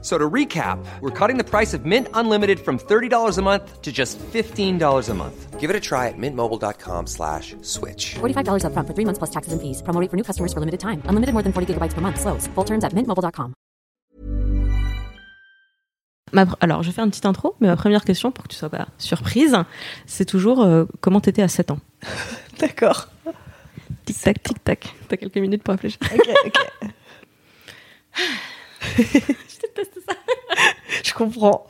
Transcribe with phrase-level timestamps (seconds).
[0.00, 3.90] So to recap, we're cutting the price of Mint Unlimited from $30 a month to
[3.90, 5.58] just $15 a month.
[5.58, 8.14] Give it a try at mintmobile.com slash switch.
[8.20, 9.82] $45 upfront for three months plus taxes and fees.
[9.82, 11.02] Promo rate for new customers for limited time.
[11.08, 12.20] Unlimited more than 40 gigabytes per month.
[12.20, 12.46] Slows.
[12.54, 13.54] Full terms at mintmobile.com.
[16.32, 18.48] Ma pr- alors, je vais faire une petite intro, mais ma première question, pour que
[18.50, 19.56] tu sois pas surprise,
[20.06, 21.80] c'est toujours euh, comment t'étais à 7 ans
[22.60, 23.08] D'accord.
[24.04, 24.94] Tic-tac, tic-tac.
[25.08, 25.98] T'as quelques minutes pour réfléchir.
[26.14, 26.90] Ok, ok.
[31.04, 31.66] Je comprends.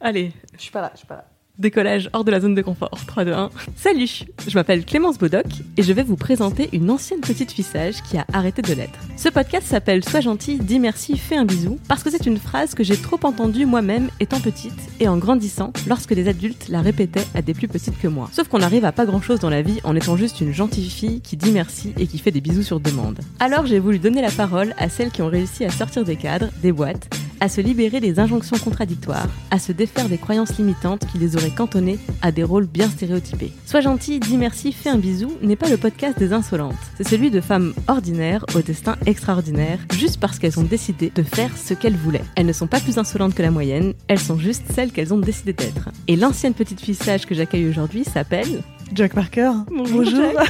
[0.00, 1.24] Allez, Je suis pas là, je suis pas là.
[1.58, 2.98] Décollage hors de la zone de confort.
[3.06, 3.50] 3, 2, 1.
[3.76, 5.46] Salut, je m'appelle Clémence Bodoc
[5.76, 8.98] et je vais vous présenter une ancienne petite fille sage qui a arrêté de l'être.
[9.16, 12.74] Ce podcast s'appelle Sois gentil, dis merci, fais un bisou parce que c'est une phrase
[12.74, 17.26] que j'ai trop entendue moi-même étant petite et en grandissant lorsque les adultes la répétaient
[17.34, 18.28] à des plus petites que moi.
[18.32, 20.90] Sauf qu'on arrive à pas grand chose dans la vie en étant juste une gentille
[20.90, 23.18] fille qui dit merci et qui fait des bisous sur demande.
[23.40, 26.48] Alors j'ai voulu donner la parole à celles qui ont réussi à sortir des cadres,
[26.62, 27.08] des boîtes,
[27.40, 31.50] à se libérer des injonctions contradictoires, à se défaire des croyances limitantes qui les auraient
[31.50, 33.52] cantonnés à des rôles bien stéréotypés.
[33.66, 36.74] Sois gentil, dis merci, fais un bisou n'est pas le podcast des insolentes.
[36.96, 41.50] C'est celui de femmes ordinaires au destin extraordinaire, juste parce qu'elles ont décidé de faire
[41.56, 42.24] ce qu'elles voulaient.
[42.34, 45.18] Elles ne sont pas plus insolentes que la moyenne, elles sont juste celles qu'elles ont
[45.18, 45.90] décidé d'être.
[46.08, 48.62] Et l'ancienne petite fille sage que j'accueille aujourd'hui s'appelle...
[48.94, 49.50] Jack Parker.
[49.70, 50.32] Bonjour,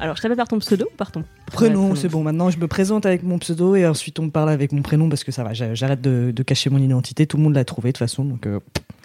[0.00, 2.22] Alors, je t'appelle par ton pseudo ou par ton Prénom, c'est bon.
[2.22, 5.08] Maintenant, je me présente avec mon pseudo et ensuite on me parle avec mon prénom
[5.08, 5.52] parce que ça va.
[5.54, 7.26] j'a- J'arrête de, de cacher mon identité.
[7.26, 8.24] Tout le monde l'a trouvé de toute façon.
[8.24, 8.58] Donc euh,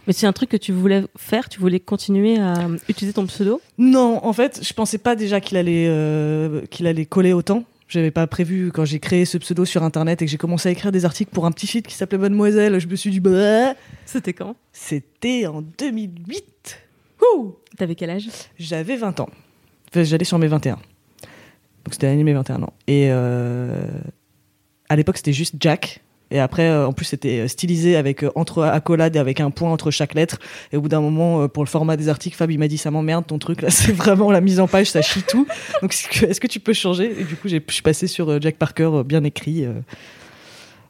[0.07, 3.61] Mais c'est un truc que tu voulais faire, tu voulais continuer à utiliser ton pseudo?
[3.77, 7.63] Non, en fait, je pensais pas déjà qu'il allait euh, qu'il allait coller autant.
[7.87, 10.71] J'avais pas prévu quand j'ai créé ce pseudo sur internet et que j'ai commencé à
[10.71, 12.79] écrire des articles pour un petit site qui s'appelait Mademoiselle.
[12.79, 13.73] Je me suis dit bah
[14.05, 14.55] C'était quand?
[14.73, 16.79] c'était en 2008.
[17.77, 18.27] T'avais quel âge?
[18.57, 19.29] J'avais 20 ans.
[19.89, 20.73] Enfin, J'allais sur mes 21.
[20.75, 20.81] Donc
[21.93, 22.73] c'était l'année de mes 21 ans.
[22.87, 23.87] Et euh,
[24.89, 26.01] à l'époque, c'était juste Jack.
[26.31, 29.71] Et après, euh, en plus, c'était stylisé avec euh, entre accolades et avec un point
[29.71, 30.37] entre chaque lettre.
[30.71, 32.77] Et au bout d'un moment, euh, pour le format des articles, Fab, il m'a dit
[32.77, 35.47] ça m'emmerde ton truc là, c'est vraiment la mise en page, ça chie tout.
[35.81, 37.19] Donc est-ce que, tu peux changer?
[37.21, 39.65] Et du coup, j'ai- je suis passé sur euh, Jack Parker, euh, bien écrit.
[39.65, 39.73] euh,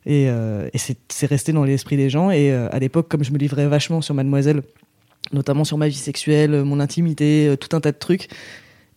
[0.06, 2.32] et, euh, et c'est resté dans l'esprit des gens.
[2.32, 4.62] Et euh, à l'époque, comme je me livrais vachement sur Mademoiselle,
[5.34, 8.28] notamment sur ma vie sexuelle, euh, mon intimité, euh, tout un tas de trucs,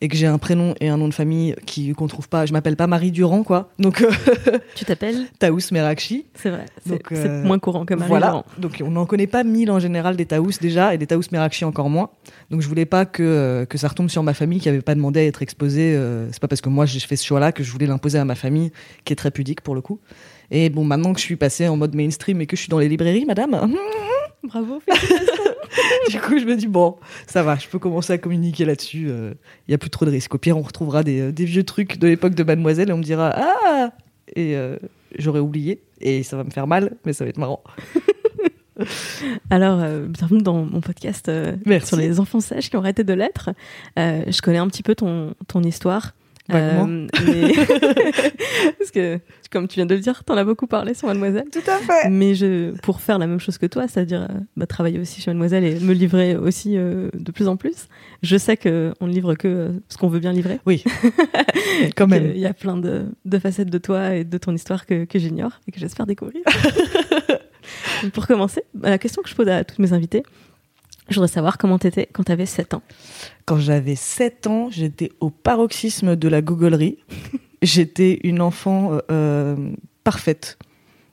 [0.01, 2.45] et que j'ai un prénom et un nom de famille qui qu'on trouve pas.
[2.45, 3.71] Je m'appelle pas Marie Durand, quoi.
[3.79, 4.11] Donc euh,
[4.75, 6.27] Tu t'appelles Taous Merakchi.
[6.35, 8.27] C'est vrai, c'est Donc, c'est euh, moins courant que Marie Voilà.
[8.31, 8.45] Laurent.
[8.59, 11.65] Donc on n'en connaît pas mille en général des Taous déjà, et des Taous Merakchi
[11.65, 12.11] encore moins.
[12.51, 15.21] Donc je voulais pas que que ça retombe sur ma famille qui avait pas demandé
[15.21, 15.97] à être exposée.
[16.33, 18.35] c'est pas parce que moi j'ai fait ce choix-là que je voulais l'imposer à ma
[18.35, 18.73] famille,
[19.05, 20.01] qui est très pudique pour le coup.
[20.51, 22.79] Et bon, maintenant que je suis passée en mode mainstream et que je suis dans
[22.79, 23.73] les librairies, madame.
[24.45, 24.83] Bravo.
[26.11, 29.09] du coup, je me dis, bon, ça va, je peux commencer à communiquer là-dessus.
[29.69, 30.35] Il y a plus trop de risques.
[30.35, 32.99] Au pire, on retrouvera des, euh, des vieux trucs de l'époque de Mademoiselle et on
[32.99, 33.91] me dira, ah
[34.35, 34.77] Et euh,
[35.19, 35.83] j'aurais oublié.
[36.01, 37.63] Et ça va me faire mal, mais ça va être marrant.
[39.51, 43.13] Alors, euh, bienvenue dans mon podcast euh, sur les enfants sages qui ont arrêté de
[43.13, 43.51] l'être.
[43.99, 46.15] Euh, je connais un petit peu ton, ton histoire.
[46.51, 47.53] Euh, mais-
[48.79, 49.21] Parce que,
[49.51, 51.45] comme tu viens de le dire, t'en as beaucoup parlé sur Mademoiselle.
[51.53, 52.09] Tout à fait.
[52.11, 55.31] Mais je, pour faire la même chose que toi, c'est-à-dire euh, bah, travailler aussi chez
[55.31, 57.87] Mademoiselle et me livrer aussi euh, de plus en plus,
[58.23, 58.69] je sais qu'on
[59.07, 60.59] ne livre que ce qu'on veut bien livrer.
[60.67, 60.83] Oui,
[61.97, 62.33] quand même.
[62.35, 65.19] Il y a plein de, de facettes de toi et de ton histoire que, que
[65.19, 66.43] j'ignore et que j'espère découvrir.
[68.13, 70.23] Pour commencer, bah, la question que je pose à toutes mes invités,
[71.09, 72.83] je voudrais savoir comment t'étais quand t'avais 7 ans.
[73.45, 76.99] Quand j'avais 7 ans, j'étais au paroxysme de la googlerie.
[77.63, 79.57] j'étais une enfant euh,
[80.05, 80.59] parfaite,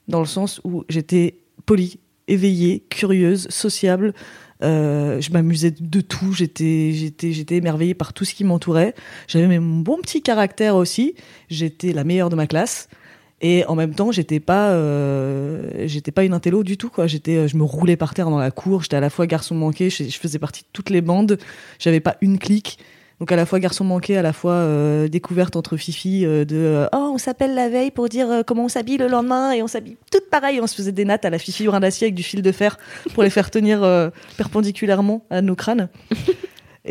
[0.07, 1.35] dans le sens où j'étais
[1.65, 4.13] polie, éveillée, curieuse, sociable.
[4.61, 6.33] Euh, je m'amusais de tout.
[6.33, 8.93] J'étais, j'étais, j'étais émerveillée par tout ce qui m'entourait.
[9.27, 11.15] J'avais mes- mon bon petit caractère aussi.
[11.49, 12.89] J'étais la meilleure de ma classe.
[13.41, 17.07] Et en même temps, j'étais pas, euh, j'étais pas une intello du tout quoi.
[17.07, 18.83] J'étais, euh, je me roulais par terre dans la cour.
[18.83, 19.89] J'étais à la fois garçon manqué.
[19.89, 21.37] Je, je faisais partie de toutes les bandes.
[21.79, 22.79] J'avais pas une clique.
[23.19, 27.11] Donc à la fois garçon manqué, à la fois euh, découverte entre fifi de oh
[27.13, 30.29] on s'appelle la veille pour dire comment on s'habille le lendemain et on s'habille toutes
[30.29, 30.61] pareil.
[30.61, 32.77] On se faisait des nattes à la fifi brin d'acier avec du fil de fer
[33.13, 35.89] pour les faire tenir perpendiculairement à nos crânes.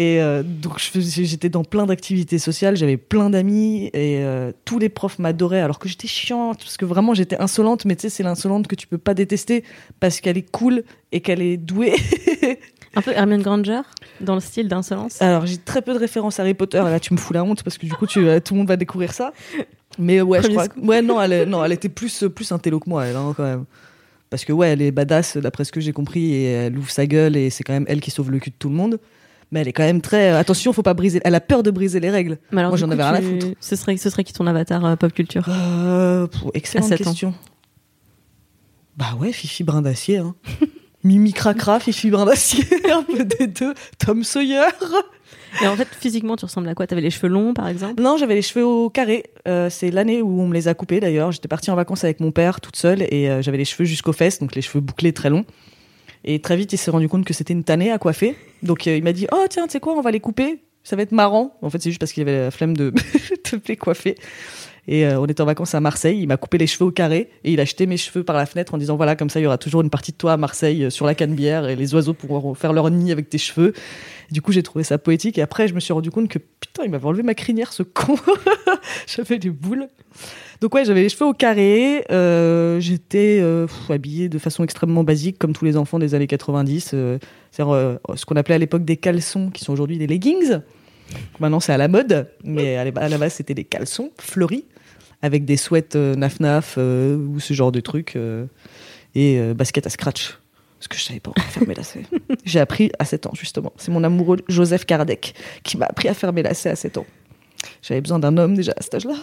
[0.00, 4.89] Et euh, donc j'étais dans plein d'activités sociales, j'avais plein d'amis et euh, tous les
[4.89, 8.23] profs m'adoraient alors que j'étais chiante parce que vraiment j'étais insolente mais tu sais c'est
[8.23, 9.65] l'insolente que tu peux pas détester
[9.99, 11.95] parce qu'elle est cool et qu'elle est douée.
[12.95, 13.81] Un peu Hermione Granger,
[14.21, 15.21] dans le style d'insolence.
[15.21, 17.65] Alors j'ai très peu de références à Harry Potter là tu me fous la honte
[17.65, 19.33] parce que du coup tu, euh, tout le monde va découvrir ça.
[19.99, 20.69] Mais ouais, je crois.
[20.69, 23.17] que- Ouais, non, elle, est- non, elle était plus, plus un télo que moi, elle,
[23.17, 23.65] hein, quand même.
[24.31, 27.05] Parce que ouais, elle est badass, d'après ce que j'ai compris, et elle ouvre sa
[27.06, 29.00] gueule, et c'est quand même elle qui sauve le cul de tout le monde.
[29.50, 30.33] Mais elle est quand même très.
[30.33, 31.21] euh, Attention, faut pas briser.
[31.25, 32.39] Elle a peur de briser les règles.
[32.53, 33.47] Mais alors, Moi, j'en avais rien à foutre.
[33.61, 36.97] Ce serait, ce serait qui ton avatar euh, pop culture Euh, pour- excellente ans.
[36.97, 37.35] question.
[38.97, 40.19] Bah ouais, Fifi Brin d'Acier.
[40.19, 40.35] Hein.
[41.05, 43.73] Mimi Cracra, Fifi Brin d'Acier, un peu des deux.
[43.99, 44.67] Tom Sawyer.
[45.62, 46.87] Et en fait, physiquement, tu ressembles à quoi?
[46.87, 48.03] T'avais les cheveux longs, par exemple?
[48.03, 49.25] Non, j'avais les cheveux au carré.
[49.47, 51.33] Euh, c'est l'année où on me les a coupés d'ailleurs.
[51.33, 54.12] J'étais partie en vacances avec mon père toute seule et euh, j'avais les cheveux jusqu'aux
[54.12, 55.45] fesses, donc les cheveux bouclés très longs.
[56.25, 58.37] Et très vite, il s'est rendu compte que c'était une tannée à coiffer.
[58.62, 60.61] Donc euh, il m'a dit Oh, tiens, tu sais quoi, on va les couper.
[60.85, 61.56] Ça va être marrant.
[61.62, 62.91] En fait, c'est juste parce qu'il avait la flemme de,
[63.53, 64.17] de les coiffer.
[64.88, 66.19] Et euh, on était en vacances à Marseille.
[66.19, 68.47] Il m'a coupé les cheveux au carré et il a jeté mes cheveux par la
[68.47, 70.37] fenêtre en disant Voilà, comme ça, il y aura toujours une partie de toi à
[70.38, 73.75] Marseille euh, sur la canebière et les oiseaux pourront faire leur nid avec tes cheveux.
[74.31, 75.37] Du coup, j'ai trouvé ça poétique.
[75.37, 77.82] Et après, je me suis rendu compte que putain, il m'avait enlevé ma crinière, ce
[77.82, 78.17] con.
[79.06, 79.88] J'avais des boules.
[80.60, 82.05] Donc ouais, j'avais les cheveux au carré.
[82.10, 86.90] euh, J'étais euh, habillée de façon extrêmement basique, comme tous les enfants des années 90.
[86.94, 87.19] euh,
[87.52, 90.58] C'est-à-dire euh, ce qu'on appelait à l'époque des caleçons, qui sont aujourd'hui des leggings.
[91.38, 94.64] Maintenant, c'est à la mode, mais à la base, c'était des caleçons fleuris
[95.22, 98.19] avec des sweats naf-naf ou ce genre de trucs
[99.14, 100.38] et basket à scratch.
[100.78, 102.02] Parce que je savais pas faire mes lacets.
[102.44, 103.72] J'ai appris à 7 ans, justement.
[103.78, 105.34] C'est mon amoureux Joseph Kardec
[105.64, 107.06] qui m'a appris à faire mes lacets à 7 ans.
[107.82, 109.14] J'avais besoin d'un homme déjà à cet âge-là.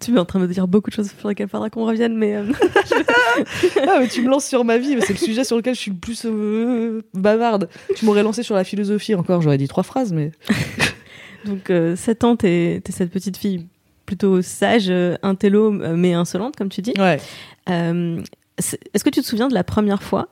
[0.00, 2.16] Tu es en train de dire beaucoup de choses sur lesquelles il faudra qu'on revienne,
[2.16, 2.44] mais euh,
[3.88, 5.80] Ah, mais tu me lances sur ma vie, mais c'est le sujet sur lequel je
[5.80, 7.68] suis le plus euh, bavarde.
[7.94, 10.32] Tu m'aurais lancé sur la philosophie encore, j'aurais dit trois phrases, mais.
[11.44, 13.66] donc 7 ans, t'es es cette petite fille
[14.06, 16.94] plutôt sage, euh, intello, euh, mais insolente, comme tu dis.
[16.96, 17.20] Ouais.
[17.68, 18.22] Euh,
[18.56, 20.28] Est-ce que tu te souviens de la première fois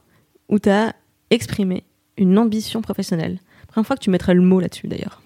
[0.48, 0.94] où tu as
[1.30, 1.84] exprimé
[2.16, 3.38] une ambition professionnelle?
[3.68, 5.20] Première fois que tu mettrais le mot là-dessus, d'ailleurs.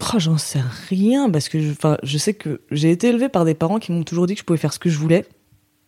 [0.00, 1.72] Oh, j'en sais rien, parce que je,
[2.02, 4.44] je sais que j'ai été élevée par des parents qui m'ont toujours dit que je
[4.44, 5.24] pouvais faire ce que je voulais.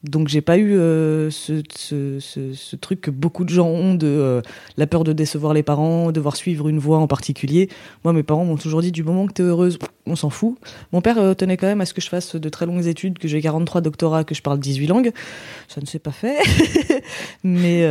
[0.02, 4.06] Donc j'ai pas eu euh, ce, ce, ce, truc que beaucoup de gens ont de
[4.06, 4.40] euh,
[4.78, 7.68] la peur de décevoir les parents, devoir suivre une voie en particulier.
[8.04, 10.56] Moi, mes parents m'ont toujours dit du moment que t'es heureuse, on s'en fout.
[10.92, 13.18] Mon père euh, tenait quand même à ce que je fasse de très longues études,
[13.18, 15.12] que j'ai 43 doctorats, que je parle 18 langues.
[15.68, 16.38] Ça ne s'est pas fait.
[17.44, 17.86] Mais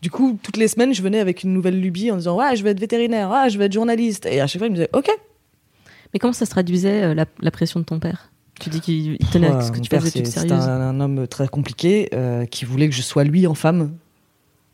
[0.00, 2.64] du coup, toutes les semaines, je venais avec une nouvelle lubie en disant ouais, je
[2.64, 4.24] vais être vétérinaire, ah, je vais être journaliste.
[4.24, 5.10] Et à chaque fois, il me disait ok,
[6.14, 8.30] Mais comment ça se traduisait euh, la, la pression de ton père?
[8.60, 10.52] Tu dis qu'il il tenait à ce que tu fasses des sérieuses?
[10.52, 13.96] un, un homme très compliqué euh, qui voulait que je sois lui en femme.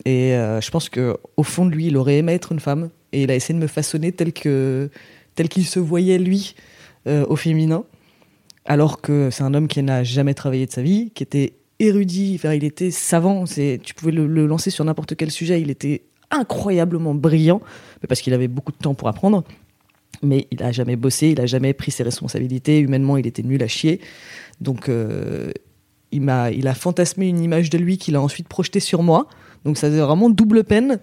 [0.04, 2.90] Et euh, je pense que au fond de lui, il aurait aimé être une femme.
[3.12, 4.90] Et il a essayé de me façonner tel que
[5.34, 6.54] tel qu'il se voyait lui
[7.06, 7.84] au féminin.
[8.66, 12.34] Alors que c'est un homme qui n'a jamais travaillé de sa vie, qui était érudit,
[12.36, 13.46] enfin, il était savant.
[13.46, 15.60] C'est, tu pouvais le, le lancer sur n'importe quel sujet.
[15.60, 17.60] Il était incroyablement brillant,
[18.08, 19.43] parce qu'il avait beaucoup de temps pour apprendre.
[20.22, 22.78] Mais il a jamais bossé, il a jamais pris ses responsabilités.
[22.78, 24.00] Humainement, il était nul à chier.
[24.60, 25.50] Donc, euh,
[26.12, 29.28] il m'a, il a fantasmé une image de lui qu'il a ensuite projetée sur moi.
[29.64, 31.00] Donc, ça faisait vraiment double peine.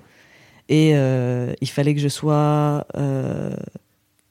[0.69, 3.55] Et euh, il fallait que je sois, euh,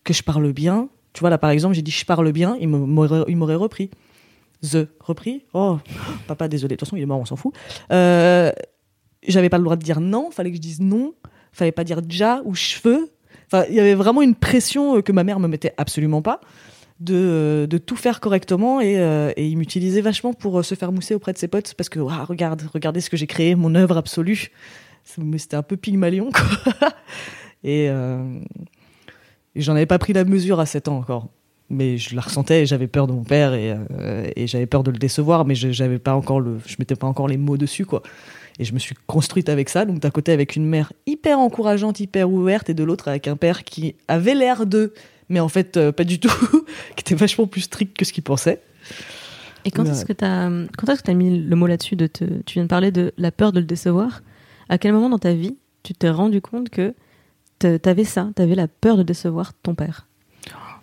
[0.04, 0.88] que je parle bien.
[1.14, 2.56] Tu vois là, par exemple, j'ai dit je parle bien.
[2.60, 3.90] Il m'aurait, repris.
[4.62, 5.42] The repris?
[5.52, 5.78] Oh,
[6.28, 6.74] papa, désolé.
[6.74, 7.54] De toute façon, il est mort, on s'en fout.
[7.90, 10.30] J'avais pas le droit de dire non.
[10.30, 11.14] Fallait que je dise non.
[11.52, 13.10] Fallait pas dire ja ou cheveux.
[13.52, 16.40] Il y avait vraiment une pression euh, que ma mère me mettait absolument pas
[17.00, 21.14] de, euh, tout faire correctement et, euh, et il m'utilisait vachement pour se faire mousser
[21.14, 23.96] auprès de ses potes parce que Ouah, regarde, regardez ce que j'ai créé, mon œuvre
[23.96, 24.50] absolue.
[25.04, 26.30] C'était un peu Pygmalion.
[27.64, 28.38] Et, euh,
[29.56, 31.28] et j'en avais pas pris la mesure à 7 ans encore.
[31.68, 33.74] Mais je la ressentais et j'avais peur de mon père et,
[34.36, 37.08] et j'avais peur de le décevoir, mais je j'avais pas encore le, je mettais pas
[37.08, 38.02] encore les mots dessus quoi.
[38.58, 42.00] Et je me suis construite avec ça, donc d'un côté avec une mère hyper encourageante,
[42.00, 44.94] hyper ouverte, et de l'autre avec un père qui avait l'air de,
[45.28, 46.32] mais en fait euh, pas du tout,
[46.96, 48.62] qui était vachement plus strict que ce qu'il pensait.
[49.64, 50.48] Et quand est-ce que tu as,
[50.78, 53.12] quand est-ce que as mis le mot là-dessus de te, Tu viens de parler de
[53.18, 54.22] la peur de le décevoir?
[54.68, 56.94] À quel moment dans ta vie tu t'es rendu compte que
[57.58, 60.06] t'avais ça, t'avais la peur de décevoir ton père?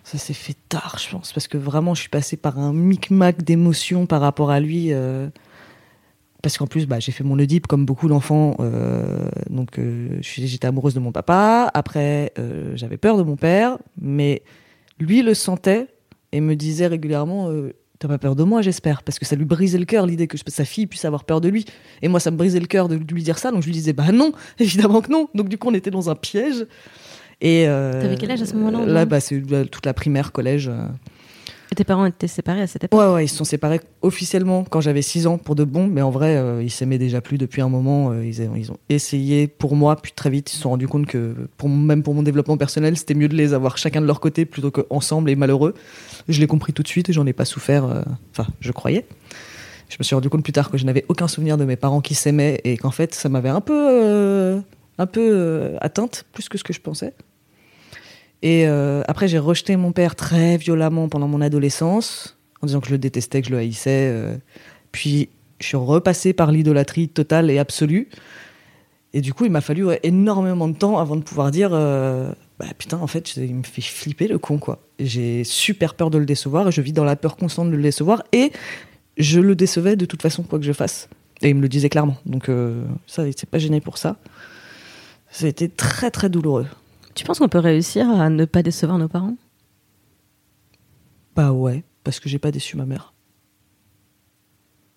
[0.04, 3.42] Ça s'est fait tard, je pense, parce que vraiment je suis passée par un micmac
[3.42, 4.92] d'émotions par rapport à lui.
[4.92, 5.28] euh,
[6.44, 8.54] parce qu'en plus, bah, j'ai fait mon Oedipe comme beaucoup d'enfants.
[8.60, 11.70] euh, donc, euh, j'étais amoureuse de mon papa.
[11.72, 13.78] Après, euh, j'avais peur de mon père.
[13.98, 14.42] Mais
[15.00, 15.86] lui le sentait
[16.32, 17.50] et me disait régulièrement
[17.98, 20.36] T'as pas peur de moi, j'espère Parce que ça lui brisait le cœur l'idée que
[20.46, 21.64] sa fille puisse avoir peur de lui.
[22.02, 23.50] Et moi, ça me brisait le cœur de lui dire ça.
[23.50, 25.30] Donc, je lui disais Bah non, évidemment que non.
[25.34, 26.66] Donc, du coup, on était dans un piège.
[27.40, 30.70] Et T'avais quel âge à ce moment-là, Là, bah, c'est euh, toute la primaire, collège.
[31.74, 35.02] Tes parents étaient séparés à cette époque Ouais, ils se sont séparés officiellement quand j'avais
[35.02, 37.68] 6 ans pour de bon, mais en vrai, euh, ils s'aimaient déjà plus depuis un
[37.68, 38.10] moment.
[38.10, 41.34] euh, ils, ont, essayé pour moi, puis très vite, ils se sont rendus compte que,
[41.66, 44.70] même pour mon développement personnel, c'était mieux de les avoir chacun de leur côté plutôt
[44.70, 45.74] qu'ensemble et malheureux.
[46.28, 47.84] Je l'ai compris tout de suite et j'en ai pas souffert.
[47.84, 48.02] euh,
[48.32, 49.06] Enfin, je croyais.
[49.88, 52.00] Je me suis rendu compte plus tard que je n'avais aucun souvenir de mes parents
[52.00, 54.60] qui s'aimaient et qu'en fait, ça m'avait un peu, euh,
[54.98, 57.12] un peu atteinte, plus que ce que je pensais.
[58.44, 62.86] Et euh, après, j'ai rejeté mon père très violemment pendant mon adolescence, en disant que
[62.88, 64.10] je le détestais, que je le haïssais.
[64.12, 64.36] euh.
[64.92, 68.10] Puis, je suis repassé par l'idolâtrie totale et absolue.
[69.14, 72.66] Et du coup, il m'a fallu énormément de temps avant de pouvoir dire euh, bah
[72.76, 74.80] putain, en fait, il me fait flipper le con, quoi.
[74.98, 77.82] J'ai super peur de le décevoir et je vis dans la peur constante de le
[77.82, 78.24] décevoir.
[78.32, 78.52] Et
[79.16, 81.08] je le décevais de toute façon, quoi que je fasse.
[81.40, 82.18] Et il me le disait clairement.
[82.26, 82.50] Donc,
[83.06, 84.16] ça, il s'est pas gêné pour ça.
[85.30, 86.66] Ça a été très, très douloureux.
[87.14, 89.36] Tu penses qu'on peut réussir à ne pas décevoir nos parents?
[91.36, 93.12] Bah ouais, parce que j'ai pas déçu ma mère.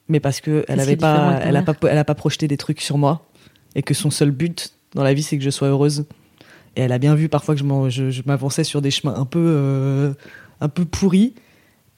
[0.08, 2.16] Mais parce que elle avait pas, avec ta elle a mère pas, elle a pas
[2.16, 3.26] projeté des trucs sur moi
[3.76, 6.06] et que son seul but dans la vie c'est que je sois heureuse.
[6.76, 10.14] Et elle a bien vu parfois que je m'avançais sur des chemins un peu, euh,
[10.62, 11.34] un peu pourris.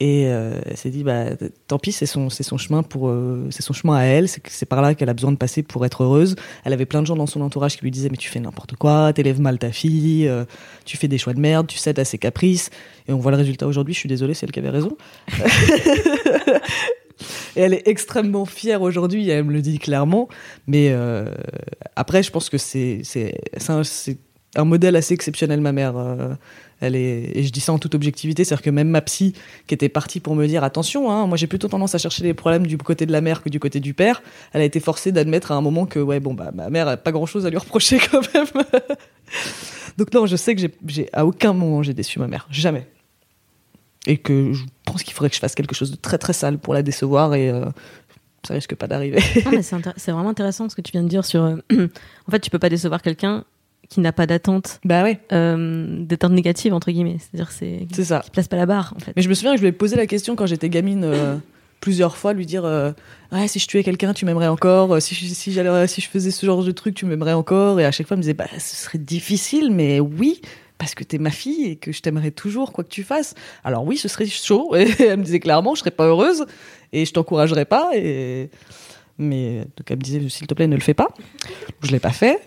[0.02, 1.26] Et euh, elle s'est dit bah
[1.66, 4.28] tant pis c'est son c'est son chemin pour euh, c'est son chemin à elle.
[4.28, 6.36] C'est par là qu'elle a besoin de passer pour être heureuse.
[6.64, 8.76] Elle avait plein de gens dans son entourage qui lui disaient mais tu fais n'importe
[8.76, 10.46] quoi t'élèves mal ta fille euh,
[10.86, 12.70] tu fais des choix de merde tu cèdes à ses caprices.
[13.08, 14.96] Et on voit le résultat aujourd'hui je suis désolée c'est elle qui avait raison.
[17.54, 20.30] Et elle est extrêmement fière aujourd'hui elle me le dit clairement.
[20.66, 20.94] Mais
[21.94, 24.16] après je pense que c'est c'est c'est un, c'est
[24.56, 25.94] un modèle assez exceptionnel ma mère
[26.80, 29.00] elle est et je dis ça en toute objectivité c'est à dire que même ma
[29.02, 29.34] psy
[29.66, 32.34] qui était partie pour me dire attention hein, moi j'ai plutôt tendance à chercher les
[32.34, 34.22] problèmes du côté de la mère que du côté du père.
[34.52, 36.96] Elle a été forcée d'admettre à un moment que ouais bon bah ma mère a
[36.96, 38.46] pas grand chose à lui reprocher quand même.
[39.98, 42.46] Donc non je sais que j'ai- à aucun moment j'ai déçu ma mère.
[42.50, 42.86] Jamais.
[44.06, 46.58] Et que je pense qu'il faudrait que je fasse quelque chose de très très sale
[46.58, 47.66] pour la décevoir et euh,
[48.46, 49.20] ça risque pas d'arriver.
[49.98, 51.42] C'est vraiment intéressant ce que tu viens de dire sur.
[51.42, 51.56] euh,
[52.26, 53.44] en fait, tu peux pas décevoir quelqu'un
[53.90, 57.18] qui n'a pas d'attente, bah ouais euh, d'attente négative entre guillemets.
[57.18, 59.12] C'est-à-dire c'est c'est ça qui place pas la barre en fait.
[59.16, 61.36] Mais je me souviens que je lui ai posé la question quand j'étais gamine euh,
[61.80, 62.92] plusieurs fois, lui dire euh,
[63.32, 66.08] ouais si je tuais quelqu'un tu m'aimerais encore, Euh, si je, si j'allais si je
[66.08, 68.34] faisais ce genre de truc tu m'aimerais encore et à chaque fois elle me disait
[68.34, 70.40] bah ce serait difficile mais oui
[70.78, 73.34] parce que t'es ma fille et que je t'aimerais toujours quoi que tu fasses.
[73.64, 76.46] Alors oui ce serait chaud et elle me disait clairement je serais pas heureuse
[76.92, 78.50] et je t'encouragerais pas et
[79.18, 81.08] mais donc elle me disait s'il te plaît ne le fais pas.
[81.82, 82.40] Je l'ai pas fait.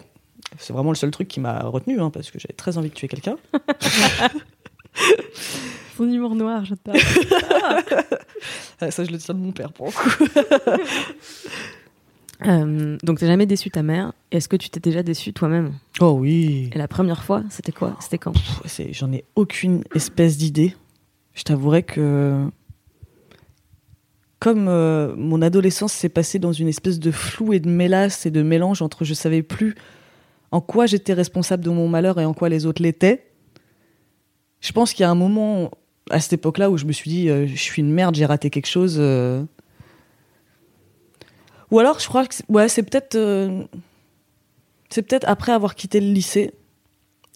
[0.58, 2.94] C'est vraiment le seul truc qui m'a retenu hein, parce que j'avais très envie de
[2.94, 3.38] tuer quelqu'un.
[5.98, 6.92] Son humour noir, je te
[8.80, 10.26] Ah, Ça je le tiens de mon père pour le coup.
[12.48, 14.14] euh, Donc t'as jamais déçu ta mère.
[14.32, 15.74] Est-ce que tu t'es déjà déçu toi-même?
[16.00, 16.70] Oh oui.
[16.74, 17.96] Et la première fois, c'était quoi?
[18.00, 18.34] C'était quand?
[18.92, 20.76] J'en ai aucune espèce d'idée.
[21.36, 22.46] Je t'avouerai que
[24.40, 28.32] comme euh, mon adolescence s'est passée dans une espèce de flou et de mélasse et
[28.32, 29.74] de mélange entre je savais plus
[30.54, 33.26] en quoi j'étais responsable de mon malheur et en quoi les autres l'étaient.
[34.62, 35.72] Je pense qu'il y a un moment
[36.12, 38.52] à cette époque-là où je me suis dit euh, je suis une merde, j'ai raté
[38.52, 38.98] quelque chose.
[39.00, 39.44] euh.
[41.72, 42.36] Ou alors je crois que
[43.16, 43.64] euh,
[44.90, 46.54] c'est peut-être après avoir quitté le lycée.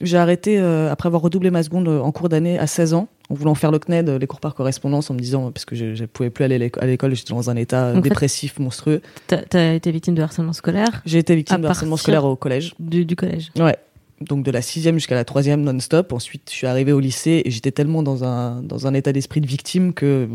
[0.01, 3.08] J'ai arrêté euh, après avoir redoublé ma seconde euh, en cours d'année à 16 ans,
[3.30, 5.86] en voulant faire le CNED, les cours par correspondance, en me disant, parce que je
[6.01, 8.04] ne pouvais plus aller à l'éco- à l'école, j'étais dans un état euh, Donc, en
[8.04, 9.01] fait- dépressif, monstrueux.
[9.27, 12.75] T'as as été victime de harcèlement scolaire J'ai été victime de harcèlement scolaire au collège.
[12.80, 13.51] du, du collège.
[13.58, 13.75] Ouais.
[14.22, 16.12] Donc de la sixième jusqu'à la troisième non-stop.
[16.13, 19.42] Ensuite, je suis arrivé au lycée et j'étais tellement dans un, dans un état d'esprit
[19.42, 20.27] de victime que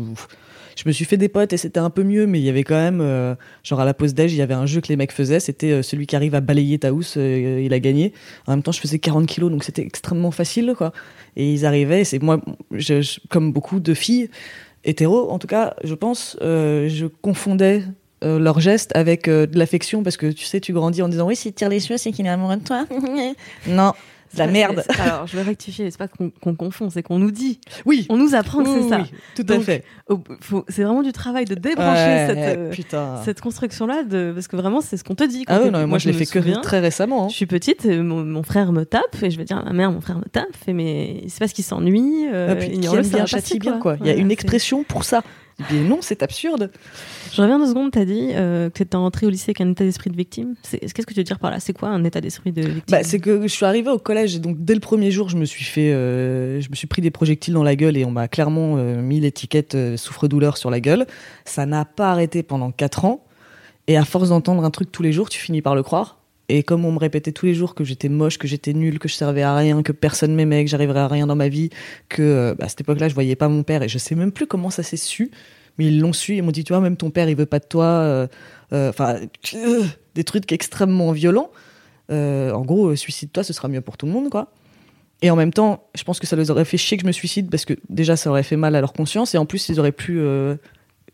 [0.75, 2.63] je me suis fait des potes et c'était un peu mieux, mais il y avait
[2.63, 4.95] quand même, euh, genre à la pause d'âge, il y avait un jeu que les
[4.95, 8.13] mecs faisaient, c'était euh, celui qui arrive à balayer ta housse, euh, il a gagné.
[8.47, 10.93] En même temps, je faisais 40 kilos, donc c'était extrêmement facile, quoi.
[11.35, 12.39] Et ils arrivaient, c'est moi,
[13.29, 14.29] comme beaucoup de filles
[14.83, 17.83] hétéros, en tout cas, je pense, je confondais
[18.21, 21.53] leurs gestes avec de l'affection parce que tu sais, tu grandis en disant oui, s'il
[21.53, 22.85] tire les cheveux, c'est qu'il est amoureux de toi.
[23.67, 23.93] non,
[24.33, 24.83] de la merde.
[24.99, 28.35] Alors, je vais rectifier, c'est pas qu'on confond, c'est qu'on nous dit, Oui, on nous
[28.35, 28.99] apprend que Oui, c'est ça.
[29.01, 29.83] oui, tout à fait.
[30.69, 32.25] C'est vraiment du travail de débrancher Ouais,
[32.75, 34.31] cette, euh, cette construction-là, de...
[34.33, 35.45] parce que vraiment, c'est ce qu'on te dit.
[35.45, 37.25] quand Ah ouais, non, mais moi, je l'ai me fait que très récemment.
[37.25, 37.29] hein.
[37.29, 39.73] Je suis petite, et mon, mon frère me tape, et je vais dire à ma
[39.73, 42.27] mère, mon frère me tape, et mais c'est parce qu'il s'ennuie.
[42.31, 43.97] Euh, Ah, puis, ignore-le, aime ça bien quoi.
[44.01, 45.21] Il y a une expression pour ça.
[45.69, 46.71] Dis, non, c'est absurde.
[47.31, 49.83] Je reviens deux secondes, t'as dit euh, que t'étais entrée au lycée avec un état
[49.83, 50.55] d'esprit de victime.
[50.63, 51.59] C'est- Qu'est-ce que tu veux dire par là?
[51.59, 52.83] C'est quoi un état d'esprit de victime?
[52.89, 55.37] Bah, c'est que je suis arrivée au collège et donc dès le premier jour, je
[55.37, 58.11] me suis fait, euh, je me suis pris des projectiles dans la gueule et on
[58.11, 61.05] m'a clairement euh, mis l'étiquette souffre-douleur sur la gueule.
[61.45, 63.23] Ça n'a pas arrêté pendant quatre ans
[63.87, 66.17] et à force d'entendre un truc tous les jours, tu finis par le croire.
[66.49, 69.07] Et comme on me répétait tous les jours que j'étais moche, que j'étais nulle, que
[69.07, 71.69] je servais à rien, que personne m'aimait, que j'arriverais à rien dans ma vie,
[72.09, 74.31] que euh, bah, à cette époque-là je voyais pas mon père et je sais même
[74.31, 75.31] plus comment ça s'est su,
[75.77, 77.59] mais ils l'ont su et m'ont dit tu vois même ton père il veut pas
[77.59, 78.27] de toi, euh,
[78.73, 79.19] euh, enfin
[80.15, 81.49] des trucs extrêmement violents.
[82.09, 84.51] En gros suicide-toi ce sera mieux pour tout le monde quoi.
[85.23, 87.11] Et en même temps je pense que ça les aurait fait chier que je me
[87.13, 89.79] suicide parce que déjà ça aurait fait mal à leur conscience et en plus ils
[89.79, 90.21] auraient pu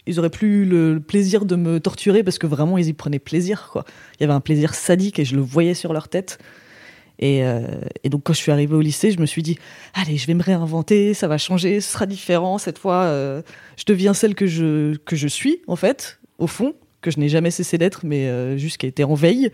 [0.08, 3.20] ils auraient plus le le plaisir de me torturer parce que vraiment ils y prenaient
[3.20, 3.86] plaisir quoi.
[4.15, 6.39] Il y avait un plaisir sadique et je le voyais sur leur tête.
[7.22, 7.68] Et, euh,
[8.06, 9.58] donc quand je suis arrivée au lycée, je me suis dit
[9.94, 13.03] allez, je vais me réinventer, ça va changer, ce sera différent cette fois.
[13.03, 13.41] euh,
[13.75, 17.29] je deviens celle que je que je suis en fait, au fond, que je n'ai
[17.29, 19.51] jamais cessé d'être, mais euh, juste qui a été en veille.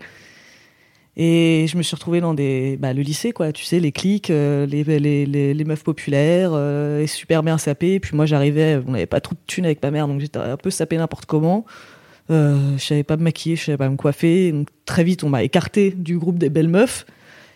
[1.18, 4.28] Et je me suis retrouvée dans des bah, le lycée quoi, tu sais les clics,
[4.28, 7.94] euh, les, les, les, meufs populaires, euh, super bien sapées.
[7.94, 10.38] Et puis moi j'arrivais, on n'avait pas trop de thunes avec ma mère, donc j'étais
[10.38, 11.64] un peu sapée n'importe comment.
[12.30, 14.52] Euh, je savais pas me maquiller, je savais pas me coiffer.
[14.52, 17.06] Donc très vite on m'a écarté du groupe des belles meufs.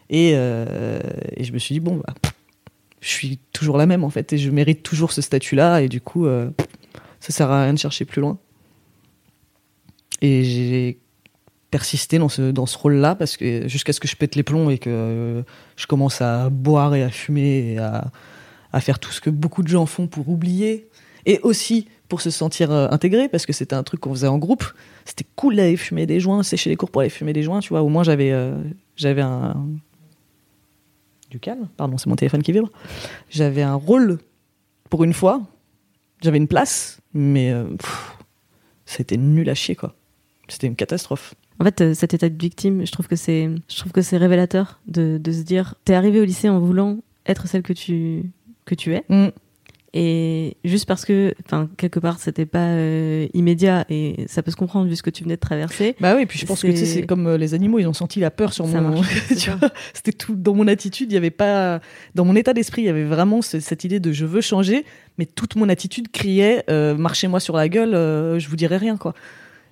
[0.09, 0.99] Et, euh,
[1.37, 2.15] et je me suis dit bon, bah,
[3.03, 5.83] je suis toujours la même en fait, et je mérite toujours ce statut-là.
[5.83, 6.67] Et du coup, pff,
[7.21, 8.39] ça sert à rien de chercher plus loin.
[10.23, 10.99] Et j'ai
[11.71, 14.71] persisté dans ce, dans ce rôle-là parce que jusqu'à ce que je pète les plombs
[14.71, 15.43] et que euh,
[15.77, 18.11] je commence à boire et à fumer et à,
[18.73, 20.89] à faire tout ce que beaucoup de gens font pour oublier
[21.27, 24.39] et aussi pour se sentir euh, intégré parce que c'était un truc qu'on faisait en
[24.39, 24.65] groupe.
[25.05, 27.69] C'était cool d'aller fumer des joints, sécher les cours pour aller fumer des joints, tu
[27.69, 27.83] vois.
[27.83, 28.57] Au moins j'avais euh,
[28.97, 29.57] j'avais un
[31.31, 31.69] du calme.
[31.77, 32.71] Pardon, c'est mon téléphone qui vibre.
[33.31, 34.19] J'avais un rôle
[34.89, 35.43] pour une fois.
[36.21, 38.19] J'avais une place, mais pff,
[38.85, 39.95] c'était nul à chier quoi.
[40.49, 41.35] C'était une catastrophe.
[41.61, 44.17] En fait, euh, cet état de victime, je trouve que c'est, je trouve que c'est
[44.17, 48.25] révélateur de, de se dire, t'es arrivé au lycée en voulant être celle que tu
[48.65, 49.29] que tu es, Mm.
[49.95, 54.57] et juste parce que, enfin, quelque part, c'était pas euh, immédiat et ça peut se
[54.57, 55.97] comprendre vu ce que tu venais de traverser.
[56.01, 57.93] Bah oui, puis je pense que tu sais, C'est- comme euh, les animaux, ils ont
[57.93, 59.03] senti la peur sur Ça mon.
[59.93, 61.11] C'était tout dans mon attitude.
[61.11, 61.81] Il y avait pas,
[62.15, 64.85] dans mon état d'esprit, il y avait vraiment ce- cette idée de je veux changer,
[65.19, 67.91] mais toute mon attitude criait euh, marchez-moi sur la gueule,
[68.39, 69.15] je vous dirai rien quoi.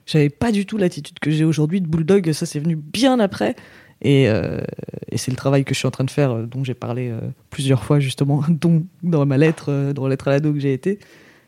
[0.09, 2.33] J'avais pas du tout l'attitude que j'ai aujourd'hui de bulldog.
[2.33, 3.55] Ça, c'est venu bien après.
[4.01, 4.63] Et, euh,
[5.11, 7.11] et c'est le travail que je suis en train de faire, euh, dont j'ai parlé
[7.11, 10.73] euh, plusieurs fois justement, dont dans ma lettre, dans la lettre à l'ado que j'ai
[10.73, 10.99] été.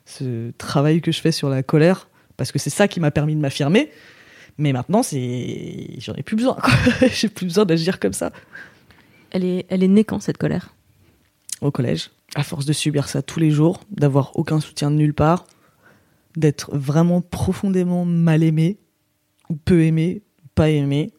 [0.05, 3.35] Ce travail que je fais sur la colère, parce que c'est ça qui m'a permis
[3.35, 3.91] de m'affirmer.
[4.59, 6.59] Mais maintenant, c'est, j'en ai plus besoin.
[7.15, 8.31] j'ai plus besoin d'agir comme ça
[9.31, 10.75] Elle est, elle est née quand cette colère?
[11.63, 12.11] Au collège.
[12.35, 15.47] À force de subir ça tous les jours, d'avoir aucun soutien de nulle part,
[16.37, 18.79] d'être vraiment profondément mal aimé,
[19.49, 20.23] ou peu aimé,
[20.55, 21.13] pas aimé,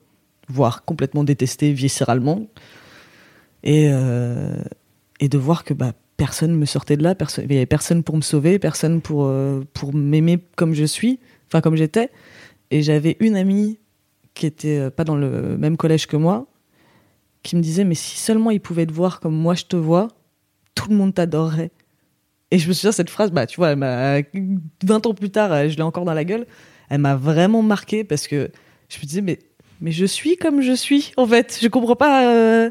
[0.48, 2.48] voire complètement détesté viscéralement,
[3.64, 4.62] et, euh,
[5.20, 8.04] et de voir que bah, personne me sortait de là, personne, il n'y avait personne
[8.04, 12.10] pour me sauver, personne pour, euh, pour m'aimer comme je suis, enfin comme j'étais.
[12.70, 13.80] Et j'avais une amie
[14.34, 16.48] qui était euh, pas dans le même collège que moi,
[17.44, 20.10] qui me disait mais si seulement il pouvait te voir comme moi je te vois,
[20.76, 21.72] tout le monde t'adorerait.
[22.52, 24.20] Et je me souviens cette phrase, bah tu vois, elle m'a
[24.84, 26.46] 20 ans plus tard, je l'ai encore dans la gueule.
[26.90, 28.52] Elle m'a vraiment marqué parce que
[28.90, 29.40] je me disais mais
[29.82, 31.58] mais je suis comme je suis en fait.
[31.62, 32.28] Je comprends pas.
[32.28, 32.70] euh,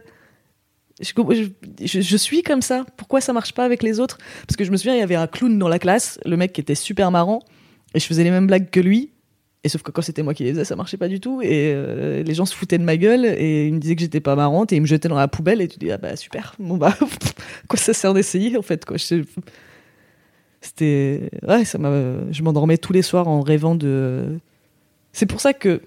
[1.01, 2.87] je, suis comme ça.
[2.97, 4.19] Pourquoi ça marche pas avec les autres?
[4.47, 6.53] Parce que je me souviens, il y avait un clown dans la classe, le mec
[6.53, 7.43] qui était super marrant,
[7.95, 9.11] et je faisais les mêmes blagues que lui.
[9.63, 11.43] Et sauf que quand c'était moi qui les faisais, ça marchait pas du tout.
[11.43, 14.21] Et euh, les gens se foutaient de ma gueule et ils me disaient que j'étais
[14.21, 15.61] pas marrante et ils me jetaient dans la poubelle.
[15.61, 16.97] Et tu dis, ah bah super, bon bah,
[17.69, 18.97] quoi ça sert d'essayer en fait, quoi.
[20.61, 21.31] C'était.
[21.47, 21.91] Ouais, ça m'a.
[22.31, 24.39] Je m'endormais tous les soirs en rêvant de.
[25.13, 25.83] C'est pour ça que.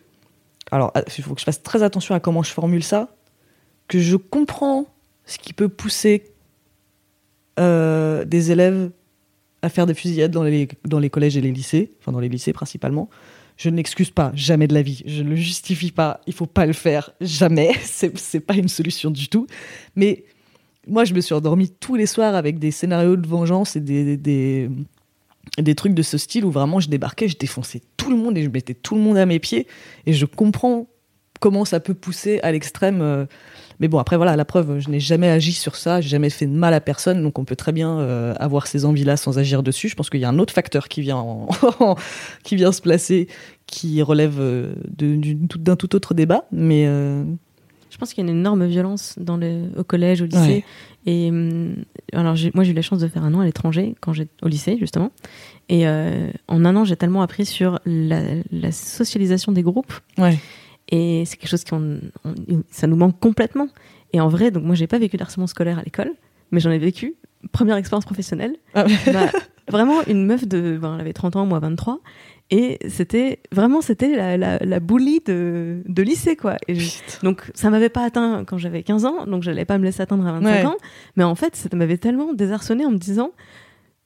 [0.71, 3.15] Alors, ah, il faut que je fasse très attention à comment je formule ça.
[3.87, 4.87] Que je comprends
[5.25, 6.23] ce qui peut pousser
[7.59, 8.89] euh, des élèves
[9.61, 12.29] à faire des fusillades dans les, dans les collèges et les lycées, enfin dans les
[12.29, 13.09] lycées principalement.
[13.55, 15.03] Je ne l'excuse pas, jamais de la vie.
[15.05, 16.21] Je ne le justifie pas.
[16.25, 17.71] Il faut pas le faire, jamais.
[17.83, 19.47] C'est c'est pas une solution du tout.
[19.95, 20.25] Mais
[20.87, 24.17] moi, je me suis endormie tous les soirs avec des scénarios de vengeance et des,
[24.17, 28.43] des, trucs de ce style où vraiment je débarquais, je défonçais tout le monde et
[28.43, 29.67] je mettais tout le monde à mes pieds.
[30.05, 30.87] Et je comprends
[31.39, 33.01] comment ça peut pousser à l'extrême.
[33.01, 33.25] euh,
[33.79, 36.45] Mais bon, après, voilà, la preuve, je n'ai jamais agi sur ça, j'ai jamais fait
[36.47, 39.61] de mal à personne, donc on peut très bien euh, avoir ces envies-là sans agir
[39.63, 39.89] dessus.
[39.89, 41.47] Je pense qu'il y a un autre facteur qui vient, en-
[42.43, 43.27] qui vient se placer,
[43.67, 46.87] qui relève euh, d'un tout autre débat, mais
[48.03, 50.37] pense qu'il y a une énorme violence dans le, au collège, au lycée.
[50.37, 50.63] Ouais.
[51.05, 51.75] Et hum,
[52.13, 54.31] alors, j'ai- moi, j'ai eu la chance de faire un an à l'étranger quand j'étais
[54.43, 55.11] au lycée, justement.
[55.69, 59.93] Et euh, en un an, j'ai tellement appris sur la, la socialisation des groupes.
[60.17, 60.37] ouais.
[60.89, 63.67] Et c'est quelque chose qui, on- on- ça nous manque complètement.
[64.11, 66.11] Et en vrai, donc moi, j'ai pas vécu d'harcèlement scolaire à l'école,
[66.51, 67.15] mais j'en ai vécu.
[67.53, 69.27] Première expérience professionnelle Ah, m'a
[69.69, 70.77] Vraiment une meuf de.
[70.79, 71.99] Ben, elle avait 30 ans, moi 23.
[72.51, 76.57] Et c'était vraiment c'était la, la, la bully de, de lycée quoi.
[76.67, 79.85] Et je- donc ça m'avait pas atteint quand j'avais 15 ans, donc j'allais pas me
[79.85, 80.65] laisser atteindre à 25 Ouais.
[80.65, 80.75] ans.
[81.15, 83.31] Mais en fait, ça m'avait tellement désarçonné en me disant,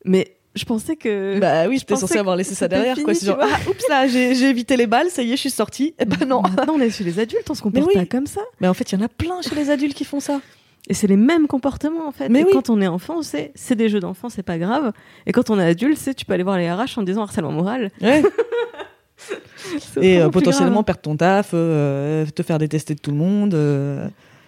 [0.06, 1.40] mais je pensais que.
[1.40, 2.94] Bah oui, j'étais pensais censé avoir laissé ça derrière.
[2.96, 3.14] fini, quoi.
[3.14, 5.50] C'est genre, ah, oups là, j'ai j'ai évité les balles, ça y est, je suis
[5.52, 5.94] sortie.
[6.00, 6.42] Eh ben non.
[6.42, 7.94] Maintenant, on est chez les adultes, on se comporte oui.
[7.94, 8.42] pas comme ça.
[8.62, 10.42] Mais en fait, il y en a plein chez les adultes qui font ça.
[10.90, 12.30] Et c'est les mêmes comportements en fait.
[12.30, 12.52] Mais et oui.
[12.54, 14.94] quand on est enfant, c'est c'est des jeux d'enfant, c'est pas grave.
[15.26, 17.52] Et quand on est adulte, c'est tu peux aller voir les RH en disant harcèlement
[17.52, 17.92] moral.
[18.02, 18.24] Ouais.
[20.02, 20.86] Et euh, potentiellement grave.
[20.86, 23.54] perdre ton taf, euh, te faire détester de tout le monde.
[23.54, 24.08] euh.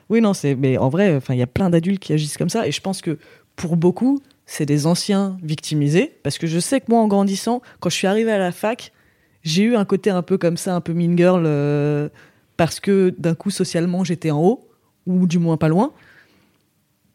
[0.09, 0.55] Oui, non, c'est.
[0.55, 2.81] Mais en vrai, enfin, il y a plein d'adultes qui agissent comme ça, et je
[2.81, 3.17] pense que
[3.55, 7.89] pour beaucoup, c'est des anciens victimisés, parce que je sais que moi, en grandissant, quand
[7.89, 8.91] je suis arrivée à la fac,
[9.43, 12.09] j'ai eu un côté un peu comme ça, un peu mean girl, euh,
[12.57, 14.67] parce que d'un coup, socialement, j'étais en haut,
[15.05, 15.91] ou du moins pas loin.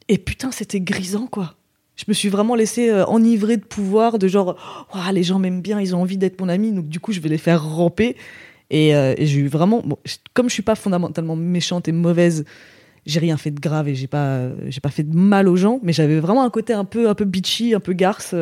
[0.09, 1.55] Et putain, c'était grisant, quoi.
[1.97, 4.57] Je me suis vraiment laissé euh, enivrer de pouvoir, de genre,
[4.93, 7.21] Ouah, les gens m'aiment bien, ils ont envie d'être mon ami, donc du coup, je
[7.21, 8.17] vais les faire ramper.
[8.71, 9.83] Et, euh, et j'ai eu vraiment,
[10.33, 12.45] comme je suis pas fondamentalement méchante et mauvaise,
[13.07, 15.79] j'ai rien fait de grave et j'ai pas, euh, pas fait de mal aux gens,
[15.83, 18.35] mais j'avais vraiment un côté un peu, un peu bitchy, un peu garce,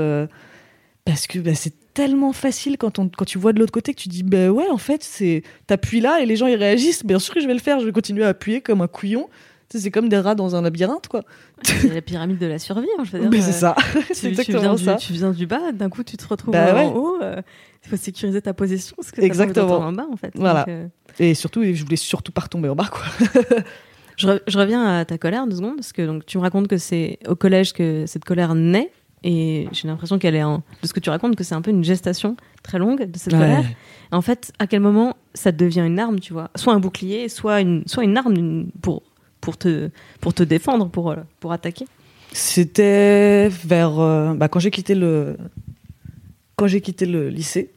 [1.05, 4.01] parce que bah, c'est tellement facile quand, on, quand tu vois de l'autre côté que
[4.01, 7.19] tu dis, bah ouais, en fait, c'est, t'appuies là et les gens ils réagissent, bien
[7.19, 9.29] sûr que je vais le faire, je vais continuer à appuyer comme un couillon.
[9.79, 11.23] C'est comme des rats dans un labyrinthe, quoi.
[11.63, 13.31] C'est la pyramide de la survie, hein, je veux dire.
[13.33, 13.75] Mais euh, c'est ça,
[14.09, 14.95] Tu, c'est tu viens exactement du, ça.
[14.97, 16.93] tu viens du bas, d'un coup tu te retrouves Bah en ouais.
[16.95, 17.19] haut.
[17.23, 17.41] euh,
[17.85, 19.79] Il faut sécuriser ta position parce que Exactement.
[19.79, 20.33] en bas en fait.
[20.35, 20.61] Voilà.
[20.61, 20.87] Donc, euh,
[21.19, 23.03] Et surtout, je voulais surtout pas retomber en bas, quoi.
[24.17, 26.69] je, re- je reviens à ta colère deux secondes parce que donc tu me racontes
[26.69, 28.91] que c'est au collège que cette colère naît
[29.25, 31.71] et j'ai l'impression qu'elle est en, de ce que tu racontes que c'est un peu
[31.71, 33.65] une gestation très longue de cette colère.
[34.11, 36.51] En fait, à quel moment ça devient une arme, tu vois?
[36.57, 39.03] Soit un bouclier, soit une, soit une arme une- pour,
[39.43, 39.91] pour, te,
[40.23, 41.85] pour te défendre, pour, euh, pour attaquer.
[42.33, 45.37] C'était vers euh, bah, quand j'ai quitté le
[46.57, 47.71] quand j'ai quitté le lycée,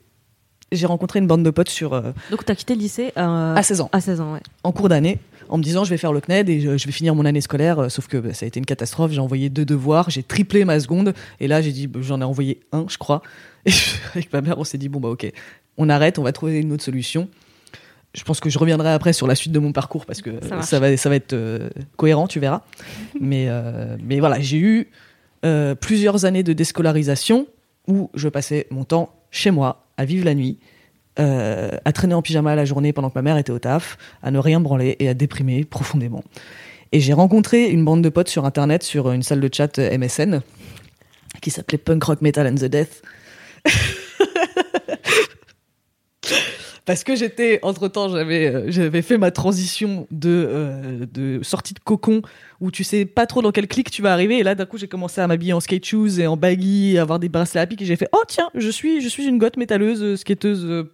[0.72, 3.56] j'ai rencontré une bande de potes sur euh, Donc tu as quitté le lycée euh,
[3.56, 4.40] à 16 ans, à 16 ans, ouais.
[4.64, 6.92] en cours d'année, en me disant je vais faire le CNED et je, je vais
[6.94, 7.80] finir mon année scolaire.
[7.80, 9.12] euh, sauf que bah, ça a été une catastrophe.
[9.12, 12.26] J'ai envoyé deux devoirs, j'ai triplé ma seconde et là j'ai dit bah, j'en ai
[12.26, 13.22] envoyé un, je crois.
[13.66, 13.72] Et
[14.14, 15.30] avec ma mère, on s'est dit bon bah ok,
[15.78, 17.28] on arrête, on va trouver une autre solution.
[18.16, 20.80] Je pense que je reviendrai après sur la suite de mon parcours parce que Ça
[20.80, 22.62] va, ça va être euh, cohérent, tu verras.
[23.20, 24.90] mais, euh, mais voilà, j'ai eu
[25.46, 27.48] euh, plusieurs années de déscolarisation
[27.88, 30.58] où je passais mon temps chez moi, à vivre la nuit,
[31.18, 34.40] à traîner en pyjama la journée pendant que ma mère était au taf, à ne
[34.40, 36.24] rien branler et à déprimer profondément.
[36.92, 40.42] Et j'ai rencontré une bande de potes sur internet, sur une salle de chat MSN,
[41.42, 43.02] qui s'appelait Punk Rock Metal and the Death.
[46.86, 51.74] Parce que j'étais, entre temps, j'avais, euh, j'avais fait ma transition de, euh, de sortie
[51.74, 52.22] de cocon
[52.62, 54.38] où tu sais pas trop dans quel clic tu vas arriver.
[54.38, 57.02] Et là, d'un coup, j'ai commencé à m'habiller en skate shoes et en baggy, à
[57.02, 57.82] avoir des bracelets à pic.
[57.82, 60.92] Et j'ai fait, oh tiens, je suis, je suis une goth métalleuse, euh, skateuse euh,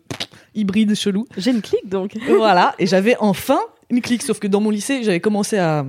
[0.56, 1.28] hybride chelou.
[1.38, 2.16] J'ai une clique donc.
[2.28, 2.74] voilà.
[2.80, 3.60] Et j'avais enfin
[3.92, 4.24] une clique.
[4.24, 5.86] Sauf que dans mon lycée, j'avais commencé à,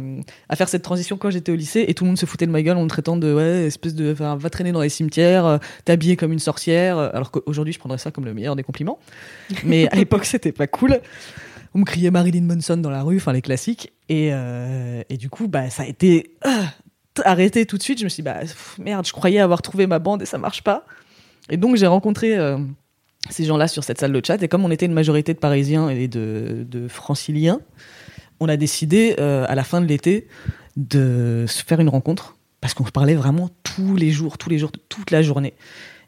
[0.48, 2.50] à faire cette transition quand j'étais au lycée et tout le monde se foutait de
[2.50, 5.46] ma gueule en me traitant de, ouais, espèce de, enfin, va traîner dans les cimetières,
[5.46, 6.98] euh, t'habiller comme une sorcière.
[6.98, 8.98] euh, Alors qu'aujourd'hui, je prendrais ça comme le meilleur des compliments.
[9.64, 11.00] Mais à l'époque, c'était pas cool.
[11.74, 13.92] On me criait Marilyn Manson dans la rue, enfin les classiques.
[14.10, 16.34] Et, euh, et du coup, bah, ça a été
[17.24, 17.98] arrêté tout de suite.
[17.98, 20.38] Je me suis dit, bah, pff, merde, je croyais avoir trouvé ma bande et ça
[20.38, 20.84] marche pas.
[21.48, 22.58] Et donc, j'ai rencontré euh,
[23.30, 24.42] ces gens-là sur cette salle de chat.
[24.42, 27.60] Et comme on était une majorité de Parisiens et de, de Franciliens,
[28.40, 30.26] on a décidé euh, à la fin de l'été
[30.76, 34.58] de se faire une rencontre parce qu'on se parlait vraiment tous les jours, tous les
[34.58, 35.54] jours, toute la journée.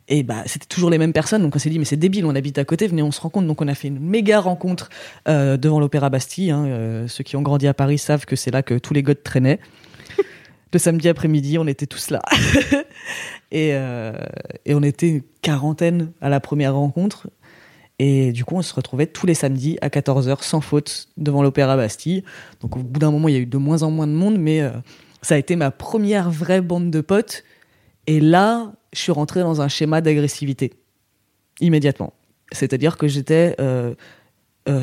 [0.08, 2.34] Et bah, c'était toujours les mêmes personnes, donc on s'est dit, mais c'est débile, on
[2.34, 3.46] habite à côté, venez, on se rencontre.
[3.46, 4.90] Donc on a fait une méga rencontre
[5.28, 6.50] euh, devant l'Opéra Bastille.
[6.50, 6.66] hein.
[6.66, 9.22] Euh, ceux qui ont grandi à Paris savent que c'est là que tous les godes
[9.22, 9.60] traînaient.
[10.78, 12.22] Samedi après-midi, on était tous là.
[13.50, 14.12] et, euh,
[14.64, 17.28] et on était une quarantaine à la première rencontre.
[17.98, 21.76] Et du coup, on se retrouvait tous les samedis à 14h sans faute devant l'Opéra
[21.76, 22.24] Bastille.
[22.60, 24.36] Donc au bout d'un moment, il y a eu de moins en moins de monde,
[24.36, 24.70] mais euh,
[25.22, 27.44] ça a été ma première vraie bande de potes.
[28.06, 30.72] Et là, je suis rentré dans un schéma d'agressivité
[31.60, 32.12] immédiatement.
[32.52, 33.94] C'est-à-dire que j'étais euh,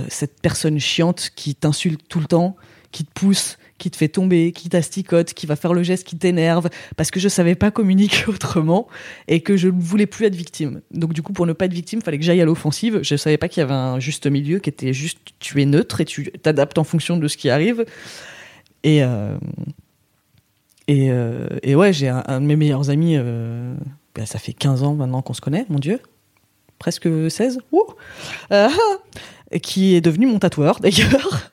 [0.08, 2.56] cette personne chiante qui t'insulte tout le temps,
[2.92, 6.18] qui te pousse, qui te fait tomber, qui t'asticote, qui va faire le geste qui
[6.18, 8.88] t'énerve, parce que je savais pas communiquer autrement
[9.28, 10.82] et que je ne voulais plus être victime.
[10.92, 13.00] Donc du coup, pour ne pas être victime, fallait que j'aille à l'offensive.
[13.02, 16.00] Je savais pas qu'il y avait un juste milieu qui était juste tu es neutre
[16.00, 17.86] et tu t'adaptes en fonction de ce qui arrive.
[18.84, 19.36] Et euh,
[20.90, 23.16] euh, et ouais, j'ai un, de mes meilleurs amis.
[23.18, 23.74] euh,
[24.16, 26.00] ben, ça fait 15 ans maintenant qu'on se connaît, mon Dieu.
[26.80, 27.60] Presque 16.
[27.72, 27.84] Ouh
[28.52, 28.70] Euh,
[29.62, 31.52] qui est devenu mon tatoueur, d'ailleurs.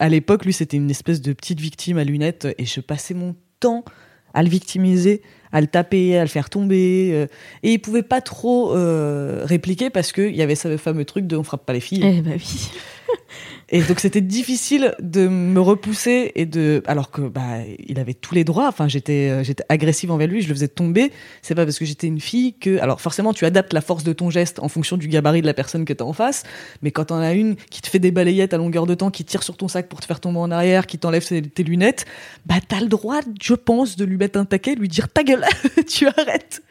[0.00, 3.36] À l'époque, lui, c'était une espèce de petite victime à lunettes et je passais mon
[3.60, 3.84] temps
[4.32, 5.20] à le victimiser,
[5.52, 7.10] à le taper, à le faire tomber.
[7.12, 7.26] euh,
[7.62, 11.36] et il pouvait pas trop euh, répliquer parce qu'il y avait ce fameux truc de
[11.36, 12.02] on frappe pas les filles.
[12.02, 12.70] Eh bah oui.
[13.72, 18.34] Et donc c'était difficile de me repousser et de alors que bah il avait tous
[18.34, 18.66] les droits.
[18.66, 21.12] Enfin j'étais euh, j'étais agressive envers lui, je le faisais tomber.
[21.40, 24.12] C'est pas parce que j'étais une fille que alors forcément tu adaptes la force de
[24.12, 26.42] ton geste en fonction du gabarit de la personne que t'as en face.
[26.82, 29.24] Mais quand t'en as une qui te fait des balayettes à longueur de temps, qui
[29.24, 32.06] tire sur ton sac pour te faire tomber en arrière, qui t'enlève tes, tes lunettes,
[32.46, 35.44] bah t'as le droit, je pense, de lui mettre un taquet, lui dire ta gueule,
[35.88, 36.62] tu arrêtes.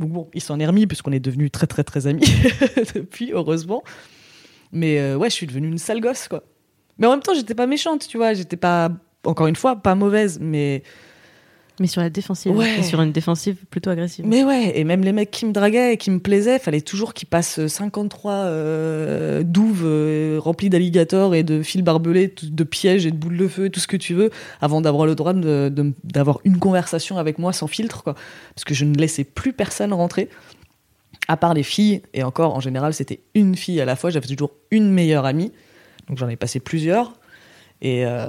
[0.00, 2.26] Donc bon, il s'en est remis puisqu'on est devenus très très très amis
[2.94, 3.84] depuis, heureusement.
[4.72, 6.42] Mais euh, ouais, je suis devenue une sale gosse, quoi.
[6.98, 8.34] Mais en même temps, j'étais pas méchante, tu vois.
[8.34, 8.90] J'étais pas,
[9.24, 10.82] encore une fois, pas mauvaise, mais.
[11.80, 12.56] Mais sur la défensive.
[12.56, 12.80] Ouais.
[12.80, 14.26] Et sur une défensive plutôt agressive.
[14.26, 17.14] Mais ouais, et même les mecs qui me draguaient et qui me plaisaient, fallait toujours
[17.14, 23.12] qu'ils passent 53 euh, douves euh, remplies d'alligators et de fils barbelés, de pièges et
[23.12, 25.68] de boules de feu et tout ce que tu veux, avant d'avoir le droit de-
[25.72, 28.14] de- d'avoir une conversation avec moi sans filtre, quoi.
[28.56, 30.30] Parce que je ne laissais plus personne rentrer,
[31.28, 34.26] à part les filles, et encore, en général, c'était une fille à la fois, j'avais
[34.26, 35.52] toujours une meilleure amie,
[36.08, 37.12] donc j'en ai passé plusieurs.
[37.80, 38.26] Et, euh,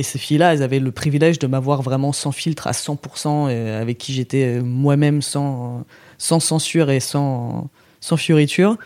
[0.00, 3.98] ces filles-là, elles avaient le privilège de m'avoir vraiment sans filtre à 100%, et avec
[3.98, 5.84] qui j'étais moi-même sans,
[6.16, 7.68] sans censure et sans,
[8.00, 8.78] sans fioriture.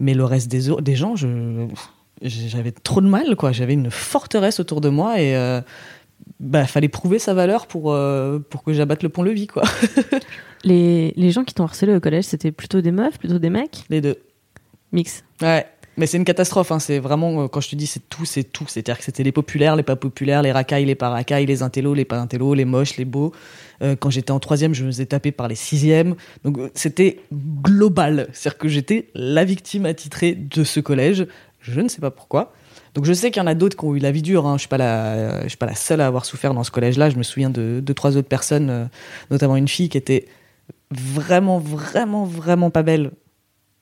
[0.00, 1.14] Mais le reste des, des gens,
[2.22, 3.52] j'avais trop de mal, quoi.
[3.52, 5.60] J'avais une forteresse autour de moi et euh,
[6.38, 9.62] bah, fallait prouver sa valeur pour, euh, pour que j'abatte le pont-levis, quoi.
[10.64, 13.84] Les, les gens qui t'ont harcelé au collège, c'était plutôt des meufs, plutôt des mecs?
[13.88, 14.18] Les deux.
[14.92, 15.24] Mix.
[15.40, 15.66] Ouais.
[15.96, 16.78] Mais c'est une catastrophe, hein.
[16.78, 18.64] c'est vraiment, euh, quand je te dis c'est tout, c'est tout.
[18.66, 21.92] C'est-à-dire que c'était les populaires, les pas populaires, les racailles, les pas racailles, les intellos,
[21.92, 23.32] les pas intellos, les moches, les beaux.
[23.82, 26.14] Euh, quand j'étais en troisième, je me faisais taper par les sixièmes.
[26.44, 28.28] Donc euh, c'était global.
[28.32, 31.26] C'est-à-dire que j'étais la victime attitrée de ce collège.
[31.60, 32.54] Je ne sais pas pourquoi.
[32.94, 34.46] Donc je sais qu'il y en a d'autres qui ont eu la vie dure.
[34.46, 34.54] Hein.
[34.54, 37.10] Je suis pas la, je suis pas la seule à avoir souffert dans ce collège-là.
[37.10, 38.88] Je me souviens de deux, trois autres personnes,
[39.30, 40.24] notamment une fille qui était
[40.90, 43.12] vraiment, vraiment, vraiment pas belle.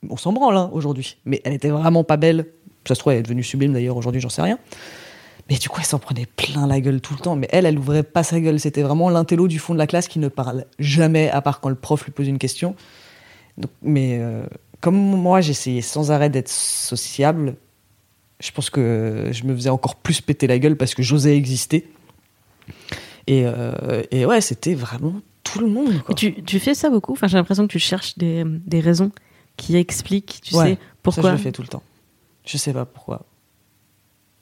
[0.08, 2.46] On s'en branle hein, aujourd'hui, mais elle était vraiment pas belle.
[2.86, 4.58] Ça se trouve, elle est devenue sublime d'ailleurs aujourd'hui, j'en sais rien.
[5.50, 7.34] Mais du coup, elle s'en prenait plein la gueule tout le temps.
[7.34, 8.60] Mais elle, elle ouvrait pas sa gueule.
[8.60, 11.70] C'était vraiment l'intello du fond de la classe qui ne parle jamais, à part quand
[11.70, 12.76] le prof lui pose une question.
[13.56, 14.44] Donc, mais euh,
[14.80, 17.56] comme moi, j'essayais sans arrêt d'être sociable,
[18.40, 21.90] je pense que je me faisais encore plus péter la gueule parce que j'osais exister.
[23.28, 26.02] Et, euh, et ouais, c'était vraiment tout le monde.
[26.02, 26.14] Quoi.
[26.14, 27.12] Tu, tu fais ça beaucoup?
[27.12, 29.12] Enfin, j'ai l'impression que tu cherches des, des raisons
[29.56, 31.22] qui expliquent, tu Ouais, sais, pourquoi.
[31.22, 31.82] Ça, je le fais tout le temps.
[32.46, 33.26] Je sais pas pourquoi.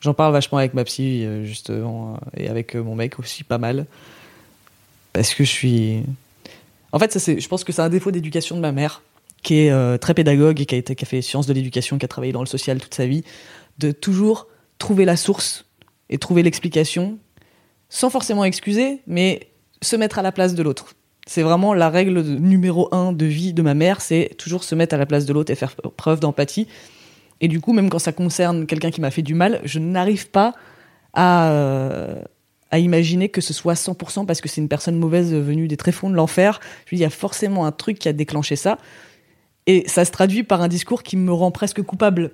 [0.00, 3.58] J'en parle vachement avec ma psy, euh, justement, euh, et avec mon mec aussi, pas
[3.58, 3.86] mal.
[5.12, 6.02] Parce que je suis.
[6.92, 9.02] En fait, ça, je pense que c'est un défaut d'éducation de ma mère,
[9.42, 11.98] qui est euh, très pédagogue et qui a, été, qui a fait sciences de l'éducation,
[11.98, 13.24] qui a travaillé dans le social toute sa vie,
[13.78, 14.46] de toujours
[14.78, 15.64] trouver la source
[16.08, 17.18] et trouver l'explication,
[17.96, 19.48] sans forcément excuser, mais
[19.80, 20.92] se mettre à la place de l'autre.
[21.26, 24.94] C'est vraiment la règle numéro un de vie de ma mère, c'est toujours se mettre
[24.94, 26.68] à la place de l'autre et faire preuve d'empathie.
[27.40, 30.28] Et du coup, même quand ça concerne quelqu'un qui m'a fait du mal, je n'arrive
[30.28, 30.52] pas
[31.14, 32.20] à, euh,
[32.70, 36.10] à imaginer que ce soit 100% parce que c'est une personne mauvaise venue des tréfonds
[36.10, 36.60] de l'enfer.
[36.84, 38.76] Je me dis, il y a forcément un truc qui a déclenché ça.
[39.66, 42.32] Et ça se traduit par un discours qui me rend presque coupable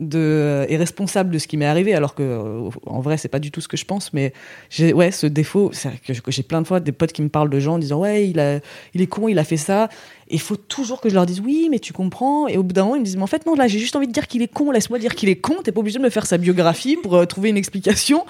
[0.00, 3.38] de, et responsable de ce qui m'est arrivé, alors que euh, en vrai, c'est pas
[3.38, 4.12] du tout ce que je pense.
[4.12, 4.32] Mais
[4.70, 7.50] j'ai ouais, ce défaut, c'est que j'ai plein de fois des potes qui me parlent
[7.50, 8.60] de gens en disant ouais, il, a,
[8.94, 9.88] il est con, il a fait ça.
[10.28, 12.48] Et il faut toujours que je leur dise oui, mais tu comprends.
[12.48, 13.94] Et au bout d'un moment, ils me disent mais en fait, non, là, j'ai juste
[13.94, 15.56] envie de dire qu'il est con, laisse-moi dire qu'il est con.
[15.62, 18.24] T'es pas obligé de me faire sa biographie pour euh, trouver une explication.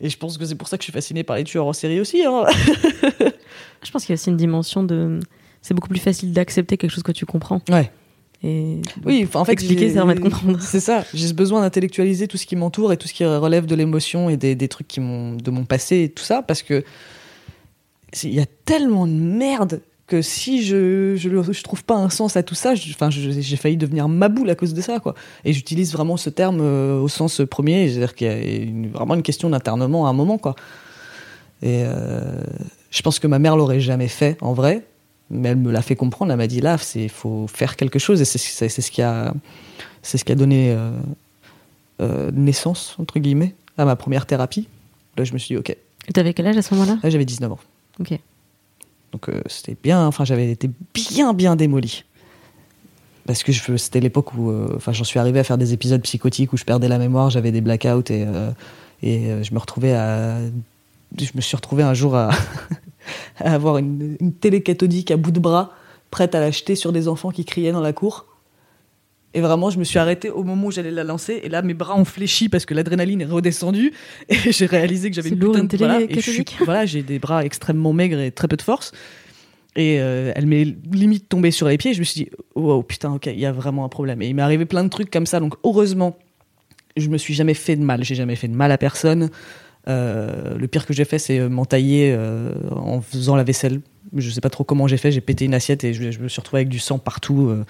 [0.00, 1.72] Et je pense que c'est pour ça que je suis fasciné par les tueurs en
[1.72, 2.24] série aussi.
[2.24, 2.44] Hein.
[3.82, 5.20] Je pense qu'il y a aussi une dimension de.
[5.62, 7.60] C'est beaucoup plus facile d'accepter quelque chose que tu comprends.
[7.70, 7.90] Ouais.
[8.46, 10.58] Et Oui, en fait, expliquer, ça permet de comprendre.
[10.60, 11.04] C'est ça.
[11.14, 14.28] J'ai ce besoin d'intellectualiser tout ce qui m'entoure et tout ce qui relève de l'émotion
[14.28, 16.84] et des, des trucs qui de mon passé et tout ça, parce que
[18.22, 22.36] il y a tellement de merde que si je je, je trouve pas un sens
[22.36, 25.14] à tout ça, enfin, j'ai failli devenir maboule à cause de ça, quoi.
[25.46, 29.14] Et j'utilise vraiment ce terme euh, au sens premier, c'est-à-dire qu'il y a une- vraiment
[29.14, 30.54] une question d'internement à un moment, quoi.
[31.62, 32.42] Et euh,
[32.90, 34.84] je pense que ma mère l'aurait jamais fait en vrai,
[35.30, 36.32] mais elle me l'a fait comprendre.
[36.32, 39.34] Elle m'a dit là, c'est faut faire quelque chose et c'est ce qui a
[40.02, 40.90] c'est ce qui a donné euh,
[42.00, 44.68] euh, naissance entre guillemets à ma première thérapie.
[45.16, 45.70] Là, je me suis dit ok.
[45.70, 46.98] Et t'avais quel âge à ce moment-là?
[47.02, 47.58] Là, j'avais 19 ans.
[48.00, 48.18] Ok.
[49.12, 52.04] Donc euh, c'était bien, enfin j'avais été bien bien démoli.
[53.26, 56.58] Parce que c'était l'époque où enfin j'en suis arrivé à faire des épisodes psychotiques où
[56.58, 58.26] je perdais la mémoire, j'avais des blackouts et,
[59.02, 60.40] et je me retrouvais à
[61.18, 62.32] je me suis retrouvé un jour à,
[63.38, 65.72] à avoir une, une télé cathodique à bout de bras
[66.10, 68.26] prête à l'acheter sur des enfants qui criaient dans la cour.
[69.36, 71.40] Et vraiment, je me suis arrêtée au moment où j'allais la lancer.
[71.42, 73.92] Et là, mes bras ont fléchi parce que l'adrénaline est redescendue.
[74.28, 76.56] Et j'ai réalisé que j'avais une putain de télé voilà, et je suis- catholique.
[76.64, 78.92] voilà, j'ai des bras extrêmement maigres et très peu de force.
[79.74, 81.90] Et euh, elle m'est limite tombée sur les pieds.
[81.90, 84.22] Et je me suis dit, wow, putain, ok, il y a vraiment un problème.
[84.22, 85.40] Et il m'est arrivé plein de trucs comme ça.
[85.40, 86.16] Donc, heureusement,
[86.96, 88.04] je me suis jamais fait de mal.
[88.04, 89.30] J'ai jamais fait de mal à personne.
[89.88, 93.80] Euh, le pire que j'ai fait, c'est euh, m'entailler euh, en faisant la vaisselle.
[94.16, 95.12] Je sais pas trop comment j'ai fait.
[95.12, 97.48] J'ai pété une assiette et je, je me suis retrouvé avec du sang partout.
[97.48, 97.64] euh.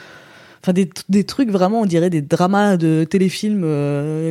[0.62, 3.62] Enfin, des, des trucs vraiment, on dirait des dramas de téléfilms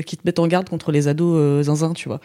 [0.06, 2.20] qui te mettent en garde contre les ados zinzin, tu vois.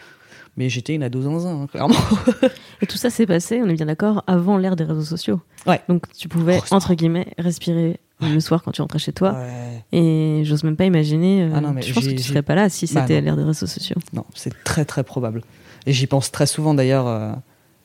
[0.57, 1.95] Mais j'étais une ado zinzin, hein, clairement.
[2.81, 5.39] Et tout ça s'est passé, on est bien d'accord, avant l'ère des réseaux sociaux.
[5.67, 5.79] Ouais.
[5.89, 6.77] Donc tu pouvais, Heureusement.
[6.77, 9.33] entre guillemets, respirer le soir quand tu rentrais chez toi.
[9.33, 9.83] Ouais.
[9.91, 11.43] Et j'ose même pas imaginer.
[11.43, 13.25] euh, Ah non, mais je pense que tu serais pas là si Bah c'était non.
[13.25, 13.95] l'ère des réseaux sociaux.
[14.13, 15.41] Non, c'est très très probable.
[15.85, 17.07] Et j'y pense très souvent d'ailleurs.
[17.07, 17.31] euh,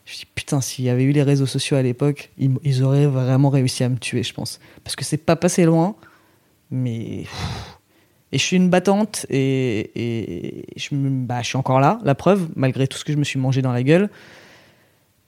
[0.04, 3.48] je dis putain, s'il y avait eu les réseaux sociaux à l'époque, ils, auraient vraiment
[3.48, 4.60] réussi à me tuer, je pense.
[4.82, 5.94] Parce que c'est pas passé loin,
[6.70, 7.24] mais.
[8.32, 12.16] Et je suis une battante et, et je, me- bah, je suis encore là, la
[12.16, 14.10] preuve, malgré tout ce que je me suis mangé dans la gueule.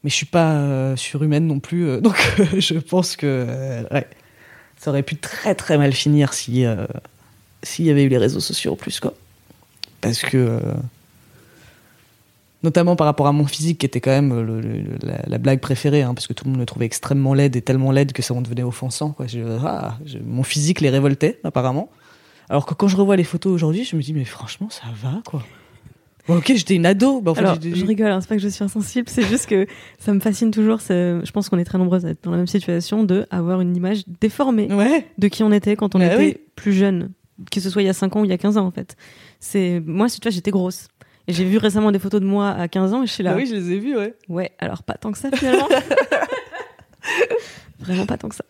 [0.03, 2.17] Mais je suis pas euh, surhumaine non plus, euh, donc
[2.59, 4.07] je pense que ouais,
[4.87, 6.87] ça aurait pu très très mal finir si euh,
[7.65, 9.15] s'il y avait eu les réseaux sociaux en plus quoi.
[10.01, 10.61] Parce que euh,
[12.63, 15.39] notamment par rapport à mon physique qui était quand même le- le- le- la, la
[15.39, 18.13] blague préférée, hein, parce que tout le monde me trouvait extrêmement laide et tellement laide
[18.13, 19.11] que ça en devenait offensant.
[19.11, 19.27] Quoi.
[19.65, 21.91] Ah, mon physique les révoltait apparemment.
[22.49, 25.21] Alors que quand je revois les photos aujourd'hui, je me dis mais franchement ça va
[25.25, 25.43] quoi.
[26.29, 27.21] Bon, ok, j'étais une ado.
[27.21, 29.47] Bah, en fait, Alors, je rigole, hein, c'est pas que je suis insensible, c'est juste
[29.47, 29.67] que
[29.99, 30.81] ça me fascine toujours.
[30.81, 33.77] Je pense qu'on est très nombreuses à être dans la même situation de avoir une
[33.77, 35.07] image déformée Ouais.
[35.19, 36.37] de qui on était quand on Bah était oui.
[36.57, 37.11] plus jeune,
[37.53, 38.71] que ce soit il y a 5 ans ou il y a 15 ans en
[38.73, 38.97] fait.
[39.41, 40.89] C'est moi, si tu vois, j'étais grosse.
[41.29, 43.31] Et j'ai vu récemment des photos de moi à 15 ans et je suis là.
[43.33, 44.15] Bah oui, je les ai vus, ouais.
[44.29, 45.69] Ouais, alors pas tant que ça finalement.
[47.81, 48.45] Vraiment pas tant que ça.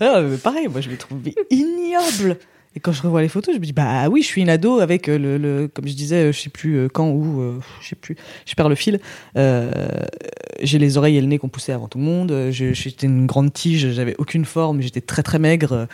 [0.00, 2.38] Ah, mais pareil, moi je me trouvais ignoble.
[2.76, 4.80] Et quand je revois les photos, je me dis bah oui, je suis une ado
[4.80, 7.96] avec euh, le, comme je disais, euh, je sais plus euh, quand où, je sais
[7.96, 9.00] plus, je perds le fil.
[9.34, 12.50] J'ai les oreilles et le nez qu'on poussait avant tout le monde.
[12.50, 15.86] J'étais une grande tige, j'avais aucune forme, j'étais très très maigre.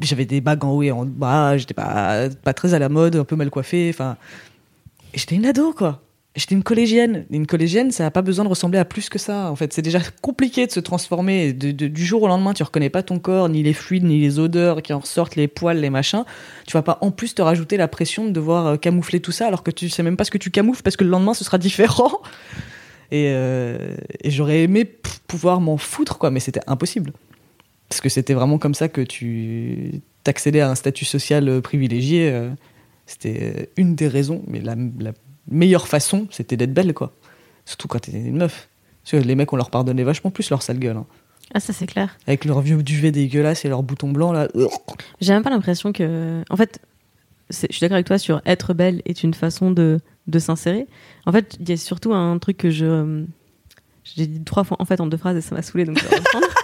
[0.00, 3.16] J'avais des bagues en haut et en bas, j'étais pas pas très à la mode,
[3.16, 3.90] un peu mal coiffée.
[3.92, 4.16] Enfin,
[5.14, 6.02] j'étais une ado quoi.
[6.38, 7.26] J'étais une collégienne.
[7.30, 9.50] Une collégienne, ça n'a pas besoin de ressembler à plus que ça.
[9.50, 11.52] En fait, c'est déjà compliqué de se transformer.
[11.52, 14.38] De- du jour au lendemain, tu reconnais pas ton corps, ni les fluides, ni les
[14.38, 16.24] odeurs qui en ressortent, les poils, les machins.
[16.64, 19.48] Tu vas pas en plus te rajouter la pression de devoir euh, camoufler tout ça
[19.48, 21.42] alors que tu sais même pas ce que tu camoufles parce que le lendemain ce
[21.44, 22.12] sera différent.
[23.10, 24.84] Et, euh, et j'aurais aimé
[25.28, 27.14] pouvoir m'en foutre, quoi, mais c'était impossible.
[27.88, 32.30] Parce que c'était vraiment comme ça que tu t'accédais à un statut social euh, privilégié.
[33.06, 35.12] C'était une des raisons, mais la, la
[35.48, 37.12] meilleure façon, c'était d'être belle, quoi.
[37.64, 38.68] Surtout quand t'étais une meuf.
[39.02, 40.96] Parce que les mecs, on leur pardonnait vachement plus leur sale gueule.
[40.96, 41.06] hein.
[41.54, 42.16] Ah ça c'est clair.
[42.26, 44.48] Avec leur vieux duvet dégueulasse et leurs boutons blancs, là.
[45.20, 46.42] J'ai même pas l'impression que.
[46.50, 46.78] En fait,
[47.48, 50.86] je suis d'accord avec toi sur être belle est une façon de, de s'insérer.
[51.24, 53.24] En fait, il y a surtout un truc que je.
[54.04, 56.04] J'ai dit trois fois en fait en deux phrases et ça m'a saoulé donc je
[56.06, 56.46] vais reprendre.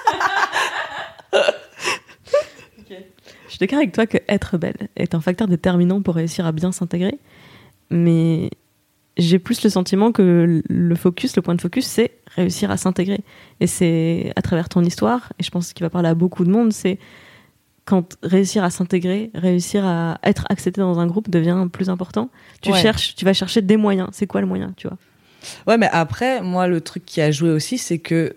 [3.47, 6.51] Je suis d'accord avec toi que être belle est un facteur déterminant pour réussir à
[6.53, 7.19] bien s'intégrer,
[7.91, 8.51] mais
[9.17, 13.21] j'ai plus le sentiment que le focus, le point de focus, c'est réussir à s'intégrer.
[13.61, 16.51] Et c'est à travers ton histoire, et je pense qu'il va parler à beaucoup de
[16.51, 16.99] monde, c'est
[17.85, 22.31] quand réussir à s'intégrer, réussir à être accepté dans un groupe devient plus important.
[22.63, 22.81] Tu Ouais.
[22.81, 24.09] cherches, tu vas chercher des moyens.
[24.13, 24.97] C'est quoi le moyen, tu vois?
[25.67, 28.37] Ouais, mais après, moi, le truc qui a joué aussi, c'est que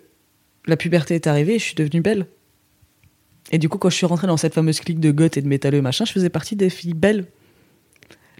[0.65, 2.27] la puberté est arrivée et je suis devenue belle.
[3.53, 5.47] Et du coup, quand je suis rentrée dans cette fameuse clique de goth et de
[5.47, 7.25] métalleux machin, je faisais partie des filles belles.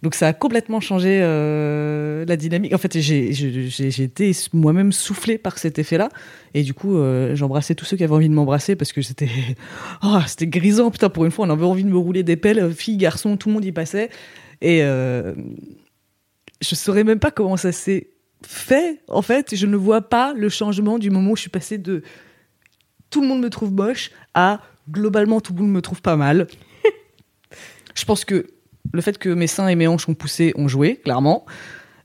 [0.04, 2.74] Donc ça a complètement changé euh, la dynamique.
[2.74, 6.10] En fait, j'ai été moi-même soufflée par cet effet-là.
[6.54, 9.30] Et du coup, euh, j'embrassais tous ceux qui avaient envie de m'embrasser parce que c'était
[10.04, 10.92] oh, c'était grisant.
[10.92, 12.72] Putain, pour une fois, on avait envie de me rouler des pelles.
[12.74, 14.10] Filles, garçons, tout le monde y passait.
[14.62, 15.34] Et euh,
[16.62, 18.12] je saurais même pas comment ça s'est
[18.46, 19.02] fait.
[19.08, 22.04] En fait, je ne vois pas le changement du moment où je suis passée de
[23.10, 26.48] tout le monde me trouve moche à globalement tout le monde me trouve pas mal.
[27.96, 28.48] je pense que
[28.94, 31.46] le fait que mes seins et mes hanches ont poussé ont joué, clairement.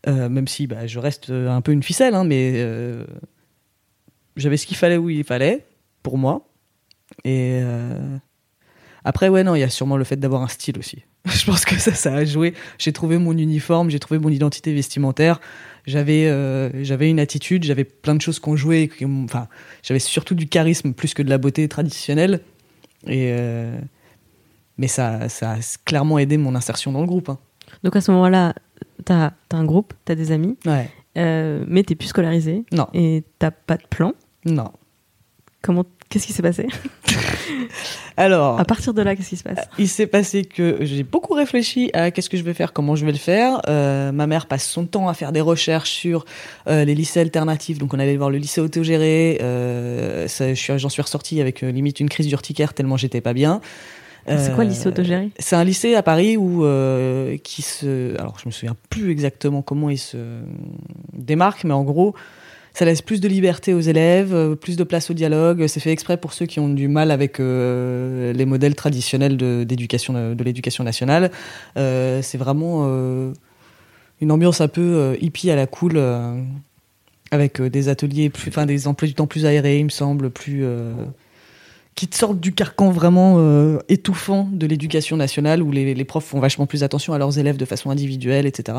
[0.08, 3.04] Euh, même si bah, je reste euh, un peu une ficelle, hein, mais euh,
[4.36, 5.64] j'avais ce qu'il fallait où il fallait,
[6.02, 6.48] pour moi.
[7.24, 7.60] Et
[9.04, 11.04] après, ouais, non, il y a sûrement le fait d'avoir un style aussi.
[11.26, 12.54] je pense que ça, ça a joué.
[12.78, 15.40] J'ai trouvé mon uniforme, j'ai trouvé mon identité vestimentaire.
[15.86, 18.88] J'avais, une attitude, j'avais plein de choses qu'on jouait.
[19.04, 19.48] Enfin,
[19.82, 22.40] j'avais surtout du charisme plus que de la beauté traditionnelle.
[23.06, 23.32] Et
[24.82, 27.28] mais ça, ça a clairement aidé mon insertion dans le groupe.
[27.28, 27.38] hein.
[27.84, 28.52] Donc à ce moment-là,
[29.04, 30.90] t'as as un groupe, t'as des amis, Ouais.
[31.18, 32.88] euh, mais t'es plus scolarisé Non.
[32.92, 34.12] et t'as pas de plan.
[34.44, 34.72] Non.
[35.62, 36.66] Comment Qu'est-ce qui s'est passé?
[38.18, 39.66] Alors, À partir de là, qu'est-ce qui se passe?
[39.78, 43.06] Il s'est passé que j'ai beaucoup réfléchi à qu'est-ce que je vais faire, comment je
[43.06, 43.62] vais le faire.
[43.68, 46.26] Euh, ma mère passe son temps à faire des recherches sur
[46.68, 47.78] euh, les lycées alternatifs.
[47.78, 49.38] Donc, on allait voir le lycée autogéré.
[49.40, 53.62] Euh, J'en suis ressorti avec euh, limite une crise d'urticaire tellement j'étais pas bien.
[54.26, 55.30] C'est quoi le Euh, lycée autogéré?
[55.38, 59.62] C'est un lycée à Paris où euh, qui se, alors je me souviens plus exactement
[59.62, 60.16] comment il se
[61.12, 62.14] démarque, mais en gros,
[62.74, 65.66] ça laisse plus de liberté aux élèves, euh, plus de place au dialogue.
[65.66, 69.64] C'est fait exprès pour ceux qui ont du mal avec euh, les modèles traditionnels de,
[69.64, 71.30] d'éducation de, l'éducation nationale.
[71.76, 73.32] Euh, c'est vraiment euh,
[74.20, 75.92] une ambiance un peu euh, hippie à la cool.
[75.96, 76.40] euh,
[77.32, 80.28] avec euh, des ateliers plus, enfin des emplois du temps plus aérés, il me semble,
[80.28, 80.92] plus euh,
[81.94, 86.40] qui te sortent du carcan vraiment euh, étouffant de l'éducation nationale où les, profs font
[86.40, 88.78] vachement plus attention à leurs élèves de façon individuelle, etc.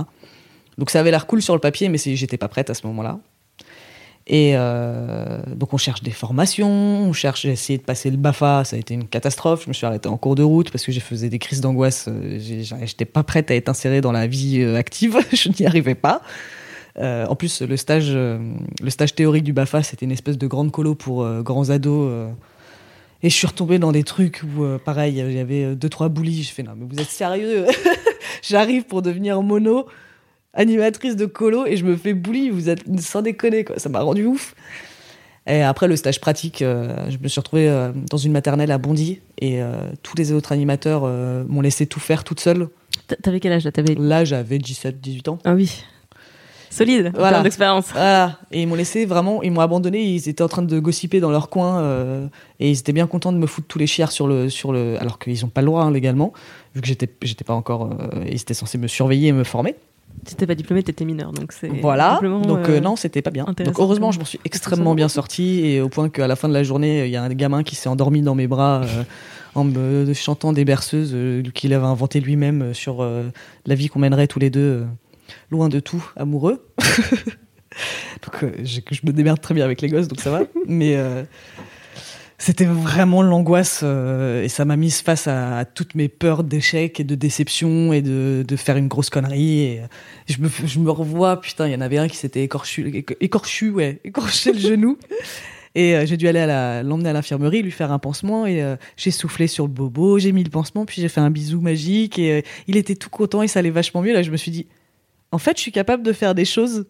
[0.78, 3.20] Donc ça avait l'air cool sur le papier, mais j'étais pas prête à ce moment-là.
[4.26, 8.64] Et euh, donc on cherche des formations, on cherche, j'ai essayé de passer le BAFA,
[8.64, 9.64] ça a été une catastrophe.
[9.66, 12.06] Je me suis arrêtée en cours de route parce que j'ai faisais des crises d'angoisse.
[12.08, 16.22] euh, J'étais pas prête à être insérée dans la vie active, je n'y arrivais pas.
[17.00, 20.94] En plus, le stage, le stage théorique du BAFA, c'était une espèce de grande colo
[20.94, 22.34] pour grands ados.
[23.24, 25.90] Et je suis retombée dans des trucs où, euh, pareil, il y avait euh, deux,
[25.90, 26.44] trois boulis.
[26.44, 27.66] Je fais, non, mais vous êtes sérieux?
[28.44, 29.88] J'arrive pour devenir mono,
[30.54, 32.50] animatrice de colo, et je me fais bully.
[32.50, 33.80] Vous êtes sans déconner, quoi.
[33.80, 34.54] Ça m'a rendu ouf.
[35.46, 38.78] Et après, le stage pratique, euh, je me suis retrouvée euh, dans une maternelle à
[38.78, 41.04] Bondy, et euh, tous les autres animateurs
[41.48, 42.70] m'ont laissé tout faire toute seule.
[43.22, 43.72] T'avais quel âge là?
[43.72, 45.40] T'avais Là, j'avais 17, 18 ans.
[45.44, 45.84] Ah oui.
[46.74, 47.32] Solide, en Voilà.
[47.32, 47.92] termes d'expérience.
[47.92, 48.40] Voilà.
[48.52, 50.04] Et ils m'ont laissé vraiment, ils m'ont abandonné.
[50.04, 52.28] Ils étaient en train de gossiper dans leur coin euh,
[52.60, 55.00] et ils étaient bien contents de me foutre tous les chiens sur le, sur le,
[55.00, 56.34] alors qu'ils n'ont pas le droit hein, légalement,
[56.76, 59.76] vu que j'étais, j'étais pas encore, euh, ils étaient censés me surveiller et me former.
[60.26, 61.68] Tu t'es pas diplômé, t'étais mineur, donc c'est.
[61.68, 62.20] Voilà.
[62.22, 63.46] Donc euh, euh, non, c'était pas bien.
[63.46, 66.54] Donc heureusement, je m'en suis extrêmement bien sorti et au point qu'à la fin de
[66.54, 68.82] la journée, il y a un gamin qui s'est endormi dans mes bras.
[69.56, 73.30] En me chantant des berceuses euh, qu'il avait inventé lui-même euh, sur euh,
[73.68, 74.84] la vie qu'on mènerait tous les deux,
[75.52, 76.66] loin de tout, amoureux.
[78.24, 80.44] donc euh, je me démerde très bien avec les gosses, donc ça va.
[80.68, 81.24] Mais euh,
[82.38, 87.00] c'était vraiment l'angoisse euh, et ça m'a mise face à, à toutes mes peurs d'échec
[87.00, 89.62] et de déception et de, de faire une grosse connerie.
[89.62, 89.82] Et
[90.28, 93.16] je, me, je me revois, putain, il y en avait un qui s'était écorchu, éco-
[93.22, 94.98] écorchu, ouais, écorché le genou.
[95.76, 96.46] Et euh, j'ai dû aller
[96.84, 100.32] l'emmener à l'infirmerie, lui faire un pansement et euh, j'ai soufflé sur le bobo, j'ai
[100.32, 103.42] mis le pansement, puis j'ai fait un bisou magique et euh, il était tout content
[103.42, 104.14] et ça allait vachement mieux.
[104.14, 104.68] Là, je me suis dit,
[105.34, 106.86] en fait, je suis capable de faire des choses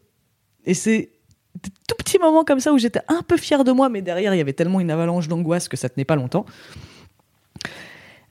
[0.65, 1.09] et c'est
[1.63, 4.35] des tout petits moments comme ça où j'étais un peu fière de moi, mais derrière,
[4.35, 6.45] il y avait tellement une avalanche d'angoisse que ça tenait pas longtemps.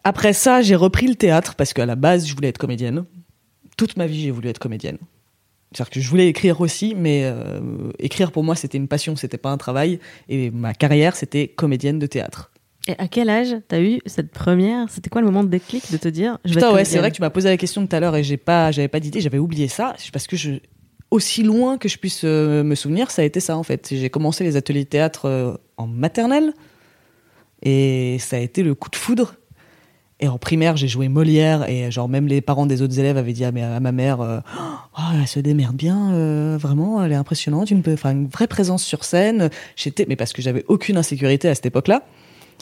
[0.05, 3.07] Après ça, j'ai repris le théâtre parce qu'à la base, je voulais être comédienne.
[3.79, 4.99] Toute ma vie, j'ai voulu être comédienne.
[5.73, 9.39] C'est-à-dire que je voulais écrire aussi, mais euh, écrire pour moi, c'était une passion, c'était
[9.39, 9.99] pas un travail.
[10.29, 12.52] Et ma carrière, c'était comédienne de théâtre.
[12.89, 14.89] Et à quel âge t'as eu cette première?
[14.91, 17.17] C'était quoi le moment de déclic de te dire je Putain, ouais, c'est vrai que
[17.17, 19.39] tu m'as posé la question tout à l'heure et j'ai pas, j'avais pas d'idée, j'avais
[19.39, 19.95] oublié ça.
[20.13, 20.55] Parce que je,
[21.13, 23.89] aussi loin que je puisse euh, me souvenir, ça a été ça en fait.
[23.93, 26.55] J'ai commencé les ateliers de théâtre euh, en maternelle
[27.63, 29.35] et ça a été le coup de foudre.
[30.19, 33.33] Et en primaire, j'ai joué Molière et genre même les parents des autres élèves avaient
[33.33, 34.39] dit à, ma- mère, euh,
[34.97, 38.85] oh, elle se démerde bien, euh, vraiment, elle est impressionnante, une, enfin, une vraie présence
[38.85, 39.51] sur scène.
[39.75, 42.05] J'étais, mais parce que j'avais aucune insécurité à cette époque-là.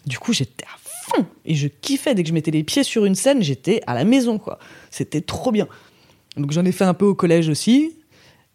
[0.07, 3.05] Du coup, j'étais à fond et je kiffais dès que je mettais les pieds sur
[3.05, 4.59] une scène, j'étais à la maison quoi.
[4.90, 5.68] C'était trop bien.
[6.36, 7.96] Donc j'en ai fait un peu au collège aussi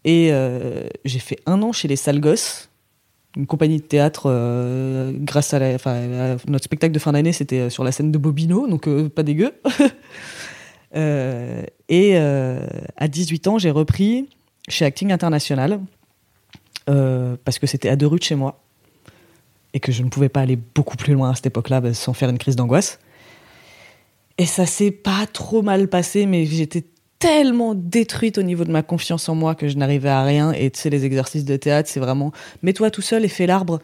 [0.03, 2.69] et euh, j'ai fait un an chez les Sales Gosses,
[3.35, 5.77] une compagnie de théâtre euh, grâce à, la,
[6.47, 9.53] notre spectacle de fin d'année, c'était euh, sur la scène de Bobino, donc pas dégueu.
[11.89, 14.29] Et à 18 ans, j'ai repris
[14.69, 15.81] chez Acting International
[16.85, 18.64] parce que c'était à deux rues de chez moi
[19.75, 22.13] et que je ne pouvais pas aller beaucoup plus loin à cette époque-là bah, sans
[22.13, 22.97] faire une crise d'angoisse.
[24.37, 26.85] Et ça s'est pas trop mal passé, mais j'étais
[27.19, 30.53] tellement détruite au niveau de ma confiance en moi que je n'arrivais à rien.
[30.53, 32.31] Et tu sais, les exercices de théâtre, c'est vraiment
[32.63, 33.81] mets-toi tout seul et fais l'arbre.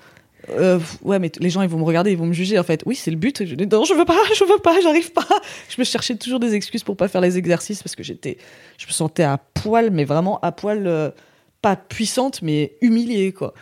[0.50, 2.84] Euh, ouais, mais les gens ils vont me regarder, ils vont me juger en fait.
[2.86, 3.46] Oui, c'est le but.
[3.46, 5.28] Je non, je veux pas, je veux pas, j'arrive pas.
[5.68, 8.38] Je me cherchais toujours des excuses pour pas faire les exercices parce que j'étais,
[8.78, 11.12] je me sentais à poil, mais vraiment à poil, euh,
[11.62, 13.54] pas puissante, mais humiliée quoi.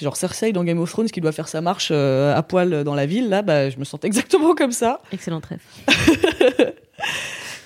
[0.00, 2.94] Genre Cersei dans Game of Thrones qui doit faire sa marche euh, à poil dans
[2.94, 5.00] la ville, là, bah, je me sentais exactement comme ça.
[5.12, 5.64] Excellent trèfle.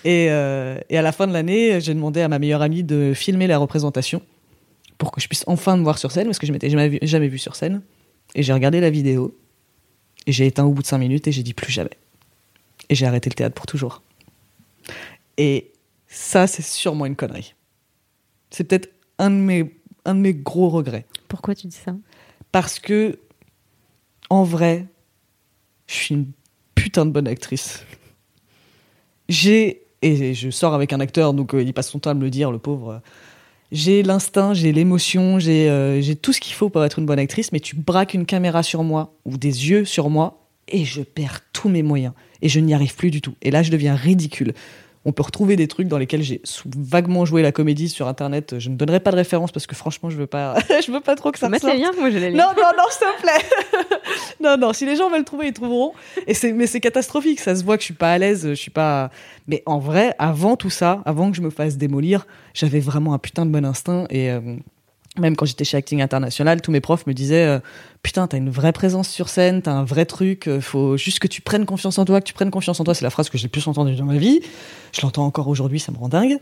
[0.05, 3.13] Et, euh, et à la fin de l'année, j'ai demandé à ma meilleure amie de
[3.15, 4.23] filmer la représentation
[4.97, 6.99] pour que je puisse enfin me voir sur scène, parce que je m'étais jamais vu,
[7.03, 7.83] jamais vu sur scène.
[8.35, 9.37] Et j'ai regardé la vidéo,
[10.27, 11.97] et j'ai éteint au bout de cinq minutes, et j'ai dit plus jamais.
[12.89, 14.03] Et j'ai arrêté le théâtre pour toujours.
[15.37, 15.73] Et
[16.07, 17.55] ça, c'est sûrement une connerie.
[18.51, 19.75] C'est peut-être un de mes,
[20.05, 21.07] un de mes gros regrets.
[21.29, 21.95] Pourquoi tu dis ça?
[22.53, 23.19] Parce que,
[24.31, 24.87] en vrai,
[25.87, 26.27] je suis une
[26.75, 27.85] putain de bonne actrice.
[29.29, 32.23] J'ai et je sors avec un acteur, donc euh, il passe son temps à me
[32.23, 33.01] le dire, le pauvre.
[33.73, 37.53] J'ai l'instinct, j'ai l'émotion, euh, j'ai tout ce qu'il faut pour être une bonne actrice,
[37.53, 41.41] mais tu braques une caméra sur moi ou des yeux sur moi et je perds
[41.53, 43.35] tous mes moyens et je n'y arrive plus du tout.
[43.43, 44.55] Et là, je deviens ridicule.
[45.09, 46.43] On peut retrouver des trucs dans lesquels j'ai
[46.77, 48.59] vaguement joué la comédie sur internet.
[48.59, 50.55] Je ne donnerai pas de référence parce que franchement, je veux pas,
[50.87, 51.73] je veux pas trop que ça ressorte.
[51.73, 52.37] les liens, moi les liens.
[52.37, 53.97] Non, non, non, s'il te plaît.
[54.43, 55.95] non, non, si les gens veulent trouver, ils trouveront.
[56.27, 57.41] Et c'est, mais c'est catastrophique.
[57.41, 58.49] Ça se voit que je suis pas à l'aise.
[58.51, 59.11] Je suis pas.
[59.47, 63.19] Mais en vrai, avant tout ça, avant que je me fasse démolir, j'avais vraiment un
[63.19, 64.05] putain de bon instinct.
[64.11, 64.41] Et euh,
[65.21, 67.61] même quand j'étais chez Acting International, tous mes profs me disaient euh,
[68.03, 70.47] Putain, t'as une vraie présence sur scène, t'as un vrai truc.
[70.49, 72.95] euh, Faut juste que tu prennes confiance en toi, que tu prennes confiance en toi.
[72.95, 74.41] C'est la phrase que j'ai le plus entendue dans ma vie.
[74.93, 76.39] Je l'entends encore aujourd'hui, ça me rend dingue.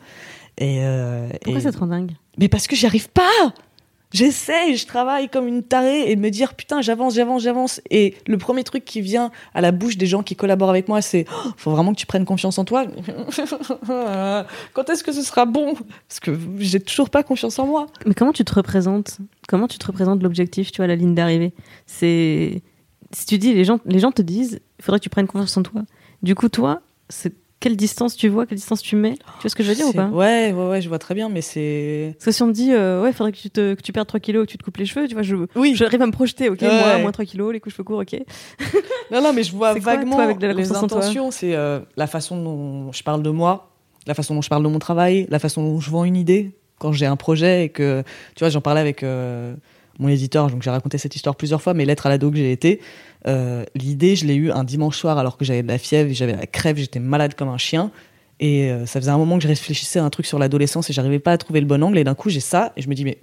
[0.59, 2.13] Et, euh, Pourquoi et- ça te rend dingue?
[2.39, 3.31] Mais parce que j'y arrive pas
[4.13, 7.81] J'essaye, je travaille comme une tarée et me dire putain j'avance, j'avance, j'avance.
[7.91, 11.03] Et le premier truc qui vient à la bouche des gens qui collaborent avec moi,
[11.03, 12.87] c'est Oh, faut vraiment que tu prennes confiance en toi.
[14.73, 15.75] Quand est-ce que ce sera bon?
[16.09, 17.87] Parce que j'ai toujours pas confiance en moi.
[18.07, 19.19] Mais comment tu te représentes?
[19.49, 21.53] Comment tu te représentes l'objectif, tu vois, la ligne d'arrivée?
[21.87, 22.63] C'est
[23.13, 25.57] si tu dis les gens, les gens te disent, il faudrait que tu prennes confiance
[25.57, 25.83] en toi.
[26.23, 29.15] Du coup, toi, c'est quelle distance tu vois, quelle distance tu mets?
[29.15, 30.09] Tu vois ce que je veux dire ou pas?
[30.09, 32.13] Ouais, ouais, ouais, je vois très bien, mais c'est.
[32.19, 34.07] Parce que si on me dit, euh, ouais, faudrait que tu, te, que tu perdes
[34.09, 35.75] 3 kilos, que tu te coupes les cheveux, tu vois, je, Oui.
[35.75, 36.71] j'arrive à me projeter, ok, Ouais.
[36.71, 38.17] moi, moins 3 kilos, les coups cheveux courts, ok.
[39.11, 41.31] Non, non, mais je vois quoi, vaguement toi, avec de la les intentions.
[41.31, 43.71] C'est euh, la façon dont je parle de moi,
[44.07, 46.53] la façon dont je parle de mon travail, la façon dont je vends une idée
[46.79, 48.03] quand j'ai un projet et que,
[48.35, 49.55] tu vois, j'en parlais avec euh,
[49.99, 52.53] mon éditeur, donc j'ai raconté cette histoire plusieurs fois, mes lettres à l'ado que j'ai
[52.53, 52.81] été.
[53.27, 56.37] Euh, L'idée, je l'ai eue un dimanche soir alors que j'avais de la fièvre, j'avais
[56.37, 57.91] la crève, j'étais malade comme un chien.
[58.39, 60.93] Et euh, ça faisait un moment que je réfléchissais à un truc sur l'adolescence et
[60.93, 61.99] j'arrivais pas à trouver le bon angle.
[61.99, 63.19] Et d'un coup, j'ai ça et je me dis, mais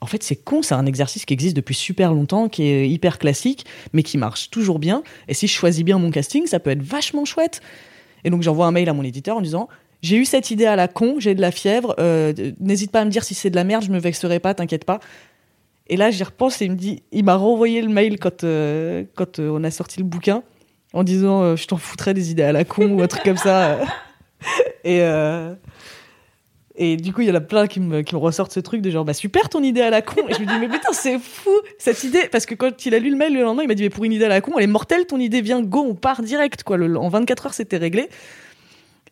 [0.00, 3.18] en fait, c'est con, c'est un exercice qui existe depuis super longtemps, qui est hyper
[3.18, 5.02] classique, mais qui marche toujours bien.
[5.28, 7.60] Et si je choisis bien mon casting, ça peut être vachement chouette.
[8.24, 9.68] Et donc, j'envoie un mail à mon éditeur en disant
[10.02, 13.04] J'ai eu cette idée à la con, j'ai de la fièvre, euh, n'hésite pas à
[13.04, 15.00] me dire si c'est de la merde, je me vexerai pas, t'inquiète pas.
[15.88, 19.04] Et là, j'y repense et il me dit Il m'a renvoyé le mail quand, euh,
[19.14, 20.42] quand euh, on a sorti le bouquin
[20.92, 23.36] en disant euh, Je t'en foutrais des idées à la con ou un truc comme
[23.36, 23.78] ça.
[24.84, 25.00] et.
[26.76, 28.90] et du coup, il y en a plein qui me, qui ressortent ce truc de
[28.90, 30.22] genre, bah super ton idée à la con.
[30.28, 32.28] Et je me dis, mais putain, c'est fou cette idée.
[32.30, 34.04] Parce que quand il a lu le mail le lendemain, il m'a dit, mais pour
[34.04, 36.64] une idée à la con, elle est mortelle, ton idée vient, go, on part direct,
[36.64, 36.76] quoi.
[36.76, 38.08] Le- en 24 heures, c'était réglé.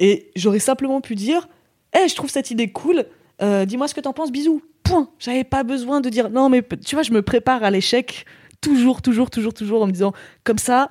[0.01, 1.49] Et j'aurais simplement pu dire,
[1.95, 3.05] hé, je trouve cette idée cool,
[3.41, 4.61] dis-moi ce que t'en penses, bisous.
[4.85, 5.11] Point.
[5.19, 8.25] J'avais pas besoin de dire, non, mais tu vois, je me prépare à l'échec,
[8.61, 10.13] toujours, toujours, toujours, toujours, en me disant,
[10.45, 10.91] comme ça,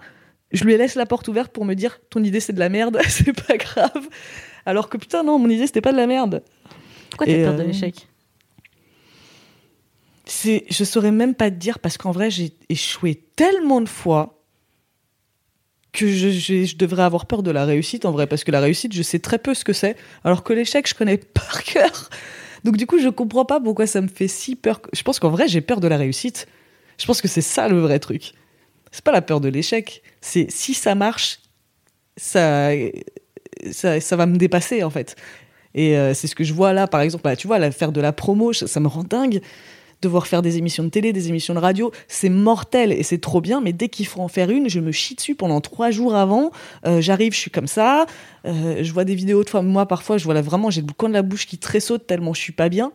[0.51, 2.99] je lui laisse la porte ouverte pour me dire, ton idée c'est de la merde,
[3.07, 4.07] c'est pas grave.
[4.65, 6.43] Alors que putain, non, mon idée c'était pas de la merde.
[7.09, 8.07] Pourquoi t'as peur de euh, l'échec?
[10.25, 14.39] C'est, je saurais même pas te dire parce qu'en vrai, j'ai échoué tellement de fois
[15.91, 18.61] que je, je- je devrais avoir peur de la réussite en vrai parce que la
[18.61, 22.09] réussite, je sais très peu ce que c'est, alors que l'échec, je connais par cœur.
[22.63, 24.81] Donc du coup, je comprends pas pourquoi ça me fait si peur.
[24.93, 26.47] Je pense qu'en vrai, j'ai peur de la réussite.
[26.97, 28.33] Je pense que c'est ça le vrai truc.
[28.91, 30.01] C'est pas la peur de l'échec.
[30.21, 31.39] C'est si ça marche,
[32.15, 32.69] ça,
[33.71, 35.15] ça, va me dépasser en fait.
[35.73, 37.23] Et euh, c'est ce que je vois là, par exemple.
[37.23, 39.41] Bah, tu vois, là, faire de la promo, ça me rend dingue.
[40.03, 43.39] Devoir faire des émissions de télé, des émissions de radio, c'est mortel et c'est trop
[43.39, 43.61] bien.
[43.61, 46.51] Mais dès qu'il faut en faire une, je me chie dessus pendant trois jours avant.
[46.85, 48.05] Euh, J'arrive, je suis comme ça.
[48.45, 50.91] Euh, je vois des vidéos de fois, moi parfois, je vois là vraiment, j'ai le
[50.91, 52.91] coin de la bouche qui tressaute tellement je suis pas bien.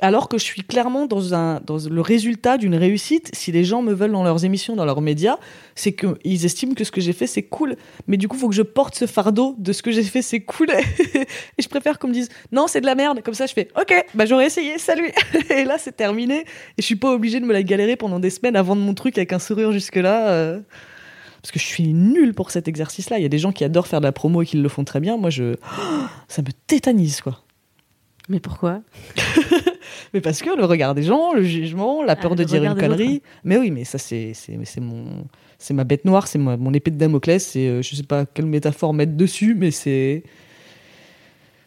[0.00, 3.30] Alors que je suis clairement dans, un, dans le résultat d'une réussite.
[3.32, 5.36] Si les gens me veulent dans leurs émissions, dans leurs médias,
[5.76, 7.76] c'est qu'ils estiment que ce que j'ai fait, c'est cool.
[8.08, 10.20] Mais du coup, il faut que je porte ce fardeau de ce que j'ai fait,
[10.20, 10.68] c'est cool.
[11.14, 13.22] et je préfère qu'on me dise non, c'est de la merde.
[13.22, 15.12] Comme ça, je fais ok, bah j'aurais essayé, salut.
[15.50, 16.40] et là, c'est terminé.
[16.40, 16.44] Et
[16.80, 19.16] je suis pas obligée de me la galérer pendant des semaines à vendre mon truc
[19.16, 20.28] avec un sourire jusque-là.
[20.30, 20.60] euh,
[21.40, 23.18] Parce que je suis nulle pour cet exercice-là.
[23.18, 24.82] Il y a des gens qui adorent faire de la promo et qui le font
[24.84, 25.16] très bien.
[25.16, 25.54] Moi, je...
[26.28, 27.40] ça me tétanise, quoi.
[28.28, 28.80] Mais pourquoi?
[30.12, 32.62] Mais parce que le regard des gens, le jugement, la peur Ah, de le dire
[32.64, 33.22] une connerie.
[33.44, 34.32] Mais oui, mais ça, c'est
[34.80, 35.24] mon,
[35.58, 37.44] c'est ma bête noire, c'est mon épée de Damoclès.
[37.44, 40.22] C'est, euh, je sais pas quelle métaphore mettre dessus, mais c'est.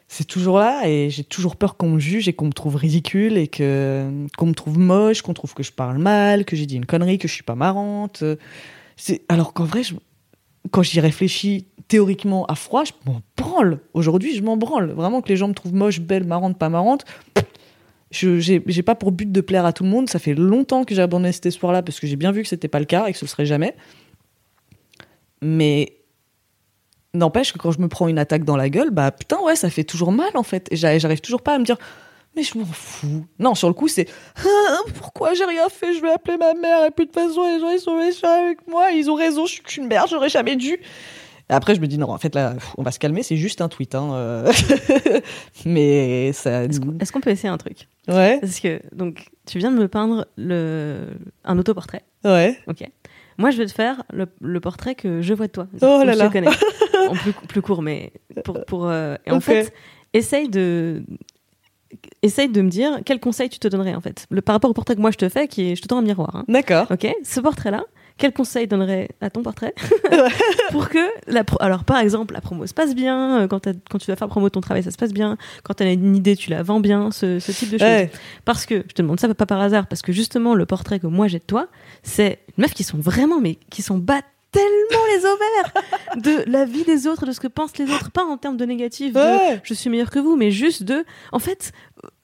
[0.09, 3.35] C'est toujours là et j'ai toujours peur qu'on me juge et qu'on me trouve ridicule
[3.37, 6.77] et que qu'on me trouve moche, qu'on trouve que je parle mal, que j'ai dit
[6.77, 8.23] une connerie, que je suis pas marrante.
[8.95, 9.95] C'est alors qu'en vrai, je-
[10.71, 13.79] quand j'y réfléchis théoriquement à froid, je m'en branle.
[13.93, 14.91] Aujourd'hui, je m'en branle.
[14.91, 17.03] Vraiment que les gens me trouvent moche, belle, marrante, pas marrante.
[18.11, 20.09] Je j'ai pas pour but de plaire à tout le monde.
[20.09, 22.67] Ça fait longtemps que j'ai abandonné cet espoir-là parce que j'ai bien vu que c'était
[22.69, 23.75] pas le cas et que ce serait jamais.
[25.41, 25.93] Mais
[27.13, 29.69] n'empêche que quand je me prends une attaque dans la gueule, bah putain ouais, ça
[29.69, 30.67] fait toujours mal en fait.
[30.71, 31.77] Et j'a- j'arrive toujours pas à me dire
[32.35, 33.25] Mais je m'en fous.
[33.39, 35.93] Non, sur le coup, c'est Ah, pourquoi j'ai rien fait?
[35.93, 36.85] Je vais appeler ma mère.
[36.85, 38.91] Et puis de toute façon, les gens, ils sont méchants avec moi.
[38.91, 40.73] Ils ont raison, je suis une merde, j'aurais jamais dû.
[41.49, 43.61] Et après, je me dis, non, en fait, là, on va se calmer, c'est juste
[43.61, 43.95] un tweet.
[43.95, 44.51] Hein, euh.
[45.65, 46.63] Mais ça.
[46.65, 47.87] Est-ce qu'on peut essayer un truc?
[48.07, 51.07] Ouais, Parce que, donc, tu viens de me peindre le...
[51.43, 52.03] un autoportrait.
[52.23, 52.57] ouais.
[52.67, 52.83] Ok.
[53.39, 55.67] Moi, je vais te faire le, le portrait que je vois de toi.
[55.81, 56.29] Oh là je là.
[56.29, 56.47] connais.
[57.09, 58.11] en plus, plus court, mais
[58.43, 58.65] pour.
[58.65, 59.71] pour euh, Et en fait,
[60.13, 61.03] essaye de.
[62.21, 64.25] Essaye de me dire quel conseil tu te donnerais en fait.
[64.31, 65.99] Le, par rapport au portrait que moi je te fais, qui est, je te tends
[65.99, 66.35] un miroir.
[66.35, 66.45] hein.
[66.47, 66.87] D'accord.
[66.91, 67.83] Ok, ce portrait-là,
[68.17, 69.73] quel conseil donnerais à ton portrait
[70.71, 74.05] pour que la pro- alors par exemple la promo se passe bien euh, quand, tu
[74.11, 76.35] vas faire promo de ton travail ça se passe bien quand tu as une idée
[76.35, 78.11] tu la vends bien ce, ce type de choses Ouais.
[78.45, 81.07] parce que je te demande ça pas par hasard parce que justement le portrait que
[81.07, 81.67] moi j'ai de toi
[82.03, 85.83] c'est une meuf qui sont vraiment mais qui sont bat tellement les ovaires
[86.45, 88.65] de la vie des autres de ce que pensent les autres pas en termes de
[88.65, 89.59] négatif de Ouais.
[89.63, 91.03] je suis meilleur que vous, mais juste de,
[91.33, 91.73] en fait,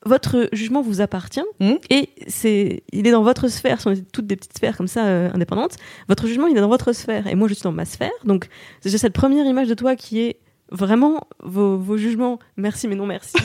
[0.05, 1.77] votre jugement vous appartient Mhm.
[1.89, 3.79] et c'est, il est dans votre sphère.
[3.81, 5.75] Ce sont toutes des petites sphères comme ça euh, indépendantes.
[6.07, 8.11] Votre jugement, il est dans votre sphère et moi, je suis dans ma sphère.
[8.25, 8.47] Donc,
[8.85, 10.37] j'ai cette première image de toi qui est
[10.71, 12.39] vraiment vos, vos jugements.
[12.57, 13.37] Merci, mais non merci.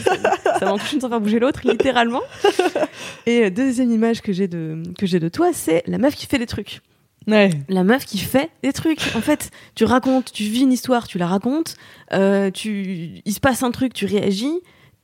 [0.59, 2.23] Ça, m'en touche sans faire bouger l'autre, littéralement.
[3.27, 6.27] Et euh, deuxième image que j'ai de que j'ai de toi, c'est la meuf qui
[6.27, 6.81] fait des trucs
[7.27, 7.51] Ouais.
[7.69, 9.03] la meuf qui fait des trucs.
[9.15, 11.77] En fait, tu racontes, tu vis une histoire, tu la racontes,
[12.15, 14.61] euh, tu, il se passe un truc, tu réagis.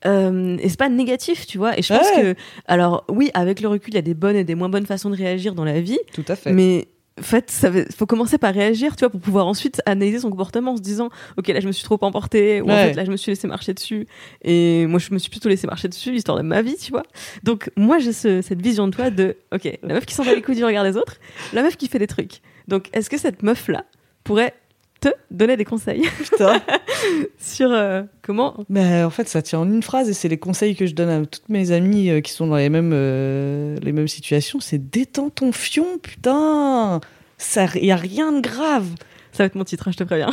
[0.07, 1.79] Euh, et c'est pas négatif, tu vois.
[1.79, 2.35] Et je pense Ouais.
[2.35, 4.87] que, alors oui, avec le recul, il y a des bonnes et des moins bonnes
[4.87, 6.53] façons de réagir dans la vie, Tout à fait.
[6.53, 6.89] mais
[7.19, 10.73] en fait, ça faut commencer par réagir, tu vois, pour pouvoir ensuite analyser son comportement
[10.73, 13.11] en se disant, ok, là je me suis trop emportée, ou en fait là je
[13.13, 14.09] me suis laissé marcher dessus,
[14.43, 17.05] et moi je me suis plutôt laissé marcher dessus, l'histoire de ma vie, tu vois.
[17.45, 20.35] Donc moi j'ai ce- cette vision de toi de, ok, la meuf qui s'en bat
[20.35, 21.19] les couilles du regard des autres,
[21.53, 22.41] la meuf qui fait des trucs.
[22.67, 23.85] Donc est-ce que cette meuf là
[24.25, 24.55] pourrait
[25.01, 26.03] te donner des conseils?
[26.19, 26.61] Putain.
[27.39, 30.77] sur euh, comment Mais en fait, ça tient en une phrase et c'est les conseils
[30.77, 33.93] que je donne à toutes mes amies euh, qui sont dans les mêmes, euh, les
[33.93, 34.61] mêmes situations.
[34.61, 37.01] C'est détends ton fion, putain.
[37.39, 38.87] Ça, y a rien de grave.
[39.33, 40.31] Ça va être mon titre, hein, je te préviens.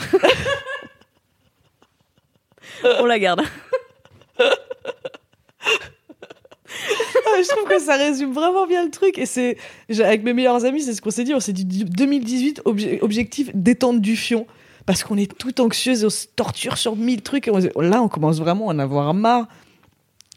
[3.00, 3.42] On la garde.
[7.34, 9.18] Ah, je trouve que ça résume vraiment bien le truc.
[9.18, 9.58] Et c'est,
[9.90, 11.34] avec mes meilleurs amis, c'est ce qu'on s'est dit.
[11.34, 14.48] On s'est dit 2018, obje- objectif détente du fion.
[14.86, 17.48] Parce qu'on est tout anxieuse on se torture sur mille trucs.
[17.48, 19.48] Et on- là, on commence vraiment à en avoir marre.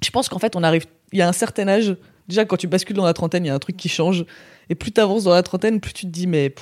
[0.03, 0.86] Je pense qu'en fait, on arrive.
[1.12, 1.97] Il y a un certain âge.
[2.28, 4.24] Déjà, quand tu bascules dans la trentaine, il y a un truc qui change.
[4.70, 6.55] Et plus tu avances dans la trentaine, plus tu te dis, mais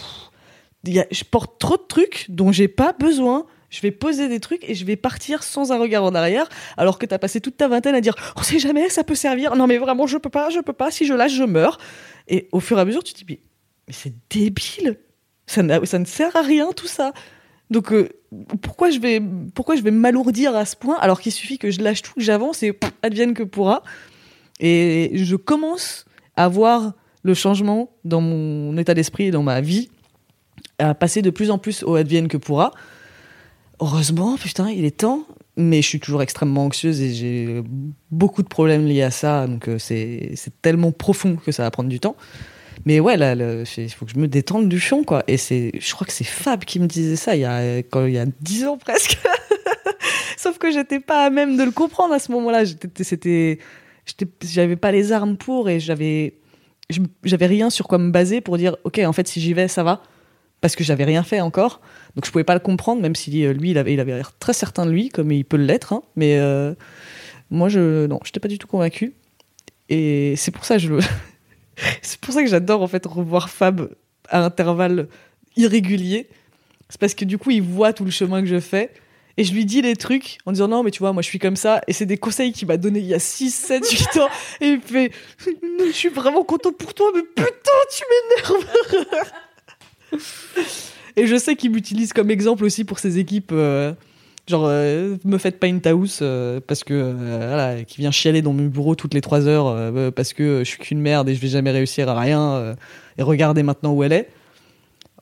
[0.87, 3.47] y a- je porte trop de trucs dont j'ai pas besoin.
[3.71, 6.47] Je vais poser des trucs et je vais partir sans un regard en arrière.
[6.77, 9.57] Alors que t'as passé toute ta vingtaine à dire, on sait jamais, ça peut servir.
[9.57, 10.91] Non, mais vraiment, je peux pas, je peux pas.
[10.91, 11.79] Si je lâche, je meurs.
[12.29, 13.41] Et au fur et à mesure, tu te dis, mais,
[13.89, 14.99] c'est débile.
[15.47, 17.13] Ça, ça ne sert à rien, tout ça.
[17.73, 18.09] Donc, euh,
[18.61, 19.21] pourquoi, je vais,
[19.55, 22.21] pourquoi je vais m'alourdir à ce point alors qu'il suffit que je lâche tout, que
[22.21, 23.83] j'avance et advienne que pourra.
[24.61, 26.05] Et je commence
[26.37, 26.93] à voir
[27.23, 29.91] le changement dans mon état d'esprit et dans ma vie,
[30.79, 32.73] à passer de plus en plus au advienne que pourra.
[33.81, 35.27] Heureusement, putain, il est temps.
[35.57, 37.63] Mais je suis toujours extrêmement anxieuse et j'ai
[38.11, 39.47] beaucoup de problèmes liés à ça.
[39.47, 42.17] Donc euh, c'est c'est tellement profond que ça va prendre du temps.
[42.85, 45.23] Mais ouais, là, il faut que je me détende du fion, quoi.
[45.29, 48.07] Et c'est, je crois que c'est Fab qui me disait ça il y a, quand,
[48.07, 49.19] il y a 10 ans presque.
[50.37, 52.65] Sauf que j'étais pas à même de le comprendre à ce moment-là.
[53.01, 53.59] C'était,
[54.43, 56.35] j'avais pas les armes pour et j'avais,
[57.23, 59.83] j'avais rien sur quoi me baser pour dire, ok, en fait, si j'y vais, ça
[59.83, 60.03] va.
[60.61, 61.81] Parce que j'avais rien fait encore.
[62.15, 64.37] Donc je pouvais pas le comprendre, même si euh, lui, il avait, il avait l'air
[64.39, 65.93] très certain de lui, comme il peut l'être.
[65.93, 66.03] hein.
[66.17, 66.75] Mais euh,
[67.51, 69.15] moi, je, non, j'étais pas du tout convaincu.
[69.89, 70.95] Et c'est pour ça que je,
[72.03, 73.91] c'est pour ça que j'adore en fait revoir Fab
[74.29, 75.09] à intervalles
[75.57, 76.29] irréguliers.
[76.89, 78.91] C'est parce que du coup, il voit tout le chemin que je fais.
[79.39, 81.39] Et je lui dis des trucs en disant non, mais tu vois, moi je suis
[81.39, 81.81] comme ça.
[81.89, 84.29] Et c'est des conseils qu'il m'a donné il y a 6, 7, 8 ans.
[84.61, 85.11] Et il fait
[85.87, 88.67] je suis vraiment content pour toi, mais putain, tu m'énerves.
[91.17, 93.53] Et je sais qu'il m'utilise comme exemple aussi pour ses équipes.
[93.53, 93.95] euh,
[94.53, 97.13] genre, euh, me faites pas une house euh, parce que euh,
[97.49, 100.65] voilà, qui vient chialer dans mon bureau toutes les 3 heures euh, parce que je
[100.65, 102.77] suis qu'une merde et je vais jamais réussir à rien.
[103.19, 104.29] et regardez maintenant où elle est.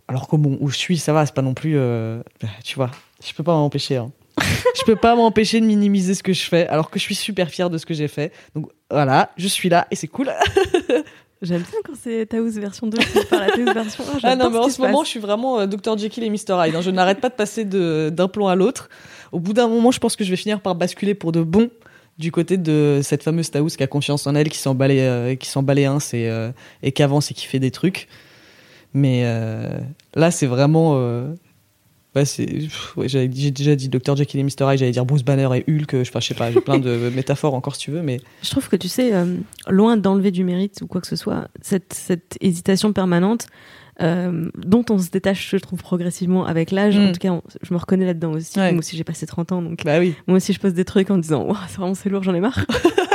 [0.09, 1.75] Alors que bon, où je suis, ça va, c'est pas non plus.
[1.77, 2.21] euh,
[2.65, 2.91] tu vois,
[3.25, 3.97] je peux pas m'empêcher.
[3.97, 4.11] Hein.
[4.41, 7.49] je peux pas m'empêcher de minimiser ce que je fais, alors que je suis super
[7.49, 8.33] fière de ce que j'ai fait.
[8.55, 10.31] Donc voilà, je suis là et c'est cool.
[11.43, 14.19] J'aime bien quand c'est Taos version 2 qui parle à Taos version 1.
[14.25, 14.79] Ah non, mais en ce passe.
[14.81, 15.97] moment, je suis vraiment Dr.
[15.97, 16.37] Jekyll et Mr.
[16.67, 16.75] Hyde.
[16.77, 16.83] hein.
[16.83, 18.91] Je n'arrête pas de passer d'un plan à l'autre.
[19.33, 21.71] Au bout d'un moment, je pense que je vais finir par basculer pour de bon
[22.19, 25.35] du côté de cette fameuse Taous qui a confiance en elle, qui s'en les, euh,
[25.37, 25.49] qui
[26.13, 26.51] et, euh,
[26.83, 28.09] et qui avance et qui fait des trucs.
[28.93, 29.79] Mais euh,
[30.15, 31.01] là, c'est vraiment.
[32.17, 32.23] Euh, Bah,
[32.97, 34.17] ouais, j'ai déjà dit Dr.
[34.17, 34.71] Jekyll et Mr.
[34.73, 37.11] Hyde, j'allais dire Bruce Banner et Hulk, je, enfin, je sais pas, j'ai plein de
[37.15, 39.37] métaphores encore si tu veux, mais Je trouve que tu sais, euh,
[39.69, 43.47] loin d'enlever du mérite ou quoi que ce soit, cette, cette hésitation permanente
[44.03, 46.97] euh, dont on se détache, je trouve, progressivement avec l'âge.
[46.97, 47.03] Mm.
[47.09, 48.59] En tout cas, on- je me reconnais là-dedans aussi.
[48.59, 48.73] Ouais.
[48.73, 50.15] Moi aussi, j'ai passé 30 ans, donc bah oui.
[50.27, 52.65] moi aussi, je pose des trucs en disant, c'est vraiment c'est lourd, j'en ai marre.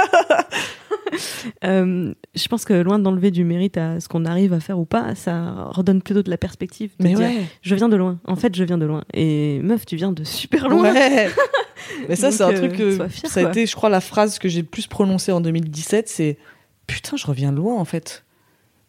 [1.63, 4.85] Euh, je pense que loin d'enlever du mérite à ce qu'on arrive à faire ou
[4.85, 6.91] pas, ça redonne plutôt de la perspective.
[6.99, 7.43] de Mais dire, ouais.
[7.61, 8.19] Je viens de loin.
[8.25, 9.03] En fait, je viens de loin.
[9.13, 10.91] Et meuf, tu viens de super loin.
[10.93, 11.29] Ouais.
[12.09, 13.51] Mais ça, c'est un euh, truc que fier, ça a quoi.
[13.51, 16.37] été, je crois, la phrase que j'ai le plus prononcée en 2017, c'est
[16.87, 18.23] putain, je reviens loin en fait.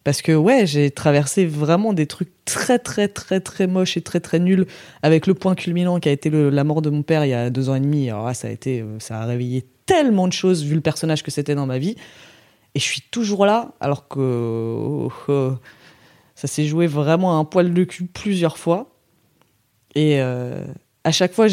[0.03, 4.19] Parce que ouais, j'ai traversé vraiment des trucs très très très très moches et très
[4.21, 4.65] très nuls,
[5.03, 7.33] avec le point culminant qui a été le- la mort de mon père il y
[7.33, 8.09] a deux ans et demi.
[8.09, 11.23] Alors là, ça a été, euh, ça a réveillé tellement de choses vu le personnage
[11.23, 11.95] que c'était dans ma vie.
[12.75, 15.51] Et je suis toujours là, alors que euh, euh,
[16.35, 18.93] ça s'est joué vraiment à un poil de cul plusieurs fois.
[19.95, 20.63] Et euh,
[21.03, 21.47] à chaque fois,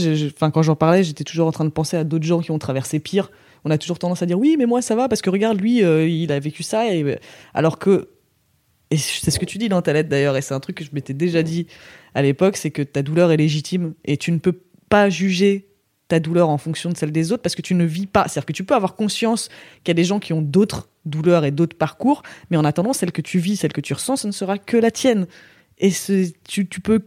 [0.50, 2.98] quand j'en parlais, j'étais toujours en train de penser à d'autres gens qui ont traversé
[2.98, 3.30] pire.
[3.64, 5.82] On a toujours tendance à dire oui, mais moi ça va parce que regarde, lui,
[5.82, 6.92] euh, il a vécu ça.
[6.92, 7.18] Et,
[7.54, 8.10] alors que,
[8.90, 10.84] et c'est ce que tu dis dans ta lettre d'ailleurs, et c'est un truc que
[10.84, 11.66] je m'étais déjà dit
[12.14, 14.60] à l'époque, c'est que ta douleur est légitime et tu ne peux
[14.90, 15.68] pas juger
[16.08, 18.28] ta douleur en fonction de celle des autres parce que tu ne vis pas.
[18.28, 19.48] C'est-à-dire que tu peux avoir conscience
[19.82, 22.92] qu'il y a des gens qui ont d'autres douleurs et d'autres parcours, mais en attendant,
[22.92, 25.26] celle que tu vis, celle que tu ressens, ce ne sera que la tienne.
[25.78, 25.90] Et
[26.48, 27.00] tu, tu peux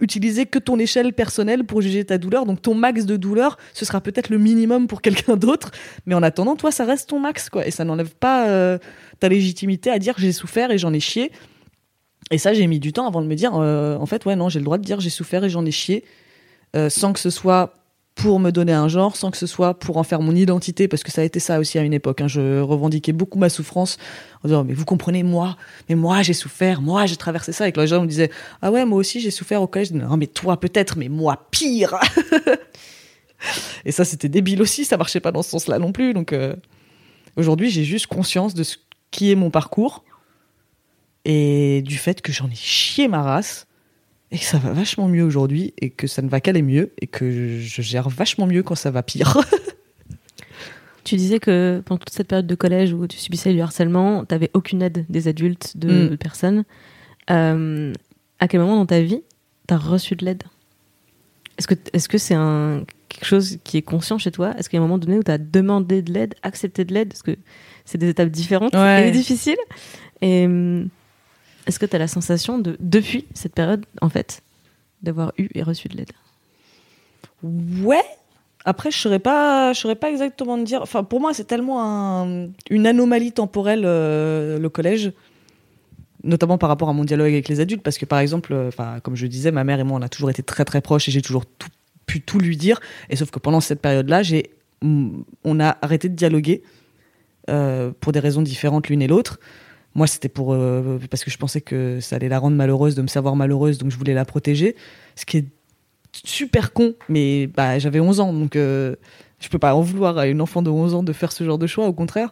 [0.00, 2.46] utiliser que ton échelle personnelle pour juger ta douleur.
[2.46, 5.70] Donc ton max de douleur, ce sera peut-être le minimum pour quelqu'un d'autre,
[6.06, 7.66] mais en attendant, toi, ça reste ton max, quoi.
[7.66, 8.78] Et ça n'enlève pas euh,
[9.20, 11.32] ta légitimité à dire j'ai souffert et j'en ai chié.
[12.30, 14.48] Et ça, j'ai mis du temps avant de me dire, euh, en fait, ouais, non,
[14.48, 16.04] j'ai le droit de dire j'ai souffert et j'en ai chié,
[16.76, 17.74] euh, sans que ce soit
[18.18, 21.04] pour me donner un genre, sans que ce soit pour en faire mon identité, parce
[21.04, 22.20] que ça a été ça aussi à une époque.
[22.20, 22.26] hein.
[22.26, 23.96] Je revendiquais beaucoup ma souffrance
[24.42, 25.56] en disant, mais vous comprenez, moi,
[25.88, 27.68] mais moi, j'ai souffert, moi, j'ai traversé ça.
[27.68, 29.92] Et que les gens me disaient, ah ouais, moi aussi, j'ai souffert au collège.
[29.92, 31.94] Non, mais toi, peut-être, mais moi, pire.
[33.84, 36.12] et ça, c'était débile aussi, ça marchait pas dans ce sens-là non plus.
[36.12, 36.56] Donc, euh,
[37.36, 38.78] aujourd'hui, j'ai juste conscience de ce
[39.12, 40.02] qui est mon parcours
[41.24, 43.67] et du fait que j'en ai chié ma race
[44.30, 47.06] et que ça va vachement mieux aujourd'hui et que ça ne va qu'aller mieux et
[47.06, 49.38] que je gère vachement mieux quand ça va pire.
[51.04, 54.34] Tu disais que pendant toute cette période de collège où tu subissais du harcèlement, tu
[54.34, 56.16] n'avais aucune aide des adultes, de Mm.
[56.18, 56.64] personnes.
[57.30, 57.94] Euh,
[58.40, 59.22] à quel moment dans ta vie
[59.66, 60.42] tu as reçu de l'aide?
[61.56, 61.74] Est-ce que
[62.08, 64.54] que c'est un quelque chose qui est conscient chez toi?
[64.58, 66.92] Est-ce qu'il y a un moment donné où tu as demandé de l'aide, accepté de
[66.92, 67.08] l'aide?
[67.08, 67.36] Parce que
[67.86, 69.08] c'est des étapes différentes Ouais.
[69.08, 69.56] et difficiles.
[70.20, 70.88] Et hum,
[71.68, 74.42] est-ce que tu as la sensation de depuis cette période en fait
[75.02, 76.10] d'avoir eu et reçu de l'aide?
[77.42, 78.02] Ouais.
[78.64, 79.22] Après, je saurais
[79.74, 80.82] saurais pas exactement te dire.
[80.82, 85.12] Enfin, pour moi, c'est tellement un- une anomalie temporelle euh, le collège,
[86.24, 88.70] notamment par rapport à mon dialogue avec les adultes, parce que par exemple, euh,
[89.02, 91.12] comme je disais, ma mère et moi, on a toujours été très très proches et
[91.12, 91.44] j'ai toujours
[92.06, 92.80] pu tout lui dire.
[93.08, 94.50] Et sauf que pendant cette période-là, j'ai,
[94.82, 96.62] on a arrêté de dialoguer
[97.48, 99.38] euh, pour des raisons différentes l'une et l'autre.
[99.98, 103.02] Moi, c'était pour euh, parce que je pensais que ça allait la rendre malheureuse de
[103.02, 104.76] me savoir malheureuse, donc je voulais la protéger.
[105.16, 105.46] Ce qui est
[106.24, 108.94] super con, mais bah, j'avais 11 ans, donc euh,
[109.40, 111.58] je peux pas en vouloir à une enfant de 11 ans de faire ce genre
[111.58, 112.30] de choix, au contraire.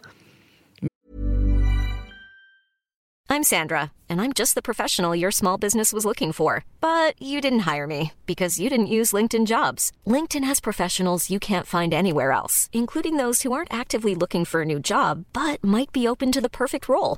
[3.29, 6.63] I'm Sandra, and I'm just the professional your small business was looking for.
[6.79, 9.91] But you didn't hire me because you didn't use LinkedIn jobs.
[10.05, 14.61] LinkedIn has professionals you can't find anywhere else, including those who aren't actively looking for
[14.61, 17.17] a new job but might be open to the perfect role,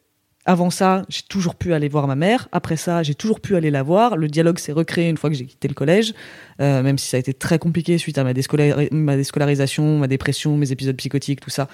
[0.45, 2.47] avant ça, j'ai toujours pu aller voir ma mère.
[2.51, 4.17] Après ça, j'ai toujours pu aller la voir.
[4.17, 6.13] Le dialogue s'est recréé une fois que j'ai quitté le collège,
[6.59, 10.07] euh, même si ça a été très compliqué suite à ma, déscolari- ma déscolarisation, ma
[10.07, 11.67] dépression, mes épisodes psychotiques, tout ça.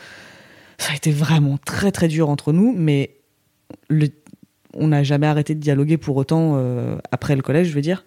[0.77, 3.15] Ça a été vraiment très très dur entre nous, mais
[4.73, 8.05] on n'a jamais arrêté de dialoguer pour autant euh, après le collège, je veux dire.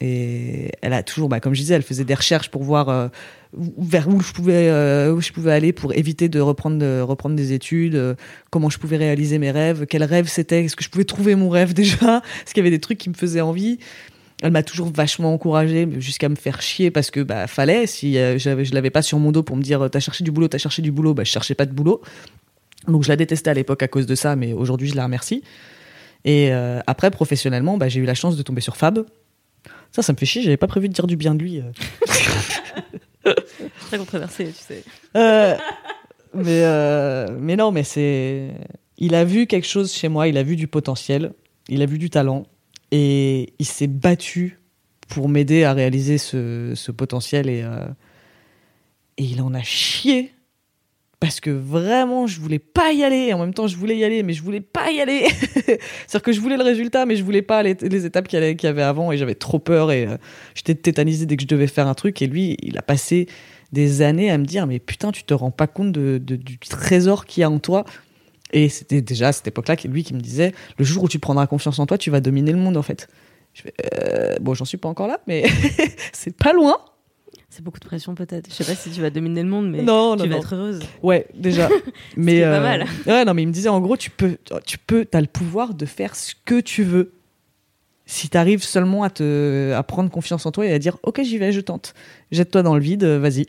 [0.00, 3.08] Et elle a toujours, bah, comme je disais, elle faisait des recherches pour voir euh,
[3.78, 7.52] vers où je pouvais, euh, où je pouvais aller pour éviter de reprendre, reprendre des
[7.52, 8.14] études, euh,
[8.50, 11.48] comment je pouvais réaliser mes rêves, quel rêve c'était, est-ce que je pouvais trouver mon
[11.48, 13.78] rêve déjà, est-ce qu'il y avait des trucs qui me faisaient envie.
[14.42, 17.86] Elle m'a toujours vachement encouragée, jusqu'à me faire chier parce que bah fallait.
[17.86, 20.58] Si je l'avais pas sur mon dos pour me dire t'as cherché du boulot, t'as
[20.58, 22.02] cherché du boulot, bah je cherchais pas de boulot.
[22.86, 25.42] Donc je la détestais à l'époque à cause de ça, mais aujourd'hui je la remercie.
[26.26, 26.52] Et
[26.86, 29.06] après professionnellement, bah, j'ai eu la chance de tomber sur Fab.
[29.96, 30.42] Ça, ça me fait chier.
[30.42, 31.62] J'avais pas prévu de dire du bien de lui.
[31.62, 33.32] euh.
[33.86, 34.84] Très controversé, tu sais.
[35.16, 35.56] Euh,
[36.34, 38.50] mais, euh, mais non, mais c'est.
[38.98, 41.32] il a vu quelque chose chez moi, il a vu du potentiel,
[41.70, 42.42] il a vu du talent,
[42.90, 44.60] et il s'est battu
[45.08, 47.86] pour m'aider à réaliser ce, ce potentiel, et, euh,
[49.16, 50.34] et il en a chié.
[51.26, 53.32] Parce que vraiment, je voulais pas y aller.
[53.32, 55.26] En même temps, je voulais y aller, mais je voulais pas y aller.
[55.42, 57.72] C'est-à-dire que je voulais le résultat, mais je voulais pas les,
[58.06, 60.18] étapes qu'il y, avait- avant, et j'avais trop peur, et euh,
[60.54, 62.22] j'étais tétanisée dès que je devais faire un truc.
[62.22, 63.26] Et lui, il a passé
[63.72, 67.40] des années à me dire, mais putain, tu te rends pas compte du trésor qu'il
[67.40, 67.84] y a en toi.
[68.52, 71.18] Et c'était déjà à cette époque-là que lui qui me disait, le jour où tu
[71.18, 73.08] prendras confiance en toi, tu vas dominer le monde en fait.
[73.52, 73.62] Je
[73.94, 75.42] euh, bon, j'en suis pas encore là, mais
[76.12, 76.76] c'est pas loin.
[77.56, 78.50] C'est beaucoup de pression peut-être.
[78.50, 80.36] Je sais pas si tu vas dominer le monde, mais Non, tu non, vas non.
[80.42, 80.80] être heureuse.
[81.02, 81.70] Ouais, déjà.
[82.18, 82.84] mais est pas mal.
[83.06, 84.36] Ouais, non, mais il me disait en gros, tu peux,
[84.66, 87.12] tu peux, t'as le pouvoir de faire ce que tu veux.
[88.04, 91.38] Si t'arrives seulement à te, à prendre confiance en toi et à dire, ok, j'y
[91.38, 91.94] vais, je tente.
[92.30, 93.46] Jette-toi dans le vide, euh, vas-y.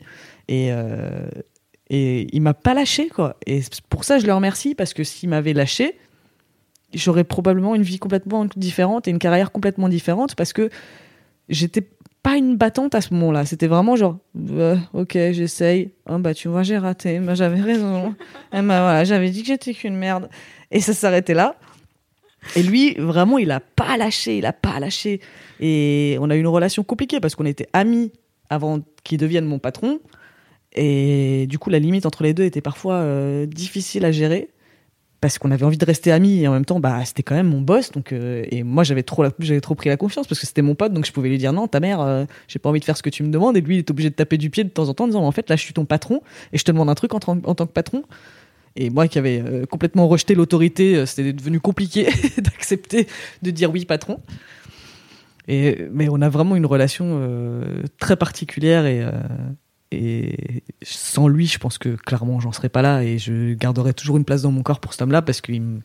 [0.48, 1.28] Et euh,
[1.90, 3.36] et il m'a pas lâché quoi.
[3.46, 5.98] Et pour ça, je le remercie parce que s'il m'avait lâché,
[6.94, 10.70] j'aurais probablement une vie complètement différente et une carrière complètement différente parce que
[11.50, 11.82] j'étais
[12.22, 13.44] pas une battante à ce moment-là.
[13.44, 14.18] C'était vraiment genre,
[14.50, 15.92] euh, ok, j'essaye.
[16.06, 17.18] Ah bah tu vois, j'ai raté.
[17.20, 18.14] Bah, j'avais raison.
[18.52, 20.28] Eh bah, voilà, j'avais dit que j'étais qu'une merde.
[20.70, 21.56] Et ça s'arrêtait là.
[22.56, 24.38] Et lui, vraiment, il a pas lâché.
[24.38, 25.20] Il a pas lâché.
[25.60, 28.12] Et on a eu une relation compliquée parce qu'on était amis
[28.50, 30.00] avant qu'il devienne mon patron.
[30.74, 34.50] Et du coup, la limite entre les deux était parfois euh, difficile à gérer
[35.20, 37.48] parce qu'on avait envie de rester amis et en même temps, bah, c'était quand même
[37.48, 37.90] mon boss.
[37.90, 40.76] Donc, euh, et moi, j'avais trop, j'avais trop pris la confiance parce que c'était mon
[40.76, 42.96] pote, donc je pouvais lui dire non, ta mère, euh, j'ai pas envie de faire
[42.96, 43.56] ce que tu me demandes.
[43.56, 45.24] Et lui, il est obligé de taper du pied de temps en temps, en disant
[45.24, 47.36] en fait, là, je suis ton patron et je te demande un truc en, tant-
[47.36, 48.04] que patron.
[48.76, 52.08] Et moi, qui avais euh, complètement rejeté l'autorité, euh, c'était devenu compliqué
[52.38, 53.08] d'accepter
[53.42, 54.20] de dire oui, patron.
[55.48, 57.22] Et, mais on a vraiment une relation
[57.98, 59.02] très particulière et,
[59.90, 64.18] et sans lui, je pense que clairement, j'en serais pas là et je garderai toujours
[64.18, 65.80] une place dans mon corps pour cet homme-là parce qu'il me.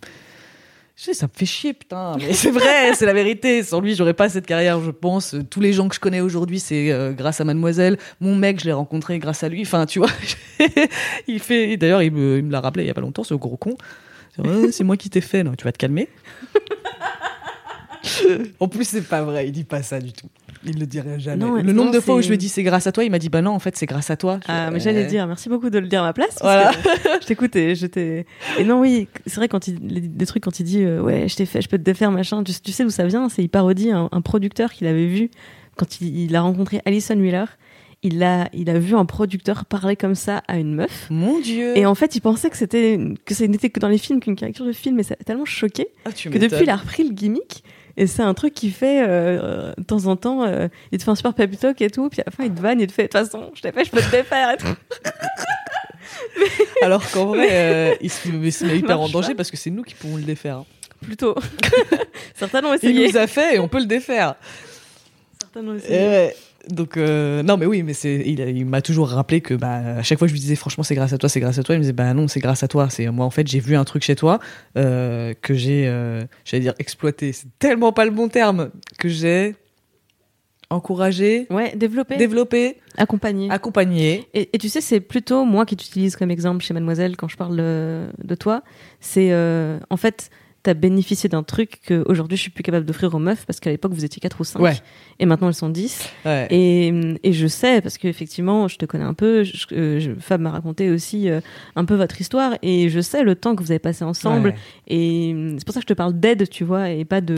[0.96, 3.64] Je sais, ça me fait chier, putain, mais c'est vrai, c'est la vérité.
[3.64, 5.36] Sans lui, j'aurais pas cette carrière, je pense.
[5.50, 7.98] Tous les gens que je connais aujourd'hui, c'est euh, grâce à Mademoiselle.
[8.20, 9.62] Mon mec, je l'ai rencontré grâce à lui.
[9.62, 10.12] Enfin, tu vois,
[11.28, 11.78] il fait.
[11.78, 13.76] D'ailleurs, il me, l'a rappelé il y a pas longtemps, ce gros con.
[14.72, 16.10] C'est moi qui t'ai fait, non, tu vas te calmer.
[18.60, 20.28] en plus, c'est pas vrai, il dit pas ça du tout.
[20.66, 21.38] Il le dirait jamais.
[21.44, 23.04] Non, le non, nombre de fois où je lui ai dit c'est grâce à toi,
[23.04, 24.40] il m'a dit bah non, en fait, c'est grâce à toi.
[24.46, 26.38] Je Ah, mais j'allais dire, merci beaucoup de le dire à ma place.
[26.40, 26.72] parce Voilà.
[26.74, 28.26] que je t'écoute et je t'ai.
[28.58, 29.80] Et non, oui, c'est vrai, quand il,
[30.16, 32.44] des trucs, quand il dit, euh, ouais, je t'ai fait, je peux te défaire, machin,
[32.44, 35.30] tu, tu sais d'où ça vient C'est, il parodie un, un producteur qu'il avait vu
[35.76, 37.46] quand il, il a rencontré Alison Wheeler.
[38.06, 41.08] Il a, il a vu un producteur parler comme ça à une meuf.
[41.10, 41.78] Mon Dieu.
[41.78, 44.36] Et en fait, il pensait que c'était, que ça n'était que dans les films, qu'une
[44.36, 47.14] caricature de film, et ça a tellement choqué Ah, que depuis, il a repris le
[47.14, 47.64] gimmick.
[47.96, 50.44] Et c'est un truc qu'il fait euh, de temps en temps.
[50.44, 52.10] euh, il te fait un super pep talk et tout.
[52.10, 53.72] Puis à la fin, il te vanne, il te fait de toute façon, je t'ai
[53.72, 54.68] fait, je peux te défaire et tout.
[56.82, 59.36] Alors qu'en vrai, euh, il se met, il se met hyper en danger pas.
[59.36, 60.58] parce que c'est nous qui pouvons le défaire.
[60.58, 60.66] hein.
[61.02, 61.36] Plutôt.
[62.36, 63.08] Certains l'ont Il essayé.
[63.12, 64.36] nous a fait et on peut le défaire.
[65.42, 66.00] Certains l'ont Et essayé.
[66.08, 66.36] ouais.
[66.70, 70.18] Donc euh, non mais oui mais c'est il, m'a toujours rappelé que bah à chaque
[70.18, 71.76] fois je lui disais franchement c'est grâce à toi c'est grâce à toi.
[71.76, 72.90] Il me disait bah non c'est grâce à toi.
[72.90, 74.40] C'est moi en fait j'ai vu un truc chez toi
[74.78, 77.34] euh, que j'ai euh, j'allais dire exploité.
[77.34, 78.70] C'est tellement pas le bon terme.
[78.98, 79.56] Que j'ai
[80.70, 83.52] encouragé Ouais, développer, développé accompagner.
[83.52, 84.28] accompagné.
[84.34, 87.38] Et, et tu sais, c'est plutôt moi qui t'utilise comme exemple chez Mademoiselle quand je
[87.38, 88.64] parle de, toi.
[89.02, 89.34] C'est
[89.90, 90.32] en fait,
[90.64, 93.70] t'as bénéficié d'un truc que aujourd'hui je suis plus capable d'offrir aux meufs parce qu'à
[93.70, 94.74] l'époque vous étiez 4 ou 5 Ouais.
[95.20, 96.10] et maintenant elles sont 10.
[96.26, 96.48] ouais.
[96.52, 96.94] Et,
[97.24, 100.52] et je sais, parce qu'effectivement, je te connais un peu, je, euh, je- Fab m'a
[100.52, 101.42] raconté aussi euh,
[101.76, 104.56] un peu votre histoire, et je sais le temps que vous avez passé ensemble, Ouais.
[104.88, 107.36] et hum, c'est pour ça que je te parle d'aide, tu vois, et pas de,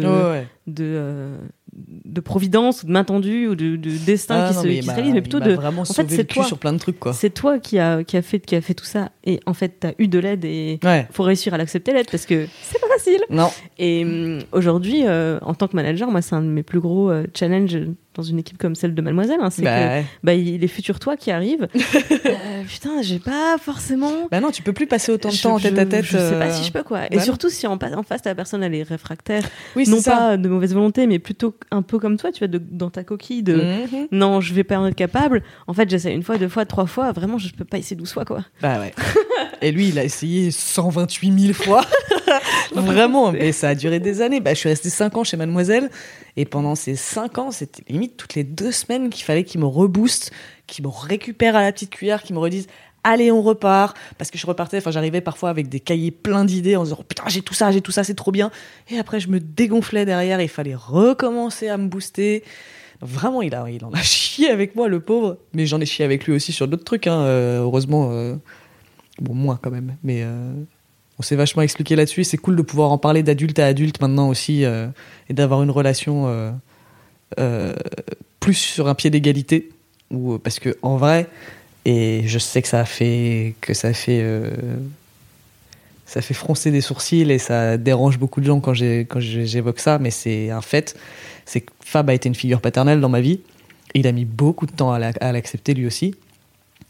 [0.68, 1.38] de, euh,
[1.76, 4.74] de providence, ou de main tendue, ou de, de destin Ah, qui non, se, mais
[4.74, 5.52] qui il se m'a- réalise, mais plutôt de...
[5.52, 6.44] vraiment en fait, c'est toi.
[6.46, 8.74] sur plein de trucs quoi C'est toi qui a, qui, a fait, qui a fait
[8.74, 11.92] tout ça, et en fait, t'as eu de l'aide, et ouais faut réussir à l'accepter
[11.94, 13.20] l'aide, parce que c'est pas facile.
[13.30, 16.80] non Et hum, aujourd'hui, euh, en tant que manager, moi, c'est un de mes plus
[16.80, 17.78] gros euh, challenges
[18.16, 20.06] dans une équipe comme celle de Mademoiselle, hein, c'est que bah, ouais.
[20.24, 21.68] bah, il- les futurs toi qui arrivent.
[22.26, 24.12] Euh, putain, j'ai pas forcément.
[24.32, 26.18] bah non tu peux plus passer autant de Je- temps en tête à tête Je
[26.18, 27.02] sais pas euh, si je peux quoi.
[27.12, 29.44] Et surtout si en, en face la personne elle est réfractaire,
[29.76, 32.48] oui non ça pas de mauvaise volonté, mais plutôt un peu comme toi, tu vois,
[32.48, 33.56] de- dans ta coquille de.
[33.56, 34.08] Mhm.
[34.12, 35.44] Non, je vais pas en être capable.
[35.68, 37.12] En fait, j'essaie une fois, deux fois, trois fois.
[37.12, 38.44] Vraiment, je peux pas essayer douze fois, quoi.
[38.62, 38.94] Bah ouais.
[39.62, 41.86] Et lui, il a essayé 128 000 fois.
[42.74, 44.40] Vraiment, mais ça a duré des années.
[44.40, 45.90] Bah, je suis resté 5 ans chez Mademoiselle.
[46.38, 49.66] Et pendant ces 5 ans, c'était limite toutes les deux semaines qu'il fallait qu'il me
[49.66, 50.32] rebooste,
[50.68, 52.68] qu'il me récupère à la petite cuillère, qu'il me redise
[53.04, 53.96] Allez, on repart.
[54.18, 57.24] Parce que je repartais, enfin, j'arrivais parfois avec des cahiers pleins d'idées en disant Putain,
[57.28, 58.52] j'ai tout ça, j'ai tout ça, c'est trop bien.
[58.90, 62.44] Et après, je me dégonflais derrière et il fallait recommencer à me booster.
[63.02, 65.38] Vraiment, il, a, il en a chié avec moi, le pauvre.
[65.54, 67.20] Mais j'en ai chié avec lui aussi sur d'autres trucs, hein.
[67.22, 68.10] Euh, heureusement.
[68.12, 68.36] euh,
[69.22, 69.96] Bon, moins quand même.
[70.04, 70.54] Mais euh,
[71.20, 72.24] on s'est vachement expliqué là-dessus.
[72.24, 74.88] C'est cool de pouvoir en parler d'adulte à adulte maintenant aussi euh,
[75.30, 76.52] et d'avoir une relation
[77.38, 77.74] euh,
[78.40, 79.70] plus sur un pied d'égalité.
[80.12, 81.28] Ou parce que en vrai,
[81.86, 84.24] et je sais que ça fait que ça fait
[86.06, 90.12] ça fait froncer des sourcils et ça dérange beaucoup de gens quand j'évoque ça, mais
[90.12, 90.96] c'est un fait.
[91.46, 93.40] C'est que Fab a été une figure paternelle dans ma vie.
[93.96, 96.14] Et il a mis beaucoup de temps à l'accepter lui aussi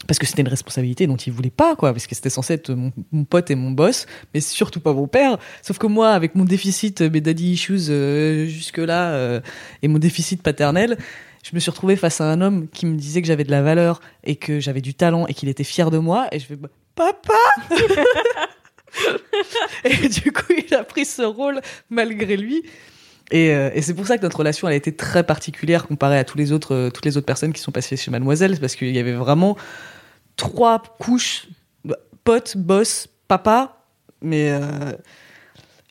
[0.06, 2.70] parce que c'était une responsabilité dont il voulait pas quoi parce que c'était censé être
[2.70, 5.38] mon, pote et mon boss mais surtout pas mon père.
[5.62, 9.40] Sauf que moi avec mon déficit euh, mes daddy issues euh, jusque là
[9.82, 10.98] et mon déficit paternel
[11.42, 13.62] je me suis retrouvé face à un homme qui me disait que j'avais de la
[13.62, 16.56] valeur et que j'avais du talent et qu'il était fier de moi et je fais
[16.56, 17.34] bah, papa
[19.84, 22.64] et du coup il a pris ce rôle malgré lui
[23.30, 26.18] et, euh, et c'est pour ça que notre relation elle a été très particulière comparée
[26.18, 28.60] à tous les autres, euh, toutes les autres personnes qui sont passées chez Mademoiselle, c'est
[28.60, 29.56] parce qu'il y avait vraiment
[30.36, 31.48] trois couches
[32.24, 33.82] pote, boss, papa,
[34.20, 34.92] mais euh,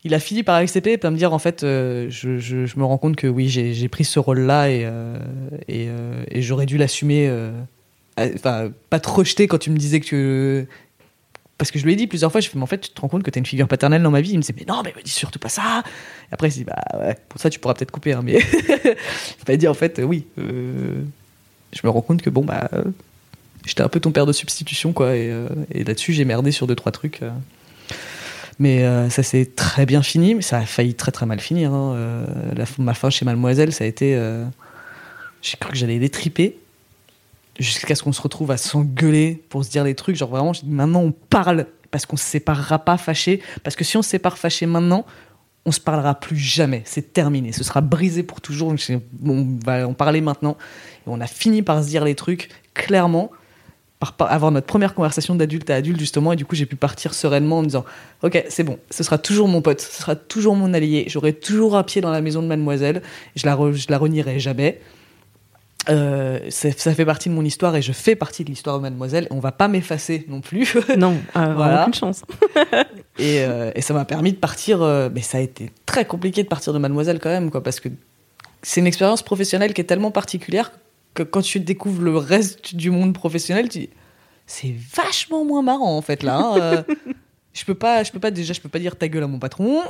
[0.04, 3.16] il a fini par accepter et par me dire en fait, je, me rends compte
[3.16, 4.88] que oui, j'ai pris ce rôle-là et,
[5.68, 7.34] et, j'aurais dû l'assumer.
[8.18, 10.68] Enfin, pas te rejeter quand tu me disais que
[11.58, 13.00] parce que je lui ai dit plusieurs fois, je fais, mais en fait, tu te
[13.00, 14.32] rends compte que t'es une figure paternelle dans ma vie.
[14.32, 15.84] Il me disait, mais non, mais dis surtout pas ça.
[16.30, 18.40] Et après, il s'est dit, bah ouais, pour ça, tu pourras peut-être couper, hein, mais
[18.60, 18.96] il
[19.48, 21.02] m'a dit, en fait, oui, euh,
[21.72, 22.84] je me rends compte que bon, bah, euh,
[23.66, 25.16] j'étais un peu ton père de substitution, quoi.
[25.16, 27.22] Et, euh, là-dessus, j'ai merdé sur deux, trois trucs.
[28.60, 31.74] Mais ça s'est très bien fini, mais ça a failli très, très mal finir.
[31.74, 32.26] hein.
[32.56, 34.18] La, ma fin chez Mademoiselle, ça a été.
[35.42, 36.58] j'ai cru que j'allais les triper
[37.60, 40.16] jusqu'à ce qu'on se retrouve à s'engueuler pour se dire des trucs.
[40.16, 43.42] Genre vraiment, maintenant on parle parce qu'on se séparera pas fâché.
[43.64, 45.06] Parce que si on se sépare fâché maintenant,
[45.66, 46.82] on se parlera plus jamais.
[46.86, 47.52] C'est terminé.
[47.52, 48.74] Ce sera brisé pour toujours.
[49.26, 50.58] On va en parler maintenant.
[51.08, 53.32] Et on a fini par se dire les trucs clairement.
[54.00, 57.14] Par, avoir notre première conversation d'adulte à adulte justement et du coup j'ai pu partir
[57.14, 57.86] sereinement en me disant
[58.24, 61.78] ok c'est bon ce sera toujours mon pote ce sera toujours mon allié j'aurai toujours
[61.78, 63.02] un pied dans la maison de mademoiselle
[63.38, 64.82] je la, je la renierai jamais
[65.90, 69.28] euh, ça fait partie de mon histoire et je fais partie de l'histoire de Mademoiselle.
[69.32, 70.76] On va pas m'effacer non plus.
[70.98, 71.82] Non, euh, Voilà.
[71.84, 72.24] aucune chance.
[73.20, 74.82] et, euh, et ça m'a permis de partir.
[74.82, 77.80] euh, mais ça a été très compliqué de partir de Mademoiselle quand même, quoi, parce
[77.80, 77.90] que
[78.62, 80.72] c'est une expérience professionnelle qui est tellement particulière
[81.14, 83.90] que quand tu découvres le reste du monde professionnel, tu dis
[84.48, 86.38] c'est vachement moins marrant en fait là.
[86.40, 86.84] hein,
[87.54, 89.40] je peux pas, je peux pas déjà, je peux pas dire ta gueule à mon
[89.40, 89.82] patron.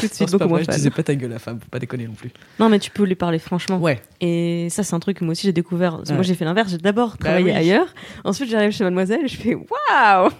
[0.00, 0.74] Tout de Non, suite, pas moins vrai, je fan.
[0.76, 2.30] disais pas ta gueule à femme, faut pas déconner non plus.
[2.58, 3.78] Non, mais tu peux lui parler franchement.
[3.78, 4.00] Ouais.
[4.20, 5.96] Et ça, c'est un truc que moi aussi j'ai découvert.
[5.98, 6.70] Parce que Moi, j'ai fait l'inverse.
[6.70, 7.50] J'ai d'abord travaillé oui.
[7.52, 7.86] ailleurs.
[8.24, 10.30] Ensuite, j'arrive chez Mademoiselle et je fais waouh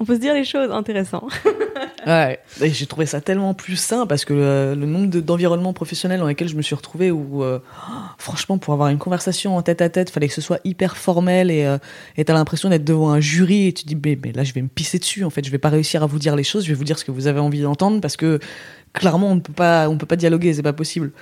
[0.00, 1.28] On peut se dire les choses, intéressant.
[2.06, 6.26] Ouais, j'ai trouvé ça tellement plus sain parce que le, nombre de- d'environnements professionnels dans
[6.26, 9.82] lesquels je me suis retrouvée où, euh, oh, franchement, pour avoir une conversation en tête
[9.82, 11.76] à tête, fallait que ce soit hyper formel et euh,
[12.24, 14.62] t'as l'impression d'être devant un jury et tu te dis, mais, mais là, je vais
[14.62, 15.24] me pisser dessus.
[15.24, 16.98] En fait, je vais pas réussir à vous dire les choses, je vais vous dire
[16.98, 18.38] ce que vous avez envie d'entendre parce que
[18.94, 21.12] clairement, on ne peut pas, on peut pas dialoguer, c'est pas possible.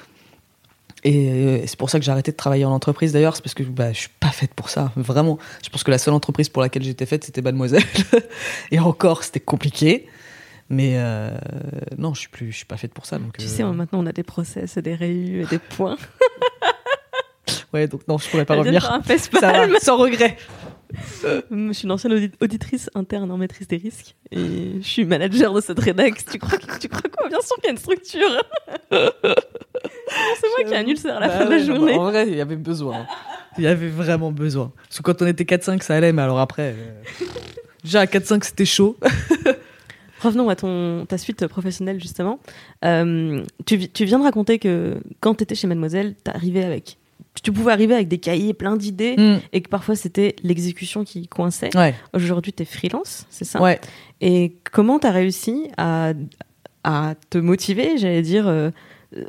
[1.05, 3.55] Et euh, c'est pour ça que j'ai arrêté de travailler en entreprise d'ailleurs, c'est parce
[3.55, 5.39] que bah, je suis pas faite pour ça, vraiment.
[5.63, 7.85] Je pense que la seule entreprise pour laquelle j'étais faite, c'était Mademoiselle.
[8.73, 10.07] et encore, c'était compliqué.
[10.71, 11.31] Mais euh,
[11.97, 13.19] non, je suis plus, je suis pas faite pour ça.
[13.19, 15.97] Donc, Tu euh, sais, maintenant, on a des process, des réus et des points.
[17.73, 18.83] ouais, donc non, je pourrais pas Elle revenir.
[18.83, 20.37] faire un face Ça va, sans regret.
[21.21, 25.53] Je suis une ancienne audit- auditrice interne en maîtrise des risques et je suis manager
[25.53, 26.25] de cette rédax.
[26.25, 27.29] Tu crois, que- tu crois quoi?
[27.29, 28.43] Bien sûr qu'il y a une structure.
[30.41, 31.93] c'est moi qui ai un ulcère à la Bah fin de la ouais, journée.
[31.95, 33.07] bah, en vrai, il y avait besoin.
[33.57, 34.73] Il y avait vraiment besoin.
[34.89, 36.75] Parce que quand on était 4-5, ça allait, mais alors après.
[36.77, 37.25] euh,
[37.85, 38.97] Déjà à 4-5, c'était chaud.
[40.21, 42.41] Revenons à ton, ta suite professionnelle, justement.
[42.85, 46.99] Euh, tu, vi- tu viens de raconter que quand tu étais chez Mademoiselle, t'arrivais avec,
[47.41, 49.39] tu pouvais arriver avec des cahiers plein d'idées Mm.
[49.53, 51.71] et que parfois c'était l'exécution qui coinçait.
[51.77, 53.63] Ouais, Aujourd'hui, tu es freelance, c'est ça?
[53.63, 53.81] Ouais.
[54.21, 56.15] Et comment tu as réussi à,
[56.83, 58.71] à te motiver, j'allais dire, euh,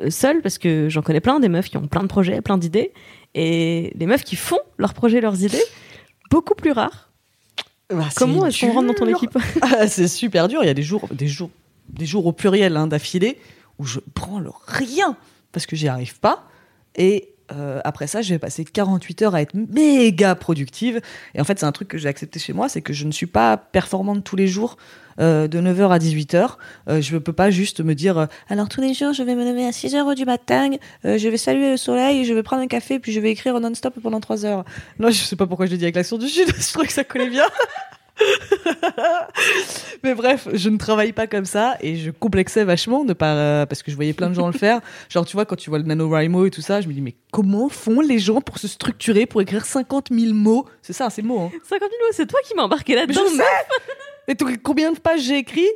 [0.08, 2.92] seule Parce que j'en connais plein, des meufs qui ont plein de projets, plein d'idées,
[3.34, 5.62] et des meufs qui font leurs projets, leurs idées,
[6.30, 7.10] beaucoup plus rares.
[7.90, 10.62] Bah, Comment est-ce qu'on rentre dans ton équipe Ah, c'est super dur.
[10.62, 11.50] Il y a des jours, des jours,
[11.88, 13.38] des jours au pluriel hein, d'affilée
[13.78, 15.16] où je prends le rien
[15.52, 16.44] parce que j'y arrive pas.
[16.96, 21.00] Et euh, après ça, je vais passer 48 heures à être méga productive.
[21.34, 23.12] Et en fait, c'est un truc que j'ai accepté chez moi, c'est que je ne
[23.12, 24.76] suis pas performante tous les jours
[25.20, 26.56] euh, de 9h à 18h.
[26.88, 29.44] Euh, je ne peux pas juste me dire, alors tous les jours, je vais me
[29.44, 30.70] lever à 6h du matin,
[31.04, 33.94] je vais saluer le soleil, je vais prendre un café, puis je vais écrire non-stop
[34.02, 34.64] pendant 3 heures.
[34.98, 36.92] Non, je sais pas pourquoi je le dis avec l'accent du Sud, je trouvais que
[36.92, 37.44] ça collait bien.
[40.02, 43.82] Mais bref, je ne travaille pas comme ça et je complexais vachement de euh, parce
[43.82, 44.80] que je voyais plein de gens le faire.
[45.08, 47.14] Genre, tu vois, quand tu vois le NaNoWriMo et tout ça, je me dis, mais
[47.32, 50.66] comment font les gens pour se structurer, pour écrire 50 000 mots?
[50.82, 51.40] C'est ça, c'est mots.
[51.40, 51.50] Hein.
[51.68, 53.22] 50 000 mots, c'est toi qui m'as embarqué là-dedans.
[53.30, 53.42] je sais
[54.28, 55.68] Et combien de pages j'ai écrit?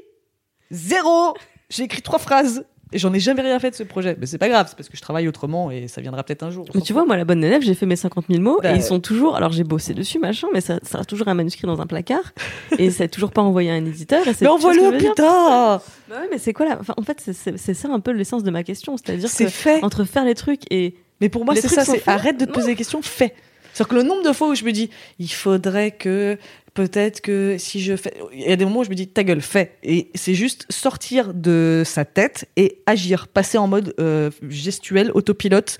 [0.70, 1.34] Zéro
[1.68, 2.64] J'ai écrit trois phrases
[2.94, 4.16] et j'en ai jamais rien fait de ce projet.
[4.18, 6.50] Mais c'est pas grave, c'est parce que je travaille autrement et ça viendra peut-être un
[6.50, 6.64] jour.
[6.74, 8.76] Mais tu vois, moi, la bonne élève, j'ai fait mes 50 000 mots Bah, et
[8.76, 9.36] ils sont toujours.
[9.36, 12.32] Alors, j'ai bossé dessus, machin, mais ça, ça reste toujours un manuscrit dans un placard
[12.78, 14.26] et c'est toujours pas envoyé à un éditeur.
[14.26, 17.88] Et Mais envoie-le, putain Bah ouais, mais c'est quoi là enfin, En fait, c'est- ça
[17.90, 18.96] un peu l'essence de ma question.
[18.96, 19.84] C'est-à-dire C'est que fait.
[19.84, 20.94] entre faire les trucs et.
[21.20, 23.34] Mais pour moi, c'est ça, c'est arrête de te poser des questions, fais.
[23.72, 24.88] C'est-à-dire que le nombre de fois où je me dis,
[25.18, 26.38] il faudrait que,
[26.74, 28.14] peut-être que si je fais.
[28.32, 29.76] Il y a des moments où je me dis, ta gueule, fais.
[29.82, 35.78] Et c'est juste sortir de sa tête et agir, passer en mode euh, gestuel, autopilote.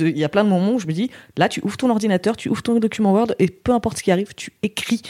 [0.00, 2.36] Il y a plein de moments où je me dis, là, tu ouvres ton ordinateur,
[2.36, 5.02] tu ouvres ton document Word et peu importe ce qui arrive, tu écris.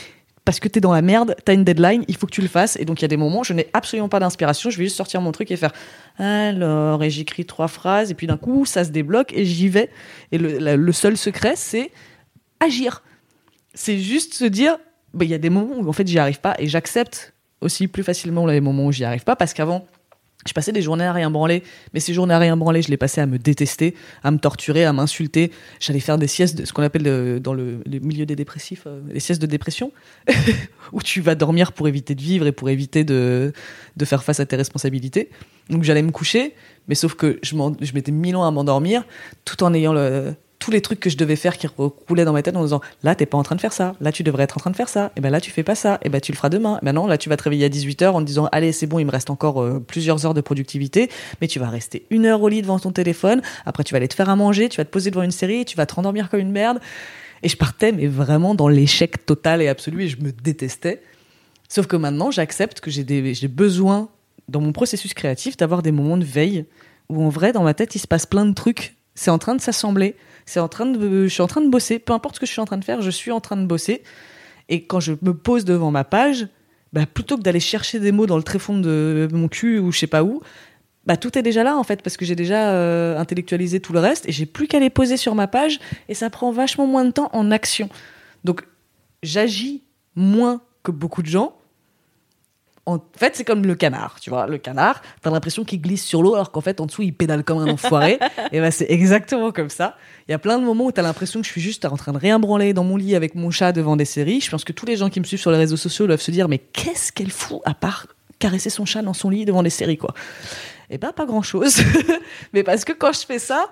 [0.44, 2.76] Parce que t'es dans la merde, t'as une deadline, il faut que tu le fasses.
[2.76, 4.84] Et donc il y a des moments, où je n'ai absolument pas d'inspiration, je vais
[4.84, 5.72] juste sortir mon truc et faire
[6.18, 9.88] alors, et j'écris trois phrases, et puis d'un coup, ça se débloque et j'y vais.
[10.32, 11.90] Et le, seul secret, c'est
[12.60, 13.02] agir.
[13.74, 14.78] C'est juste se dire,
[15.20, 18.02] il y a des moments où en fait j'y arrive pas et j'accepte aussi plus
[18.02, 19.86] facilement les moments où j'y arrive pas parce qu'avant,
[20.46, 21.62] je passais des journées à rien branler,
[21.94, 23.94] mais ces journées à rien branler, je les passais à me détester,
[24.24, 25.52] à me torturer, à m'insulter.
[25.78, 29.00] J'allais faire des siestes, de, ce qu'on appelle de- dans le, milieu des dépressifs, euh,
[29.02, 29.92] des siestes de dépression,
[30.92, 33.52] où tu vas dormir pour éviter de vivre et pour éviter de,
[33.96, 35.30] de faire face à tes responsabilités.
[35.70, 36.54] Donc j'allais me coucher,
[36.88, 39.04] mais sauf que je, je mettais mille ans à m'endormir,
[39.44, 41.66] tout en ayant le, tous les trucs que je devais faire qui
[42.08, 44.12] roulaient dans ma tête en disant là t'es pas en train de faire ça, là
[44.12, 45.98] tu devrais être en train de faire ça, et ben là tu fais pas ça,
[46.02, 46.78] et ben tu le feras demain.
[46.80, 48.86] Et ben non, là tu vas te réveiller à 18h en te disant allez c'est
[48.86, 51.10] bon, il me reste encore euh, plusieurs heures de productivité,
[51.40, 54.06] mais tu vas rester une heure au lit devant ton téléphone, après tu vas aller
[54.06, 56.30] te faire à manger, tu vas te poser devant une série, tu vas te rendormir
[56.30, 56.78] comme une merde.
[57.42, 60.04] Et je partais mais vraiment dans l'échec total et absolu.
[60.04, 61.02] Et je me détestais.
[61.68, 63.04] Sauf que maintenant j'accepte que j'ai
[63.34, 64.08] j'ai besoin
[64.48, 66.66] dans mon processus créatif d'avoir des moments de veille
[67.08, 69.56] où en vrai dans ma tête il se passe plein de trucs, c'est en train
[69.56, 70.14] de s'assembler
[70.46, 71.98] c'est en train de, je suis en train de bosser.
[71.98, 73.66] Peu importe ce que je suis en train de faire, je suis en train de
[73.66, 74.02] bosser.
[74.68, 76.48] Et quand je me pose devant ma page,
[76.92, 79.98] bah, plutôt que d'aller chercher des mots dans le tréfonds de mon cul ou je
[79.98, 80.42] sais pas où,
[81.06, 83.98] bah, tout est déjà là en fait parce que j'ai déjà euh, intellectualisé tout le
[83.98, 87.04] reste et j'ai plus qu'à les poser sur ma page et ça prend vachement moins
[87.04, 87.88] de temps en action.
[88.44, 88.64] Donc
[89.22, 89.82] j'agis
[90.14, 91.56] moins que beaucoup de gens.
[92.84, 94.48] En fait, c'est comme le canard, tu vois.
[94.48, 97.44] Le canard, t'as l'impression qu'il glisse sur l'eau alors qu'en fait, en dessous, il pédale
[97.44, 98.18] comme un enfoiré.
[98.52, 99.96] et ben, c'est exactement comme ça.
[100.26, 102.12] Il y a plein de moments où t'as l'impression que je suis juste en train
[102.12, 104.40] de rien branler dans mon lit avec mon chat devant des séries.
[104.40, 106.32] Je pense que tous les gens qui me suivent sur les réseaux sociaux doivent se
[106.32, 108.06] dire, mais qu'est-ce qu'elle fout à part
[108.40, 110.12] caresser son chat dans son lit devant des séries, quoi.
[110.90, 111.76] Eh ben, pas grand chose.
[112.52, 113.70] mais parce que quand je fais ça,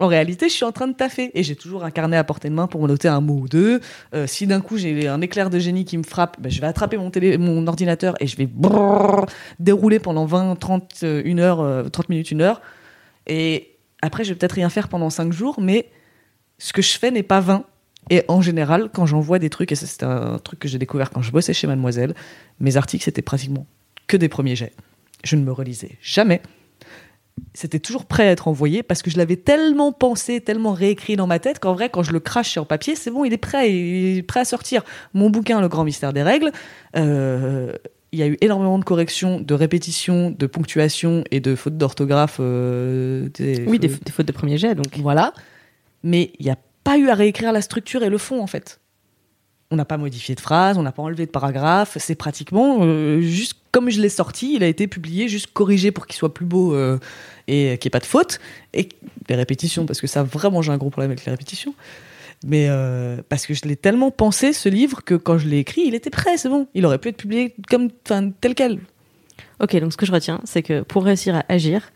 [0.00, 2.48] en réalité, je suis en train de taffer et j'ai toujours un carnet à portée
[2.48, 3.80] de main pour me noter un mot ou deux.
[4.14, 6.68] Euh, si d'un coup j'ai un éclair de génie qui me frappe, ben, je vais
[6.68, 9.26] attraper mon, télé, mon ordinateur et je vais brrr,
[9.58, 12.62] dérouler pendant 20, 30, euh, une heure, euh, 30 minutes, une heure.
[13.26, 15.90] Et après, je vais peut-être rien faire pendant 5 jours, mais
[16.58, 17.64] ce que je fais n'est pas vain.
[18.10, 21.22] Et en général, quand j'envoie des trucs, et c'est un truc que j'ai découvert quand
[21.22, 22.14] je bossais chez Mademoiselle,
[22.60, 23.66] mes articles c'était pratiquement
[24.06, 24.72] que des premiers jets.
[25.24, 26.40] Je ne me relisais jamais
[27.54, 31.26] c'était toujours prêt à être envoyé parce que je l'avais tellement pensé, tellement réécrit dans
[31.26, 33.72] ma tête qu'en vrai, quand je le crache sur papier, c'est bon, il est prêt,
[33.72, 34.82] il est prêt à sortir.
[35.14, 36.52] Mon bouquin, Le Grand Mystère des Règles,
[36.96, 37.72] euh,
[38.12, 42.38] il y a eu énormément de corrections, de répétitions, de ponctuation et de fautes d'orthographe.
[42.40, 44.96] euh, des- Oui, des, des fautes de premier jet, donc.
[44.98, 45.32] Voilà.
[46.02, 48.80] Mais il n'y a pas eu à réécrire la structure et le fond, en fait.
[49.70, 51.98] On n'a pas modifié de phrase, on n'a pas enlevé de paragraphe.
[52.00, 56.06] C'est pratiquement euh, juste comme je l'ai sorti, il a été publié, juste corrigé pour
[56.06, 56.98] qu'il soit plus beau euh,
[57.46, 58.40] et qu'il n'y ait pas de faute.
[58.72, 58.88] Et
[59.28, 61.74] les répétitions, parce que ça, vraiment, j'ai un gros problème avec les répétitions.
[62.46, 65.82] Mais euh, parce que je l'ai tellement pensé, ce livre, que quand je l'ai écrit,
[65.84, 66.68] il était prêt, c'est bon.
[66.74, 67.90] Il aurait pu être publié comme,
[68.40, 68.80] tel quel.
[69.60, 71.90] Ok, donc ce que je retiens, c'est que pour réussir à agir,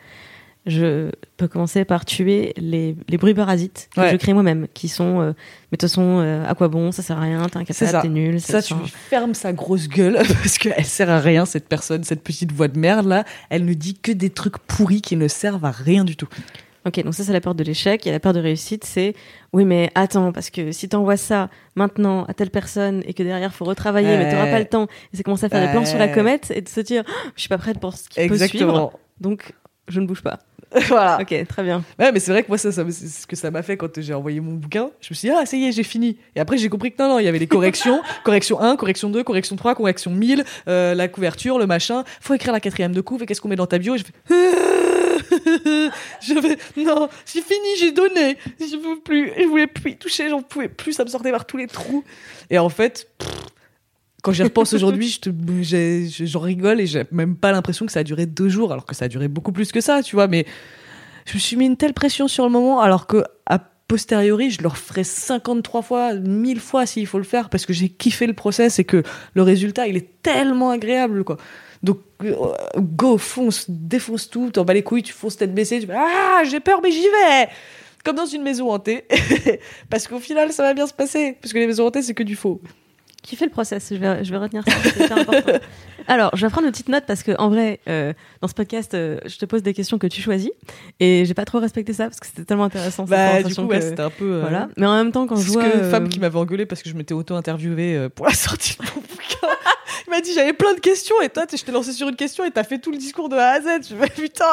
[0.66, 4.10] je peux commencer par tuer les, les bruits parasites que Ouais.
[4.12, 7.02] je crée moi-même, qui sont, euh, mais de toute façon, euh, à quoi bon, ça
[7.02, 8.40] sert à rien, t'es incapable, t'es nul.
[8.40, 8.74] Ça, tu
[9.10, 12.78] fermes sa grosse gueule parce qu'elle sert à rien, cette personne, cette petite voix de
[12.78, 13.24] merde là.
[13.50, 16.28] Elle ne dit que des trucs pourris qui ne servent à rien du tout.
[16.84, 18.06] Ok, donc ça c'est la peur de l'échec.
[18.06, 19.14] Et la peur de réussite, c'est
[19.52, 23.52] oui, mais attends, parce que si t'envoies ça maintenant à telle personne et que derrière
[23.54, 25.98] faut retravailler, mais t'auras pas le temps, et c'est commencer à faire des plans sur
[25.98, 28.36] la comète et de se dire, Oh, je suis pas prête pour ce qui peut
[28.48, 29.52] suivre, donc
[29.88, 30.38] je ne bouge pas.
[30.88, 31.18] voilà.
[31.20, 31.84] Ok, très bien.
[31.98, 34.01] Ouais, mais c'est vrai que moi, ça, ça c'est ce que ça m'a fait quand
[34.01, 34.90] j'ai envoyé mon bouquin.
[35.01, 36.16] Je me suis dit, ah, ça y est, j'ai fini.
[36.34, 38.01] Et après, j'ai compris que non, non, il y avait les corrections.
[38.24, 42.05] correction 1, correction 2, correction 3, correction 1000, euh, la couverture, le machin.
[42.20, 43.94] Faut écrire la quatrième de couve et qu'est-ce qu'on met dans ta bio?
[43.94, 44.12] Et je fais,
[46.20, 48.36] je vais, non, j'ai fini, j'ai donné.
[48.60, 51.44] Je veux plus, je voulais plus y toucher, j'en pouvais plus, ça me sortait par
[51.44, 52.05] tous les trous.
[52.51, 53.28] Et en fait, pff,
[54.23, 55.19] Quand j'y repense aujourd'hui,
[56.20, 58.94] j'en rigole et j'ai même pas l'impression que ça a duré deux jours, alors que
[58.94, 60.28] ça a duré beaucoup plus que ça, tu vois.
[60.28, 60.47] Mais
[61.27, 63.59] je me suis mis une telle pression sur le moment, alors que a
[63.89, 67.89] posteriori, je le referai 53 fois, 1000 fois s'il faut le faire, parce que j'ai
[67.89, 69.03] kiffé le process et que
[69.35, 71.36] le résultat, il est tellement agréable, quoi.
[71.82, 72.35] Donc, euh,
[72.77, 76.43] go, fonce, défonce tout, t'en bats les couilles, tu fonces tête baissée, tu fais Ah,
[76.49, 77.49] j'ai peur, mais j'y vais
[78.05, 79.05] Comme dans une maison hantée.
[79.90, 81.36] parce qu'au final, ça va bien se passer.
[81.43, 82.61] Parce que les maisons hantées, c'est que du faux.
[83.23, 83.89] Qui fait le process?
[83.90, 84.73] Je vais, je vais retenir ça.
[84.82, 85.53] c'est hyper important.
[86.09, 88.94] Alors, je vais prendre une petite note parce que, en vrai, euh, dans ce podcast,
[88.94, 90.51] euh, je te pose des questions que tu choisis
[90.99, 93.05] et j'ai pas trop respecté ça parce que c'était tellement intéressant.
[93.05, 94.24] Bah, du conversation coup, ouais, que- c'était un peu.
[94.32, 94.69] euh, Voilà.
[94.77, 95.62] Mais en même temps, quand je C'est vois.
[95.69, 99.01] que femme qui m'avait engueulé parce que je m'étais auto-interviewée pour la sortie de mon
[99.01, 99.47] bouquin.
[100.09, 102.16] Il m'a dit j'avais plein de questions et toi, tu- je t'ai lancé sur une
[102.16, 103.66] question et t'as fait tout le discours de A à Z.
[103.89, 104.44] Je me putain.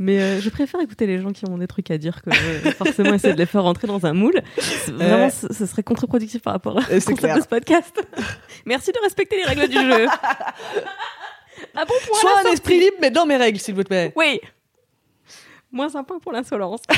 [0.00, 2.70] Mais euh, je préfère écouter les gens qui ont des trucs à dire que euh,
[2.72, 4.40] forcément essayer de les faire rentrer dans un moule.
[4.58, 7.36] C'est- Vraiment, ce, ce serait contre-productif par rapport Euh, concept clair.
[7.36, 8.00] de ce podcast.
[8.64, 10.06] Merci de respecter les règles du jeu.
[11.74, 14.12] ah bon point à Sois un esprit libre, mais dans mes règles, s'il vous plaît.
[14.14, 14.40] Oui.
[15.72, 16.80] Moins un point pour l'insolence.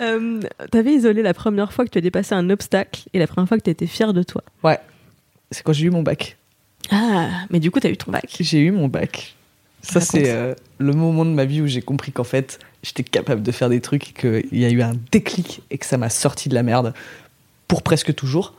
[0.00, 0.40] euh,
[0.70, 3.56] T'avais isolé la première fois que tu as dépassé un obstacle et la première fois
[3.58, 4.42] que tu étais fier de toi.
[4.62, 4.78] Ouais.
[5.50, 6.36] C'est quand j'ai eu mon bac.
[6.90, 8.24] Ah, mais du coup, tu as eu ton bac.
[8.40, 9.36] J'ai eu mon bac.
[9.82, 13.42] Ça, c'est euh, le moment de ma vie où j'ai compris qu'en fait, j'étais capable
[13.42, 16.48] de faire des trucs, qu'il y a eu un déclic et que ça m'a sorti
[16.48, 16.92] de la merde
[17.68, 18.54] pour presque toujours.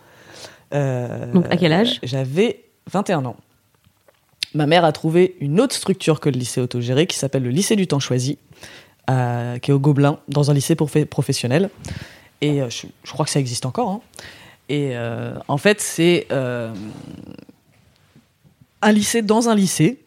[0.74, 3.36] Euh, Donc, à quel âge J'avais 21 ans.
[4.54, 7.76] Ma mère a trouvé une autre structure que le lycée autogéré qui s'appelle le lycée
[7.76, 8.38] du temps choisi,
[9.10, 11.70] euh, qui est au Gobelin, dans un lycée profe- professionnel.
[12.42, 13.90] Et je, je crois que ça existe encore.
[13.90, 14.02] hein.
[14.70, 14.94] Et
[15.48, 16.28] en fait, c'est
[18.82, 20.00] un lycée dans un lycée.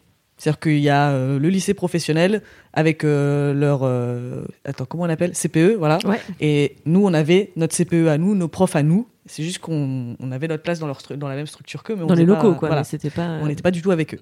[0.45, 3.79] C'est-à-dire qu'il y a euh, le lycée professionnel avec euh, leur.
[3.81, 5.97] euh, attends, comment on appelle CPE, voilà.
[6.05, 6.21] Ouais.
[6.39, 9.07] Et nous, on avait notre CPE à nous, nos profs à nous.
[9.25, 11.95] C'est juste qu'on on avait notre place dans, leur dans la même structure qu'eux.
[11.95, 12.67] mais on Dans les pas- locaux, quoi.
[12.67, 12.81] voilà.
[12.81, 13.39] Mais c'était pas.
[13.41, 14.19] On n'était pas du tout avec eux.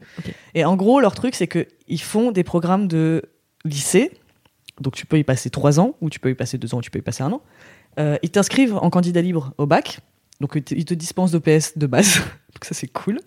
[0.55, 3.23] Et en gros, leur truc, c'est qu'ils font des programmes de
[3.65, 4.11] lycée.
[4.79, 6.81] Donc tu peux y passer trois ans, ou tu peux y passer deux ans, ou
[6.81, 7.41] tu peux y passer un an.
[7.99, 9.99] Euh, ils t'inscrivent en candidat libre au bac.
[10.39, 12.19] Donc ils ils te dispensent d'OPS de base.
[12.53, 13.19] donc ça, c'est cool.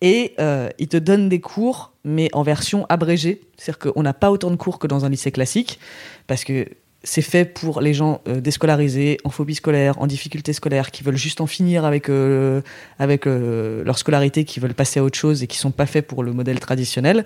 [0.00, 3.40] Et euh, ils te donnent des cours, mais en version abrégée.
[3.56, 5.80] C'est-à-dire qu'on n'a pas autant de cours que dans un lycée classique,
[6.26, 6.66] parce que
[7.04, 11.16] c'est fait pour les gens euh, déscolarisés, en phobie scolaire, en difficulté scolaire, qui veulent
[11.16, 12.60] juste en finir avec, euh,
[12.98, 16.06] avec euh, leur scolarité, qui veulent passer à autre chose et qui sont pas faits
[16.06, 17.24] pour le modèle traditionnel.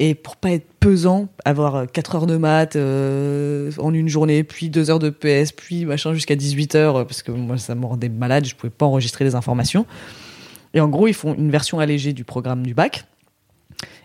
[0.00, 4.90] Et pour pas être pesant, avoir 4 heures de maths en une journée, puis 2
[4.90, 8.44] heures de PS, puis machin jusqu'à 18 heures, parce que moi ça me rendait malade,
[8.44, 9.86] je pouvais pas enregistrer les informations.
[10.74, 13.04] Et en gros, ils font une version allégée du programme du bac.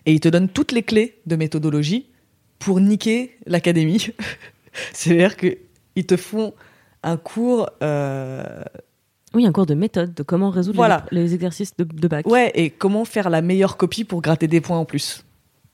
[0.05, 2.07] Et ils te donnent toutes les clés de méthodologie
[2.59, 4.07] pour niquer l'académie.
[4.93, 6.53] C'est-à-dire qu'ils te font
[7.03, 7.69] un cours.
[7.81, 8.63] euh,
[9.33, 11.05] Oui, un cours de méthode, de comment résoudre Voilà.
[11.11, 12.25] les, les exercices de, de bac.
[12.27, 15.23] Ouais, et comment faire la meilleure copie pour gratter des points en plus.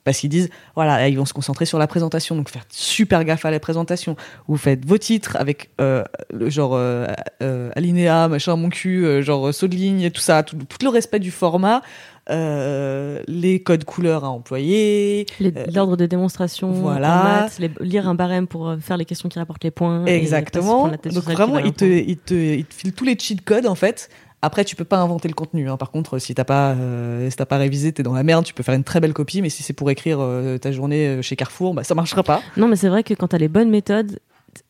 [0.03, 3.23] Parce qu'ils disent, voilà, là, ils vont se concentrer sur la présentation, donc faire super
[3.23, 4.15] gaffe à la présentation.
[4.47, 6.03] Vous faites vos titres avec euh,
[6.33, 7.07] le genre euh,
[7.43, 10.89] euh, alinéa, machin, mon cul, euh, genre saut de ligne tout ça, tout, tout le
[10.89, 11.81] respect du format,
[12.29, 17.23] euh, les codes couleurs à employer, Euh, L'ordre de démonstration, voilà.
[17.23, 20.05] maths, les- lire un barème pour euh, faire les questions qui rapportent les points.
[20.05, 20.87] Exactement.
[20.87, 23.65] Donc vraiment, valent un il te, il, te, il te file tous les cheat codes
[23.65, 24.09] en fait.
[24.41, 25.69] Après, tu peux pas inventer le contenu.
[25.69, 25.75] hein.
[25.77, 28.45] Par contre, si t'as pas, euh, si t'as pas révisé, t'es dans la merde.
[28.45, 31.07] Tu peux faire une très belle copie, mais si c'est pour écrire euh, ta journée
[31.07, 32.41] euh, chez Carrefour, bah, ça marchera pas.
[32.55, 34.19] Non, mais c'est vrai que quand tu as les bonnes méthodes,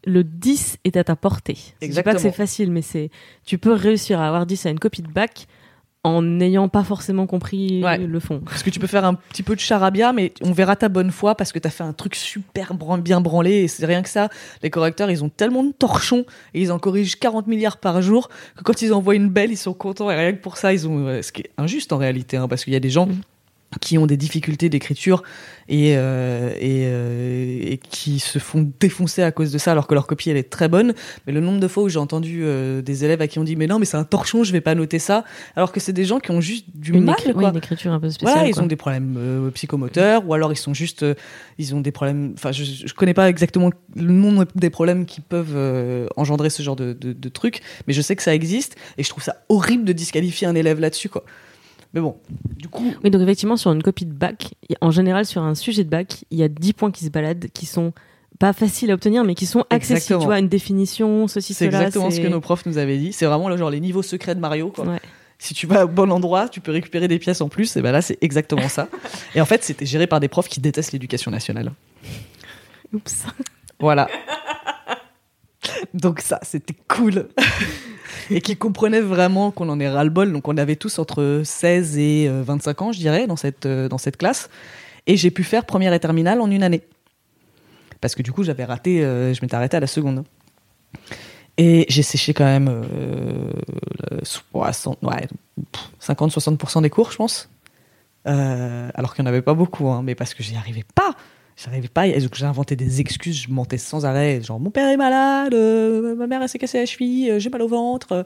[0.06, 1.54] le 10 est à ta portée.
[1.56, 2.16] Je dis pas Exactement.
[2.16, 3.12] que c'est facile, mais c'est
[3.46, 5.48] tu peux réussir à avoir 10 à une copie de bac
[6.06, 7.98] en n'ayant pas forcément compris Ouais.
[7.98, 8.40] le fond.
[8.46, 11.12] Parce que tu peux faire un petit peu de charabia, mais on verra ta bonne
[11.12, 13.52] foi parce que t'as fait un truc super bran- bien branlé.
[13.64, 14.30] Et c'est rien que ça.
[14.64, 18.30] Les correcteurs, ils ont tellement de torchons et ils en corrigent 40 milliards par jour
[18.56, 20.10] que quand ils envoient une belle, ils sont contents.
[20.10, 21.08] Et rien que pour ça, ils ont.
[21.08, 23.08] euh, Ce qui est injuste en réalité, hein, parce qu'il y a des gens.
[23.08, 23.22] Mhm.
[23.82, 25.22] Qui ont des difficultés d'écriture
[25.68, 29.94] et, euh, et, euh, et qui se font défoncer à cause de ça alors que
[29.94, 30.96] leur copie elle est très bonne
[31.28, 33.56] mais le nombre de fois où j'ai entendu euh, des élèves à qui on dit
[33.56, 35.24] mais non mais c'est un torchon je vais pas noter ça
[35.56, 37.58] alors que c'est des gens qui ont juste du Une, mal écri- quoi ouais, une
[37.58, 38.34] écriture un peu spéciale.
[38.34, 38.64] voilà, ils quoi.
[38.64, 41.14] ont des problèmes euh, psychomoteurs, ou alors ils sont juste, euh,
[41.60, 42.34] ils ont des problèmes.
[42.36, 46.76] Enfin, je, je connais pas exactement le nom des problèmes qui peuvent engendrer ce genre
[46.76, 49.84] de, de, de trucs, mais je sais que ça existe et je trouve ça horrible
[49.86, 51.24] de disqualifier un élève là-dessus, quoi.
[51.94, 52.18] Mais bon,
[52.58, 55.84] du coup, Oui, donc effectivement, sur une copie de bac, en général, sur un sujet
[55.84, 57.94] de bac, il y a 10 points qui se baladent, qui sont
[58.38, 59.98] pas faciles à obtenir, mais qui sont accessibles.
[59.98, 60.20] Exactement.
[60.20, 61.80] Tu vois, une définition, ceci, c'est cela.
[61.80, 63.12] exactement ce c'est- que nos profs nous avaient dit.
[63.12, 64.86] C'est vraiment le genre les niveaux secrets de Mario, quoi.
[64.86, 65.00] Ouais.
[65.40, 67.76] Si tu vas au bon endroit, tu peux récupérer des pièces en plus.
[67.78, 68.88] Et ben là, c'est exactement ça.
[69.36, 71.72] Et en fait, c'était géré par des profs qui détestent l'éducation nationale.
[72.94, 73.24] Oups.
[73.80, 74.08] Voilà.
[75.94, 77.30] Donc ça, c'était cool.
[78.32, 80.32] et qui comprenaient vraiment qu'on en est ras-le-bol.
[80.32, 83.90] Donc on avait tous entre 16 et euh, 25 ans, je dirais, dans cette, euh,
[83.90, 84.50] dans cette classe.
[85.08, 86.84] Et j'ai pu faire première et terminale en une année.
[88.02, 90.24] Parce que du coup, j'avais raté, euh, je m'étais arrêté à la seconde.
[91.58, 93.52] Et j'ai séché quand même euh,
[94.12, 95.28] le 60, ouais,
[96.02, 97.50] 50-60% des cours, je pense.
[98.28, 101.16] Euh, alors qu'il n'y en avait pas beaucoup, hein, mais parce que j'y arrivais pas.
[101.62, 105.54] J'arrivais pas, j'ai inventé des excuses, je mentais sans arrêt, genre mon père est malade,
[105.54, 108.26] euh, ma mère elle s'est cassée la cheville, euh, j'ai mal au ventre.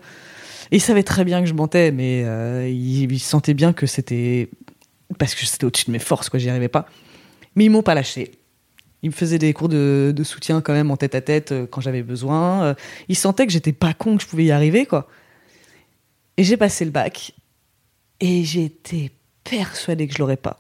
[0.72, 4.50] Et il savait très bien que je mentais, mais euh, il, sentait bien que c'était
[5.18, 6.86] parce que c'était au-dessus de mes forces, quoi, j'y arrivais pas.
[7.56, 8.34] Mais ils m'ont pas lâché.
[9.02, 12.04] Ils me faisaient des cours de, soutien quand même en tête à tête quand j'avais
[12.04, 12.76] besoin.
[13.10, 15.08] Ils sentaient que j'étais pas con, que je pouvais y arriver, quoi.
[16.38, 17.34] Et j'ai passé le bac
[18.20, 19.12] et j'étais
[19.44, 20.60] persuadée que je l'aurais pas.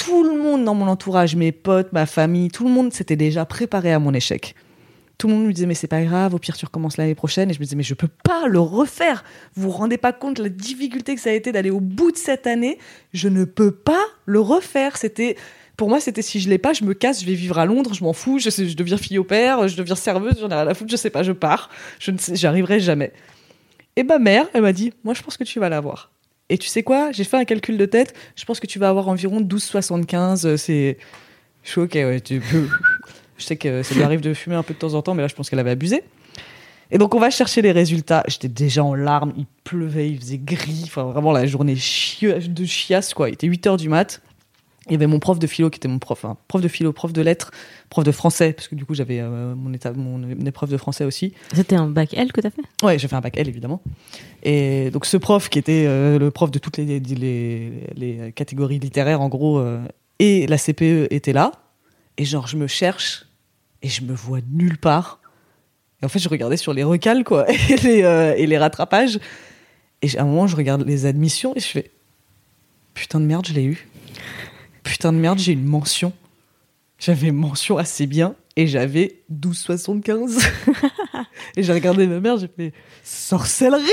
[0.00, 3.44] Tout le monde dans mon entourage, mes potes, ma famille, tout le monde s'était déjà
[3.44, 4.54] préparé à mon échec.
[5.18, 7.50] Tout le monde me disait mais c'est pas grave, au pire tu recommences l'année prochaine.
[7.50, 9.24] Et je me disais mais je peux pas le refaire.
[9.54, 12.16] Vous vous rendez pas compte la difficulté que ça a été d'aller au bout de
[12.16, 12.78] cette année.
[13.12, 14.96] Je ne peux pas le refaire.
[14.96, 15.36] C'était
[15.76, 17.92] pour moi c'était si je l'ai pas, je me casse, je vais vivre à Londres,
[17.92, 20.72] je m'en fous, je, deviens fille au père, je deviens serveuse, j'en ai rien à
[20.72, 21.68] foutre, je sais pas, je pars.
[21.98, 23.12] Je ne j'arriverai jamais.
[23.96, 26.10] Et ma mère, elle m'a dit moi je pense que tu vas l'avoir.
[26.50, 27.12] Et tu sais quoi?
[27.12, 28.12] J'ai fait un calcul de tête.
[28.36, 30.46] Je pense que tu vas avoir environ 12,75.
[30.46, 30.98] euh, C'est.
[31.62, 32.20] Je suis ok, ouais.
[32.20, 32.42] Tu.
[33.38, 35.22] Je sais que ça lui arrive de fumer un peu de temps en temps, mais
[35.22, 36.02] là, je pense qu'elle avait abusé.
[36.90, 38.22] Et donc, on va chercher les résultats.
[38.26, 39.32] J'étais déjà en larmes.
[39.36, 40.82] Il pleuvait, il faisait gris.
[40.84, 43.30] Enfin, vraiment, la journée de chiasse, quoi.
[43.30, 44.20] Il était 8 heures du mat.
[44.90, 46.24] Il y avait mon prof de philo qui était mon prof.
[46.24, 46.36] hein.
[46.48, 47.52] Prof de philo, prof de lettres,
[47.90, 51.04] prof de français, parce que du coup, j'avais euh, mon, état, mon épreuve de français
[51.04, 51.32] aussi.
[51.54, 52.62] C'était un bac L que t'as fait?
[52.82, 53.80] Ouais, j'ai fait un bac L évidemment.
[54.42, 58.80] Et donc ce prof qui était euh, le prof de toutes les, les, les catégories
[58.80, 59.80] littéraires en gros, euh,
[60.18, 61.52] et la CPE était là.
[62.18, 63.26] Et genre je me cherche
[63.82, 65.20] et je me vois nulle part.
[66.02, 69.20] Et en fait je regardais sur les recals quoi et les, et les rattrapages.
[70.02, 71.90] Et à un moment je regarde les admissions et je fais
[72.94, 73.88] putain de merde je l'ai eu.
[74.82, 76.12] Putain de merde j'ai une mention.
[76.98, 80.46] J'avais mention assez bien et j'avais 12,75.
[81.56, 83.84] et j'ai regardé ma mère, j'ai fait sorcellerie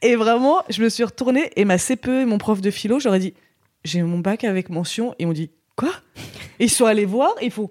[0.00, 3.18] Et vraiment, je me suis retournée et ma CPE et mon prof de philo, j'aurais
[3.18, 3.34] dit
[3.84, 5.12] j'ai mon bac avec mention.
[5.12, 5.90] Et ils m'ont dit quoi?
[6.58, 7.70] Et ils sont allés voir et il faut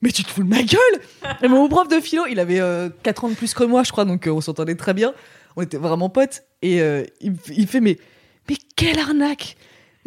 [0.00, 1.00] mais tu te fous de ma gueule
[1.42, 2.60] Et mon prof de philo, il avait
[3.02, 5.12] 4 ans de plus que moi, je crois, donc euh, on s'entendait très bien.
[5.56, 6.44] On était vraiment potes.
[6.62, 7.98] Et euh, il, il fait mais,
[8.48, 9.56] mais quelle arnaque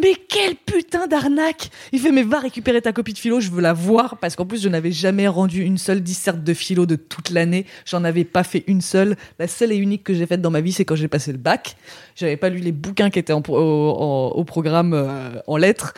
[0.01, 3.61] mais quelle putain d'arnaque Il fait mais va récupérer ta copie de philo, je veux
[3.61, 6.95] la voir parce qu'en plus je n'avais jamais rendu une seule disserte de philo de
[6.95, 7.65] toute l'année.
[7.85, 9.15] J'en avais pas fait une seule.
[9.39, 11.37] La seule et unique que j'ai faite dans ma vie, c'est quand j'ai passé le
[11.37, 11.77] bac.
[12.15, 15.93] J'avais pas lu les bouquins qui étaient au, programme euh, en lettres.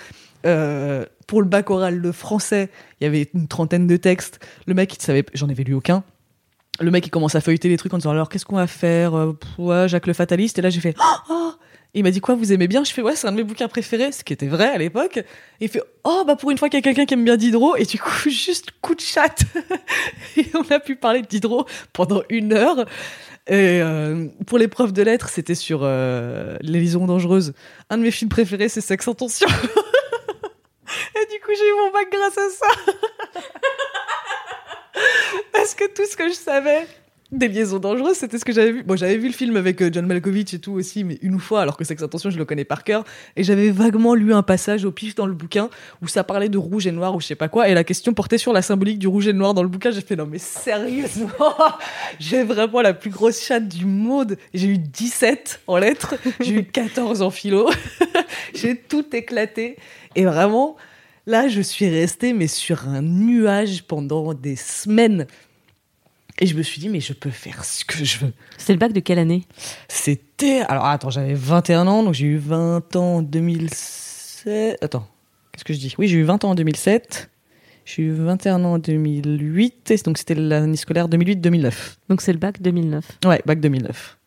[0.46, 2.70] Euh, pour le bac oral de français,
[3.00, 4.40] il y avait une trentaine de textes.
[4.68, 6.04] Le mec, il savait, j'en avais lu aucun.
[6.80, 9.16] Le mec, il commence à feuilleter les trucs en disant alors qu'est-ce qu'on va faire?
[9.16, 10.60] Euh, Jacques le fataliste.
[10.60, 10.96] Et là, j'ai fait
[11.30, 11.54] oh
[11.94, 12.84] il m'a dit quoi, vous aimez bien?
[12.84, 15.20] Je fais ouais, c'est un de mes bouquins préférés, ce qui était vrai à l'époque.
[15.60, 17.76] Il fait oh bah pour une fois qu'il y a quelqu'un qui aime bien Diderot
[17.76, 19.36] et du coup juste coup de chat.
[20.38, 22.86] et on a pu parler de Diderot pendant une heure.
[23.46, 27.54] Et euh, pour l'épreuve de lettres, c'était sur euh, les liaisons dangereuses.
[27.90, 29.28] Un de mes films préférés, c'est Sex en et du
[31.42, 32.68] coup, j'ai eu mon bac grâce à ça.
[35.52, 36.88] Parce que tout ce que je savais
[37.38, 38.84] des liaisons dangereuses, c'était ce que j'avais vu.
[38.84, 41.62] Bon, j'avais vu le film avec euh, John Malkovich et tout aussi, mais une fois,
[41.62, 43.04] alors que Sex Attention, je le connais par cœur.
[43.36, 45.70] Et j'avais vaguement lu un passage au pif dans le bouquin
[46.02, 47.70] où ça parlait de rouge et noir ou je sais pas quoi.
[47.70, 49.92] Et la question portait sur la symbolique du rouge et noir dans le bouquin.
[49.92, 51.34] J'ai fait, non, mais sérieusement,
[52.20, 54.38] j'ai vraiment la plus grosse chatte du monde.
[54.54, 57.70] J'ai eu 17 en lettres, j'ai eu 14 en philo.
[58.54, 59.78] j'ai tout éclaté.
[60.16, 60.76] Et vraiment,
[61.26, 65.26] là, je suis restée, mais sur un nuage pendant des semaines.
[66.40, 68.34] Et je me suis dit, mais je peux faire ce que je veux.
[68.58, 69.46] C'était le bac de quelle année?
[69.88, 70.62] C'était.
[70.68, 74.80] Alors, attends, j'avais 21 ans, donc j'ai eu 20 ans en 2007.
[74.84, 75.08] Attends,
[75.52, 75.94] qu'est-ce que je dis?
[75.98, 77.30] Oui, j'ai eu 20 ans en 2007.
[77.86, 81.74] J'ai eu 21 ans en 2008, et donc c'était l'année scolaire 2008-2009.
[82.10, 83.06] Donc c'est le bac 2009.
[83.26, 84.18] Ouais, bac 2009.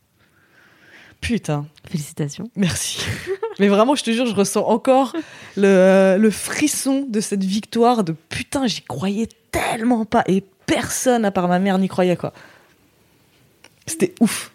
[1.22, 2.50] Putain, Félicitations.
[2.54, 3.00] merci.
[3.58, 5.16] Mais vraiment, je te jure, je ressens encore
[5.56, 10.22] le, le frisson de cette victoire de putain, j'y croyais tellement pas.
[10.28, 12.32] Et personne, à part ma mère, n'y croyait, quoi.
[13.86, 14.52] C'était ouf.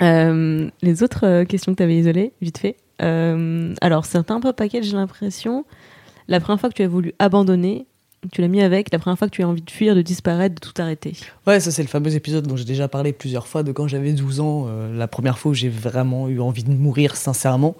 [0.00, 2.76] Euh, les autres euh, questions que tu avais isolées, vite fait.
[3.02, 5.64] Euh, alors, c'est un peu paquet, j'ai l'impression.
[6.28, 7.86] La première fois que tu as voulu abandonner,
[8.32, 8.92] tu l'as mis avec.
[8.92, 11.14] La première fois que tu as envie de fuir, de disparaître, de tout arrêter.
[11.46, 14.12] Ouais, ça c'est le fameux épisode dont j'ai déjà parlé plusieurs fois de quand j'avais
[14.12, 17.76] 12 ans, euh, la première fois où j'ai vraiment eu envie de mourir sincèrement.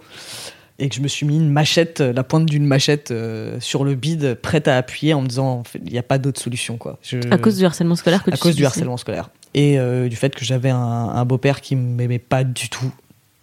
[0.80, 3.94] Et que je me suis mis une machette, la pointe d'une machette euh, sur le
[3.94, 6.98] bide, prête à appuyer en me disant il n'y a pas d'autre solution quoi.
[7.02, 10.08] Je- À cause du harcèlement scolaire que à tu cause du harcèlement scolaire et euh,
[10.08, 12.92] du fait que j'avais un, un beau-père qui m'aimait pas du tout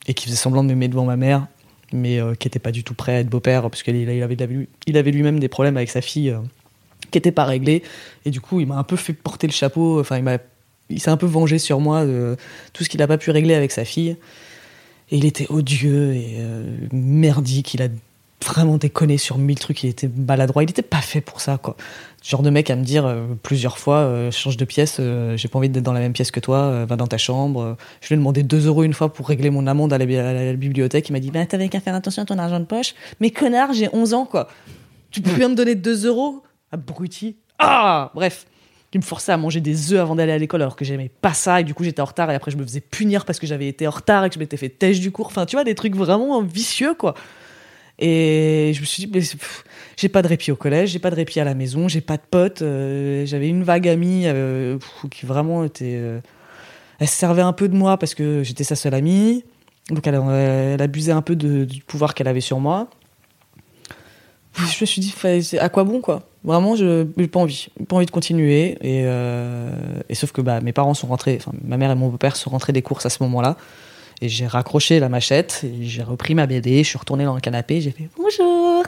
[0.08, 1.48] et qui faisait semblant de m'aimer devant ma mère,
[1.92, 4.38] mais euh, qui était pas du tout prêt à être beau-père parce qu'il il avait,
[4.88, 6.38] il avait lui-même des problèmes avec sa fille euh,
[7.12, 7.84] qui n'étaient pas réglés
[8.26, 10.00] et du coup il m'a un peu fait porter le chapeau.
[10.00, 10.40] Enfin il
[10.92, 12.38] il s'est un peu vengé sur moi de
[12.72, 14.16] tout ce qu'il n'a pas pu régler avec sa fille
[15.12, 17.74] et il était odieux et euh, merdique.
[17.74, 17.88] Il a
[18.46, 19.84] vraiment déconné sur mille trucs.
[19.84, 20.64] Il était maladroit.
[20.64, 21.76] Il n'était pas fait pour ça, quoi.
[22.24, 25.48] Genre de mec à me dire euh, plusieurs fois euh, change de pièce, euh, j'ai
[25.48, 27.78] pas envie d'être dans la même pièce que toi, va dans ta chambre.
[28.02, 30.18] Je lui ai demandé 2 euros une fois pour régler mon amende à la, bi-
[30.18, 31.08] à la bibliothèque.
[31.10, 32.96] Il m'a dit bah, T'avais qu'à faire attention à ton argent de poche.
[33.20, 34.48] Mais connard, j'ai 11 ans, quoi.
[35.12, 36.42] Tu peux bien me donner 2 euros?
[36.72, 37.36] Abruti.
[37.60, 38.48] Ah Bref.
[38.96, 41.34] Il me forçait à manger des œufs avant d'aller à l'école alors que j'aimais pas
[41.34, 43.46] ça et du coup j'étais en retard et après je me faisais punir parce que
[43.46, 45.28] j'avais été en retard et que je m'étais fait têche du cours.
[45.28, 47.14] Enfin tu vois des trucs vraiment vicieux quoi.
[48.00, 49.22] Et je me suis dit, mais
[49.98, 52.16] j'ai pas de répit au collège, j'ai pas de répit à la maison, j'ai pas
[52.16, 52.62] de potes.
[52.62, 54.78] euh, J'avais une vague amie euh,
[55.12, 55.98] qui vraiment était.
[55.98, 56.20] euh,
[57.00, 59.44] elle se servait un peu de moi parce que j'étais sa seule amie.
[59.90, 62.90] Donc elle, abusait un peu du pouvoir qu'elle avait sur moi.
[64.58, 65.14] Je me suis dit,
[65.60, 66.24] à quoi bon quoi?
[66.46, 68.78] Vraiment, je j'ai pas envie, pas envie de continuer.
[68.82, 69.70] Et, euh,
[70.10, 72.50] et sauf que bah, mes parents sont rentrés, enfin ma mère et mon beau-père sont
[72.52, 73.58] rentrés des courses à ce moment-là.
[74.22, 77.42] Et j'ai raccroché la machette, et j'ai repris ma BD, je suis retourné dans le
[77.42, 78.84] canapé, j'ai fait bonjour,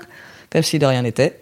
[0.50, 1.42] comme si de rien n'était.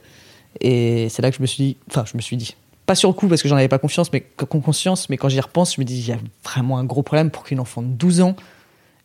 [0.62, 2.56] Et c'est là que je me suis dit, enfin, je me suis dit,
[2.88, 5.30] pas sur le coup parce que j'en avais pas confiance, mais con- conscience, mais quand
[5.30, 7.82] j'y repense, je me dis, il y a vraiment un gros problème pour qu'une enfant
[7.84, 8.36] de 12 ans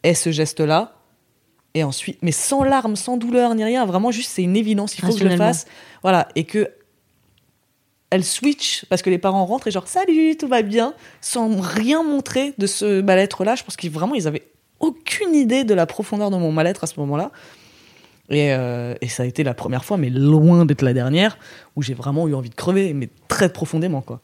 [0.03, 0.95] ait ce geste-là.
[1.75, 5.03] Et ensuite, mais sans larmes, sans douleur, ni rien, vraiment juste, c'est une évidence, il
[5.03, 5.67] faut que je le fasse.
[6.03, 6.69] Voilà, et que
[8.11, 12.03] elle switch parce que les parents rentrent et genre salut, tout va bien, sans rien
[12.03, 13.55] montrer de ce mal-être-là.
[13.55, 14.47] Je pense qu'ils vraiment ils avaient
[14.81, 17.31] aucune idée de la profondeur de mon mal-être à ce moment-là.
[18.29, 21.37] Et, euh, et ça a été la première fois, mais loin d'être la dernière,
[21.75, 24.21] où j'ai vraiment eu envie de crever, mais très profondément quoi.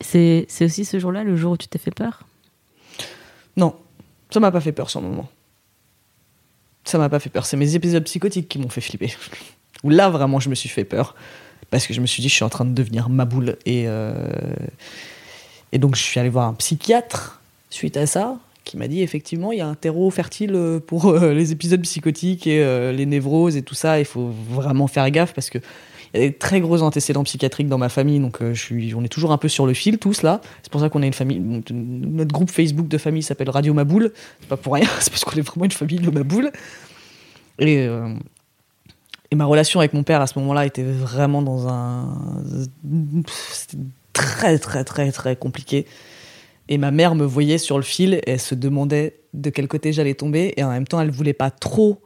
[0.00, 2.24] C'est c'est aussi ce jour-là, le jour où tu t'es fait peur?
[3.56, 3.76] Non,
[4.30, 5.28] ça m'a pas fait peur sur le moment.
[6.84, 7.46] Ça m'a pas fait peur.
[7.46, 9.14] C'est mes épisodes psychotiques qui m'ont fait flipper.
[9.84, 11.14] Où là, vraiment, je me suis fait peur.
[11.74, 13.56] Parce que je me suis dit, je suis en train de devenir ma boule.
[13.66, 14.14] Et, euh,
[15.72, 19.50] et donc, je suis allé voir un psychiatre suite à ça, qui m'a dit, effectivement,
[19.50, 20.56] il y a un terreau fertile
[20.86, 23.98] pour euh, les épisodes psychotiques et euh, les névroses et tout ça.
[23.98, 27.66] Il faut vraiment faire gaffe parce que il y a des très gros antécédents psychiatriques
[27.66, 30.22] dans ma famille, donc je suis, on est toujours un peu sur le fil tous
[30.22, 30.40] là.
[30.62, 31.40] C'est pour ça qu'on est une famille.
[31.40, 34.12] Notre groupe Facebook de famille s'appelle Radio Maboule.
[34.38, 36.52] C'est pas pour rien, c'est parce qu'on est vraiment une famille de Maboule.
[37.58, 37.88] Et,
[39.34, 42.42] et ma relation avec mon père à ce moment-là était vraiment dans un.
[43.52, 43.82] C'était
[44.12, 45.86] très, très, très, très compliqué.
[46.68, 49.92] Et ma mère me voyait sur le fil et elle se demandait de quel côté
[49.92, 50.54] j'allais tomber.
[50.56, 52.00] Et en même temps, elle voulait pas trop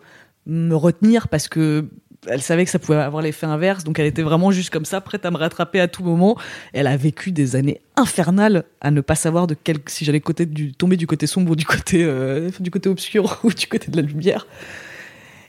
[0.46, 1.90] me retenir parce que
[2.26, 3.84] elle savait que ça pouvait avoir l'effet inverse.
[3.84, 6.38] Donc elle était vraiment juste comme ça, prête à me rattraper à tout moment.
[6.72, 10.72] Elle a vécu des années infernales à ne pas savoir de quel, si j'allais du,
[10.72, 13.96] tomber du côté sombre ou du côté, euh, du côté obscur ou du côté de
[13.96, 14.46] la lumière.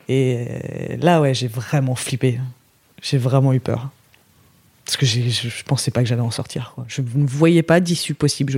[0.10, 2.40] Et euh, là, ouais, j'ai vraiment flippé.
[3.02, 3.90] J'ai vraiment eu peur.
[4.84, 6.72] Parce que je, je pensais pas que j'allais en sortir.
[6.74, 6.84] quoi.
[6.88, 8.52] Je ne voyais pas d'issue possible.
[8.52, 8.58] Je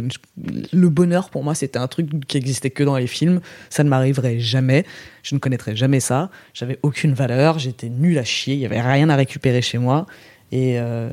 [0.72, 3.41] le bonheur, pour moi, c'était un truc qui existait que dans les films.
[3.69, 4.86] Ça ne m'arriverait jamais.
[5.23, 6.32] Je ne connaîtrais jamais ça.
[6.53, 7.60] J'avais aucune valeur.
[7.60, 8.53] J'étais nul à chier.
[8.53, 10.06] Il y avait rien à récupérer chez moi.
[10.53, 11.10] Et, euh,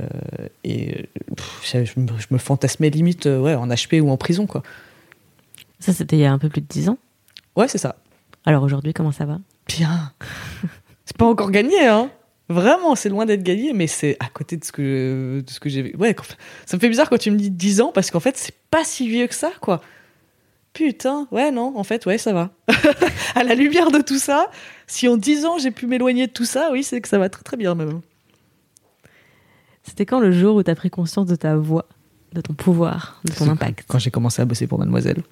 [0.63, 4.47] et pff, je, me, je me fantasmais limite euh, ouais, en HP ou en prison.
[4.47, 4.63] quoi.
[5.81, 6.99] Ça, c'était il y a un peu plus de 10 ans?
[7.57, 7.97] Ouais, c'est ça.
[8.45, 9.41] Alors aujourd'hui, comment ça va?
[9.69, 10.13] Bien.
[11.05, 12.11] C'est pas encore gagné, hein.
[12.51, 15.69] Vraiment, c'est loin d'être gagné, mais c'est à côté de ce que, de ce que
[15.69, 15.95] j'ai vu.
[15.99, 16.17] Ouais,
[16.65, 18.85] ça me fait bizarre quand tu me dis 10 ans, parce qu'en fait, c'est pas
[18.85, 19.83] si vieux que ça, quoi.
[20.73, 22.51] Putain, ouais, non, en fait, ouais, ça va.
[23.35, 24.51] à la lumière de tout ça,
[24.87, 27.29] si en 10 ans j'ai pu m'éloigner de tout ça, oui, c'est que ça va
[27.29, 28.01] très très bien, même.
[29.83, 31.87] C'était quand le jour où tu as pris conscience de ta voix,
[32.33, 33.85] de ton pouvoir, de ton impact?
[33.89, 35.23] Quand j'ai commencé à bosser pour Mademoiselle,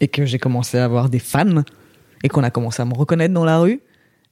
[0.00, 1.62] et que j'ai commencé à avoir des fans,
[2.22, 3.80] et qu'on a commencé à me reconnaître dans la rue,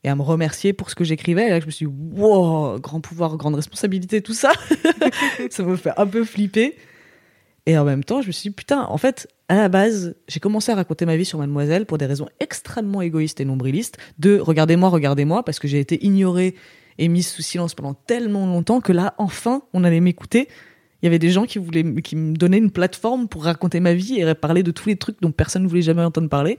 [0.03, 1.47] et à me remercier pour ce que j'écrivais.
[1.47, 4.53] Et là, je me suis dit, wow, grand pouvoir, grande responsabilité, tout ça.
[5.51, 6.77] ça me fait un peu flipper.
[7.67, 10.41] Et en même temps, je me suis dit, putain, en fait, à la base, j'ai
[10.41, 13.99] commencé à raconter ma vie sur Mademoiselle pour des raisons extrêmement égoïstes et nombrilistes.
[14.19, 16.55] De regardez-moi, regardez-moi, parce que j'ai été ignorée
[16.99, 20.49] et mise sous silence pendant tellement longtemps que là, enfin, on allait m'écouter.
[21.03, 23.95] Il y avait des gens qui voulaient, qui me donnaient une plateforme pour raconter ma
[23.95, 26.59] vie et parler de tous les trucs dont personne ne voulait jamais entendre parler.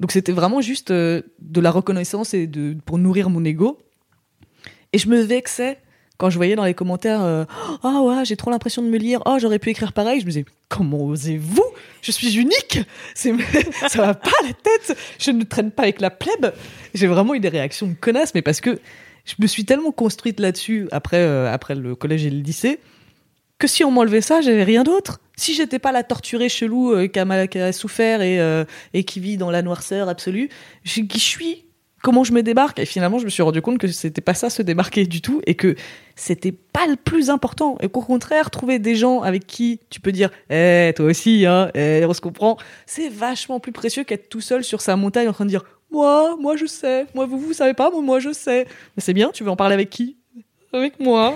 [0.00, 3.78] Donc c'était vraiment juste euh, de la reconnaissance et de, pour nourrir mon ego.
[4.92, 5.78] Et je me vexais
[6.18, 7.20] quand je voyais dans les commentaires
[7.82, 9.22] ah ouais j'ai trop l'impression de me lire.
[9.26, 10.20] Oh j'aurais pu écrire pareil.
[10.20, 11.64] Je me disais comment osez-vous?
[12.00, 12.80] Je suis unique.
[13.14, 13.32] Ça
[13.96, 14.96] va pas la tête.
[15.18, 16.54] Je ne traîne pas avec la plèbe.
[16.94, 18.78] J'ai vraiment eu des réactions de connasse mais parce que
[19.26, 22.80] je me suis tellement construite là-dessus après euh, après le collège et le lycée
[23.58, 27.06] que si on m'enlevait ça j'avais rien d'autre si j'étais pas la torturée chelou euh,
[27.08, 28.64] qui, a mal- qui a souffert et, euh,
[28.94, 30.48] et qui vit dans la noirceur absolue
[30.84, 31.62] je, qui je suis
[32.02, 32.78] comment je me débarque?
[32.78, 35.42] Et finalement je me suis rendu compte que c'était pas ça se démarquer du tout
[35.46, 35.74] et que
[36.14, 37.76] c'était pas le plus important.
[37.80, 41.70] Et qu'au contraire trouver des gens avec qui tu peux dire eh toi aussi hein
[41.74, 42.56] eh, on se comprend
[42.86, 46.36] c'est vachement plus précieux qu'être tout seul sur sa montagne en train de dire moi
[46.40, 47.06] moi je sais.
[47.14, 49.56] Moi vous vous savez pas moi moi je sais mais c'est bien tu veux en
[49.56, 50.16] parler avec qui?
[50.72, 51.34] Avec moi.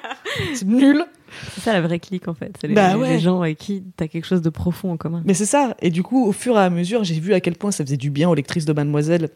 [0.54, 1.04] C'est nul
[1.54, 2.52] C'est ça la vraie clique en fait.
[2.60, 5.22] C'est les, Bah les gens avec qui t'as quelque chose de profond en commun.
[5.24, 5.76] Mais c'est ça.
[5.80, 7.96] Et du coup, au fur et à mesure, j'ai vu à quel point ça faisait
[7.96, 9.30] du bien aux lectrices de Mademoiselle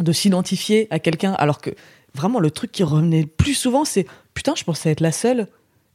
[0.00, 1.70] de s'identifier à quelqu'un, alors que
[2.14, 5.46] vraiment le truc qui revenait le plus souvent, c'est putain, je pensais être la seule.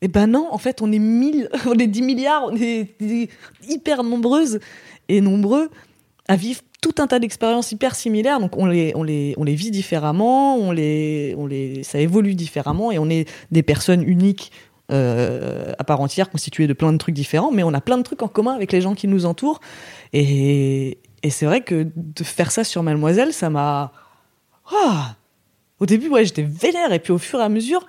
[0.02, 3.30] Et ben non, en fait, on est mille, on est 10 milliards, on est est
[3.68, 4.60] hyper nombreuses
[5.10, 5.70] et nombreux
[6.28, 8.40] à vivre tout un tas d'expériences hyper similaires.
[8.40, 12.36] Donc on les, on les, on les vit différemment, on les, on les, ça évolue
[12.36, 14.52] différemment et on est des personnes uniques
[14.92, 18.04] euh, à part entière, constituées de plein de trucs différents, mais on a plein de
[18.04, 19.60] trucs en commun avec les gens qui nous entourent.
[20.14, 20.98] Et,
[21.30, 23.92] c'est vrai que de faire ça sur Mademoiselle, ça m'a.
[24.72, 25.16] Ah
[25.80, 27.86] Au début, ouais, j'étais vénère, et puis au fur et à mesure,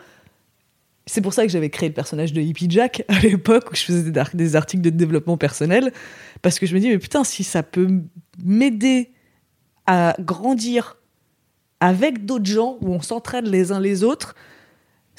[1.06, 3.82] c'est pour ça que j'avais créé le personnage de Hippie Jack à l'époque où je
[3.82, 5.92] faisais des articles de développement personnel,
[6.42, 7.88] parce que je me dis, mais putain, si ça peut
[8.44, 9.10] m'aider
[9.86, 10.96] à grandir
[11.80, 14.34] avec d'autres gens où on s'entraide les uns les autres,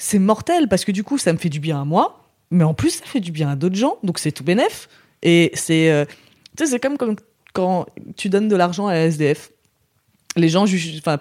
[0.02, 2.74] c'est mortel parce que du coup, ça me fait du bien à moi, mais en
[2.74, 4.88] plus, ça fait du bien à d'autres gens, donc c'est tout bénef.
[5.22, 6.04] Et c'est, euh,
[6.56, 6.96] tu sais, c'est comme,
[7.52, 9.52] quand tu donnes de l'argent à la SDF.
[10.34, 10.64] Les gens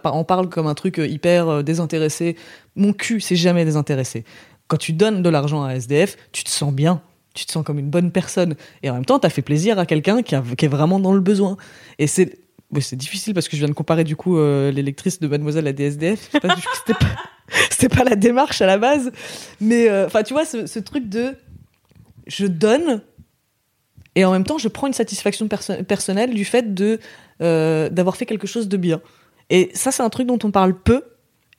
[0.03, 2.35] en parlent comme un truc euh, hyper euh, désintéressé.
[2.75, 4.23] Mon cul, c'est jamais désintéressé.
[4.67, 7.01] Quand tu donnes de l'argent à SDF, tu te sens bien.
[7.35, 8.55] Tu te sens comme une bonne personne.
[8.81, 11.13] Et en même temps, tu as fait plaisir à quelqu'un qui, qui est vraiment dans
[11.13, 11.55] le besoin.
[11.99, 12.39] Et c'est
[12.79, 15.67] c'est difficile parce que je viens de comparer du coup euh, les lectrices de Mademoiselle
[15.67, 16.29] à des SDF.
[16.31, 16.55] Je sais pas,
[17.69, 19.11] C'était pas, pas la démarche à la base.
[19.59, 21.35] Mais euh, enfin, tu vois, ce, truc de
[22.27, 23.01] je donne
[24.15, 26.65] et en même temps, je prends une satisfaction perso- personnelle du fait
[27.41, 29.01] euh, d'avoir fait quelque chose de bien.
[29.49, 31.03] Et ça, c'est un truc dont on parle peu.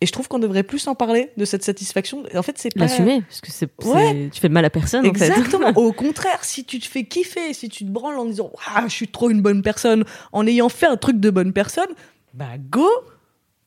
[0.02, 2.24] Et je trouve qu'on devrait plus en parler de cette satisfaction.
[2.34, 4.28] En fait, c'est pas L'assumer, parce que c'est, Ouais.
[4.32, 5.28] tu fais de mal à personne en fait.
[5.28, 5.68] Exactement.
[5.76, 8.92] Au contraire, si tu te fais kiffer, si tu te branles en disant ah, je
[8.92, 11.86] suis trop une bonne personne, en ayant fait un truc de bonne personne,
[12.34, 12.88] bah go.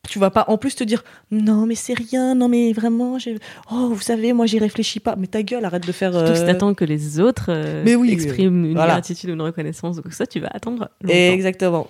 [0.10, 3.40] Tu vas pas en plus te dire non mais c'est rien, non mais vraiment, j'ai-
[3.72, 5.16] oh vous savez moi j'y réfléchis pas.
[5.16, 6.12] Mais ta gueule, arrête de faire.
[6.14, 8.94] Surtout si euh, t'attends que les autres euh, Mais oui, expriment une voilà.
[8.94, 11.14] gratitude ou une reconnaissance ou quoi que ça, tu vas attendre longtemps.
[11.16, 11.88] Exactement.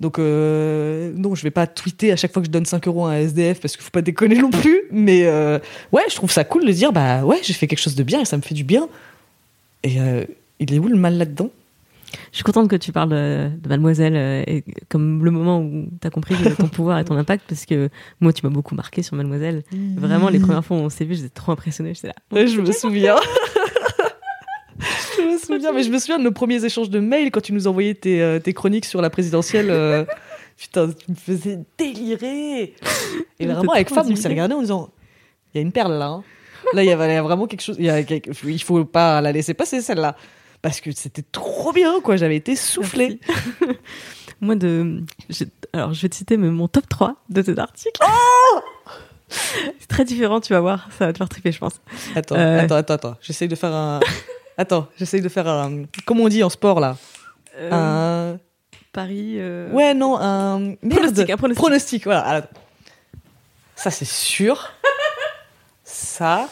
[0.00, 3.06] Donc, euh, non, je vais pas tweeter à chaque fois que je donne 5 euros
[3.06, 4.82] à un SDF parce qu'il faut pas déconner non plus.
[4.90, 5.58] Mais euh,
[5.92, 8.20] ouais, je trouve ça cool de dire bah ouais, j'ai fait quelque chose de bien
[8.20, 8.88] et ça me fait du bien.
[9.82, 10.24] Et euh,
[10.58, 11.50] il est où le mal là-dedans?
[12.30, 15.86] Je suis contente que tu parles de, de Mademoiselle euh, et comme le moment où
[16.00, 17.88] t'as compris que ton pouvoir et ton impact parce que
[18.20, 19.62] moi tu m'as beaucoup marqué sur Mademoiselle.
[19.96, 21.94] Vraiment les premières fois où on s'est vu, j'étais trop impressionnée.
[21.94, 22.14] J'étais là.
[22.32, 23.16] Ouais, je me souviens.
[25.64, 27.94] souviens, mais je me souviens de nos premiers échanges de mails quand tu nous envoyais
[27.94, 29.70] tes, euh, tes chroniques sur la présidentielle.
[29.70, 30.04] euh,
[30.56, 32.74] putain, tu me faisais délirer.
[33.40, 34.90] Et vraiment, avec Fab, on s'est regardé en disant
[35.54, 36.06] il y a une perle là.
[36.06, 36.24] hein.
[36.72, 37.76] Là, il y avait vraiment quelque chose.
[37.78, 40.16] Il, y a quelque- il faut pas la laisser passer celle-là.
[40.62, 42.16] Parce que c'était trop bien, quoi.
[42.16, 43.20] J'avais été soufflée.
[43.60, 43.78] Merci.
[44.40, 48.00] Moi de j'ai- alors je vais te citer mais mon top 3 de tes articles.
[48.02, 48.60] Oh
[49.28, 51.80] C'est très différent, tu vas voir, ça va te faire triper je pense.
[52.16, 52.60] Attends, Euh.
[52.60, 53.14] attends, attends, attends.
[53.20, 54.00] J'essaye de faire un.
[54.56, 55.84] Attends, j'essaye de faire un.
[56.06, 56.96] Comment on dit en sport là
[57.56, 57.70] Euh,
[58.34, 58.38] Un.
[58.92, 60.60] Paris euh, Ouais, non, un.
[60.82, 60.90] Merde.
[60.90, 62.04] Pronostic, un pronostic.
[62.04, 62.20] voilà.
[62.20, 62.44] Alors,
[63.74, 64.70] Ça, c'est sûr.
[65.82, 66.48] Ça.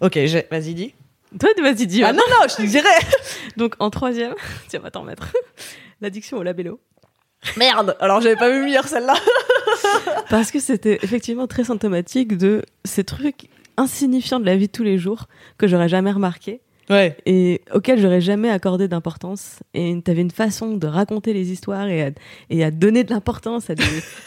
[0.00, 0.94] Ok, j'ai- vas-y, dis.
[1.38, 2.02] Toi vas-y dis.
[2.02, 2.88] Ah non, non, je te dirais.
[3.56, 4.34] Donc en troisième,
[4.70, 5.28] tu vas t'en mettre.
[6.00, 6.80] L'addiction au labello.
[7.56, 9.14] Merde, alors j'avais pas vu meilleure celle-là.
[10.30, 13.48] Parce que c'était effectivement très symptomatique de ces trucs
[13.78, 15.26] insignifiants de la vie de tous les jours
[15.56, 16.60] que j'aurais jamais remarqué
[16.90, 17.18] Ouais.
[17.26, 19.56] et auxquels j'aurais jamais accordé d'importance.
[19.74, 22.10] Et t'avais une façon de raconter les histoires et à,
[22.48, 23.84] et à donner de l'importance à, des-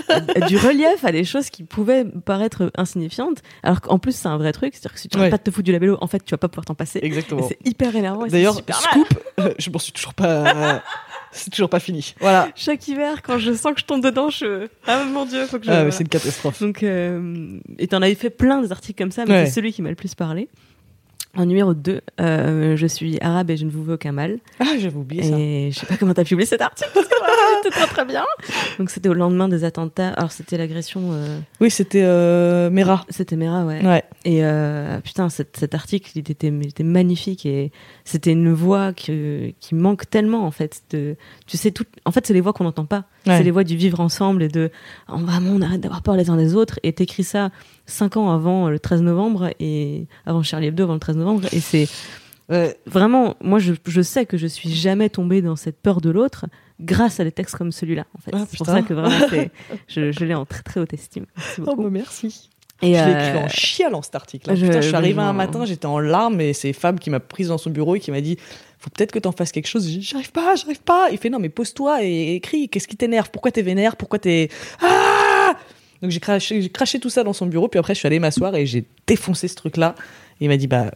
[0.09, 3.39] à- à du relief à des choses qui pouvaient paraître insignifiantes.
[3.63, 4.73] Alors qu'en plus, c'est un vrai truc.
[4.75, 5.21] C'est-à-dire que si tu Ouais.
[5.23, 6.99] arrêtes pas de te foutre du labello, en fait, tu vas pas pouvoir t'en passer.
[7.01, 7.47] Exactement.
[7.47, 8.27] c'est hyper énervant.
[8.27, 9.07] D'ailleurs, scoop,
[9.39, 10.83] euh, je m'en suis toujours pas.
[11.31, 12.13] c'est toujours pas fini.
[12.19, 12.49] Voilà.
[12.55, 14.67] Chaque hiver, quand je sens que je tombe dedans, je.
[14.87, 15.69] Ah mon dieu, faut que je.
[15.69, 15.91] Ah, mais voilà.
[15.91, 16.61] c'est une catastrophe.
[16.61, 19.45] Donc, euh, et t'en avais fait plein des articles comme ça, mais Ouais.
[19.45, 20.47] c'est celui qui m'a le plus parlé.
[21.37, 24.39] En numéro 2, euh, je suis arabe et je ne vous veux aucun mal.
[24.59, 25.39] Ah, j'avais oublié ça.
[25.39, 28.03] Et je sais pas comment t'as publié cet article, parce que vraiment, c'était très très
[28.05, 28.25] bien.
[28.77, 30.09] Donc c'était au lendemain des attentats.
[30.09, 31.11] Alors c'était l'agression.
[31.13, 33.05] euh, Oui, c'était euh, Mera.
[33.07, 33.81] C'était Mera, ouais.
[33.81, 34.03] Ouais.
[34.25, 37.71] Et euh, putain, cet, cet article, il était, il était magnifique et
[38.05, 40.81] c'était une voix que, qui manque tellement en fait.
[40.91, 41.15] De,
[41.47, 43.05] tu sais, tout, en fait, c'est les voix qu'on n'entend pas.
[43.27, 43.37] Ouais.
[43.37, 44.71] C'est les voix du vivre ensemble et de
[45.09, 46.79] oh, vraiment on arrête d'avoir peur les uns des autres.
[46.83, 47.51] Et t'écris ça
[47.85, 51.47] cinq ans avant le 13 novembre et avant Charlie Hebdo, avant le 13 novembre.
[51.53, 51.87] Et c'est
[52.49, 52.75] Ouais.
[52.85, 56.47] vraiment, moi, je, je sais que je suis jamais tombée dans cette peur de l'autre
[56.81, 58.05] grâce à des textes comme celui-là.
[58.17, 59.15] En fait, Ah, c'est pour ça que vraiment,
[59.87, 61.27] je, je l'ai en très très haute estime.
[61.37, 61.83] Merci Oh, beaucoup.
[61.83, 62.49] bah, merci.
[62.81, 64.55] Et, je l'ai euh, écrit en chialant cet article.
[64.55, 67.19] je- Putain, je suis arrivée un matin, j'étais en larmes et c'est Fab qui m'a
[67.19, 68.37] prise dans son bureau et qui m'a dit
[68.79, 69.87] Faut peut-être que t'en fasses quelque chose.
[70.01, 71.09] J'arrive pas, j'arrive pas.
[71.11, 72.69] Il fait Non, mais pose-toi et écris.
[72.69, 73.29] Qu'est-ce qui t'énerve?
[73.31, 73.95] Pourquoi t'es vénère?
[73.95, 74.49] Pourquoi t'es.
[74.81, 75.55] Ah
[76.01, 77.67] Donc j'ai craché, tout ça dans son bureau.
[77.67, 79.93] Puis après, je suis allée m'asseoir et j'ai défoncé ce truc-là.
[80.39, 80.91] Et il m'a dit Bah,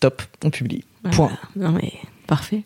[0.00, 0.82] top, on publie.
[1.04, 1.14] Voilà.
[1.14, 1.38] Point.
[1.54, 1.92] Non mais
[2.26, 2.62] parfait.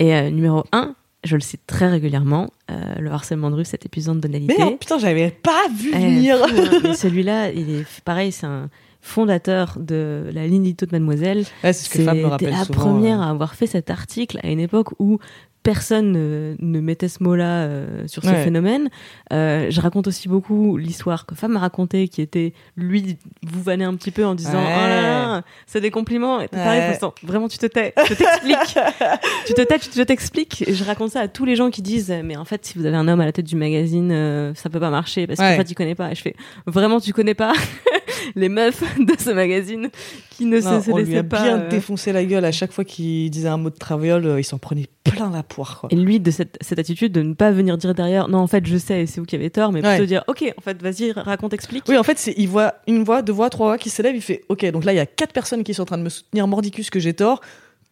[0.00, 0.94] Et euh, numéro 1,
[1.24, 4.54] je le cite très régulièrement, euh, le harcèlement de rue, cet épisode de banalité.
[4.58, 6.36] Mais non, putain, j'avais pas vu venir.
[6.42, 6.94] hein.
[6.94, 8.68] Celui-là, il est pareil, c'est un
[9.00, 11.44] fondateur de la ligne édito de Mademoiselle.
[11.64, 12.78] Ouais, c'est ce que Fab me rappelle la souvent.
[12.80, 13.24] première euh.
[13.24, 15.18] à avoir fait cet article à une époque où
[15.62, 18.42] personne ne, ne mettait ce mot-là euh, sur ce Ouais.
[18.44, 18.88] phénomène.
[19.32, 23.16] Euh, je raconte aussi beaucoup l'histoire que Fab m'a racontée, qui était lui
[23.46, 24.74] vous vannait un petit peu en disant Ouais.
[24.76, 26.40] oh là là, c'est des compliments.
[26.40, 27.08] Et pareil, Ouais.
[27.22, 28.78] vraiment tu te tais, je t'explique,
[29.46, 30.64] tu te tais, tu te t'expliques.
[30.66, 32.86] Et je raconte ça à tous les gens qui disent mais en fait si vous
[32.86, 35.54] avez un homme à la tête du magazine, euh, ça peut pas marcher parce qu'en
[35.56, 36.10] fait il connaît pas.
[36.10, 36.34] Et je fais
[36.66, 37.52] vraiment tu connais pas?
[38.34, 39.88] Les meufs de ce magazine
[40.30, 41.42] qui ne Non, se, se on lui laissaient a pas.
[41.42, 44.40] bien euh, défoncé la gueule à chaque fois qu'il disait un mot de traviole, euh,
[44.40, 45.78] il s'en prenait plein la poire.
[45.80, 45.88] Quoi.
[45.92, 48.64] Et lui, de cette, cette attitude de ne pas venir dire derrière, non, en fait,
[48.66, 49.96] je sais, c'est vous qui avez tort, mais Ouais.
[49.96, 51.84] plutôt dire, ok, en fait, vas-y, raconte, explique.
[51.88, 54.42] Oui, en fait, il voit une voix, deux voix, trois voix qui s'élèvent, il fait
[54.48, 56.46] Ok, donc là, il y a quatre personnes qui sont en train de me soutenir
[56.46, 57.40] mordicus que j'ai tort.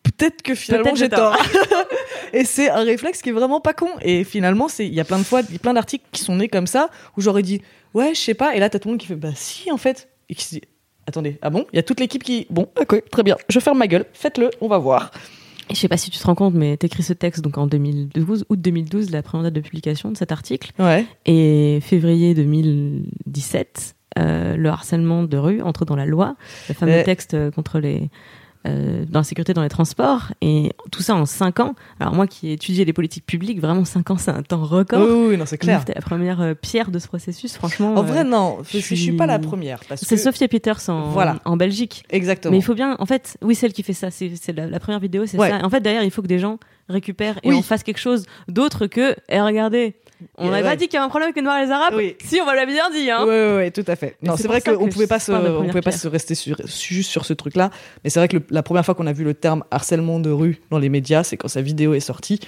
[0.02, 1.36] Peut-être que finalement j'ai tort.
[2.32, 3.88] et c'est un réflexe qui est vraiment pas con.
[4.00, 6.22] Et finalement, c'est il y a plein de fois, il y a plein d'articles qui
[6.22, 6.88] sont nés comme ça
[7.18, 7.60] où j'aurais dit
[7.92, 8.54] ouais, je sais pas.
[8.56, 10.08] Et là, t'as tout le monde qui fait bah si en fait.
[10.30, 10.62] Et qui se dit
[11.06, 11.66] attendez, ah bon?
[11.72, 13.36] Il y a toute l'équipe qui bon, ok, très bien.
[13.48, 14.06] Je ferme ma gueule.
[14.14, 15.10] Faites-le, on va voir.
[15.70, 18.44] Je sais pas si tu te rends compte, mais t'écris ce texte donc en 2012,
[18.48, 21.04] août 2012, la première date de publication de cet article, Ouais.
[21.26, 26.36] et février 2017, euh, le harcèlement de rue entre dans la loi,
[26.68, 27.04] le fameux Euh.
[27.04, 28.10] texte euh, contre les
[28.66, 31.74] euh, dans la sécurité dans les transports, et tout ça en cinq ans.
[31.98, 35.00] Alors moi qui ai étudié les politiques publiques, vraiment cinq ans, c'est un temps record.
[35.00, 35.80] Oui, oui, non, c'est clair.
[35.80, 37.94] C'était la première euh, pierre de ce processus, franchement.
[37.94, 39.80] En euh, vrai, non, je, suis suis- pas la première.
[39.96, 40.20] C'est que...
[40.20, 41.38] Sophia Peters en, Voilà.
[41.44, 42.04] en Belgique.
[42.10, 42.52] Exactement.
[42.52, 45.00] Mais il faut bien, en fait, oui, celle qui fait ça, c'est la, la première
[45.00, 45.48] vidéo, c'est Ouais.
[45.50, 45.64] ça.
[45.64, 46.58] En fait, derrière, il faut que des gens
[46.88, 47.54] récupèrent et Oui.
[47.56, 49.94] on fasse quelque chose d'autre que, eh, regardez,
[50.38, 51.94] on n'avait pas dit qu'il y avait un problème avec les Noirs et les Arabes.
[51.96, 52.16] Oui.
[52.24, 53.24] Si, on va l'avait bien dit, hein.
[53.24, 54.16] Ouais, ouais, ouais, tout à fait.
[54.22, 57.10] Non, c'est vrai qu'on que pouvait pas se, on pouvait pas se rester sur, juste
[57.10, 57.70] sur ce truc-là.
[58.04, 60.30] Mais c'est vrai que le- la première fois qu'on a vu le terme harcèlement de
[60.30, 62.40] rue dans les médias, c'est quand sa vidéo est sortie.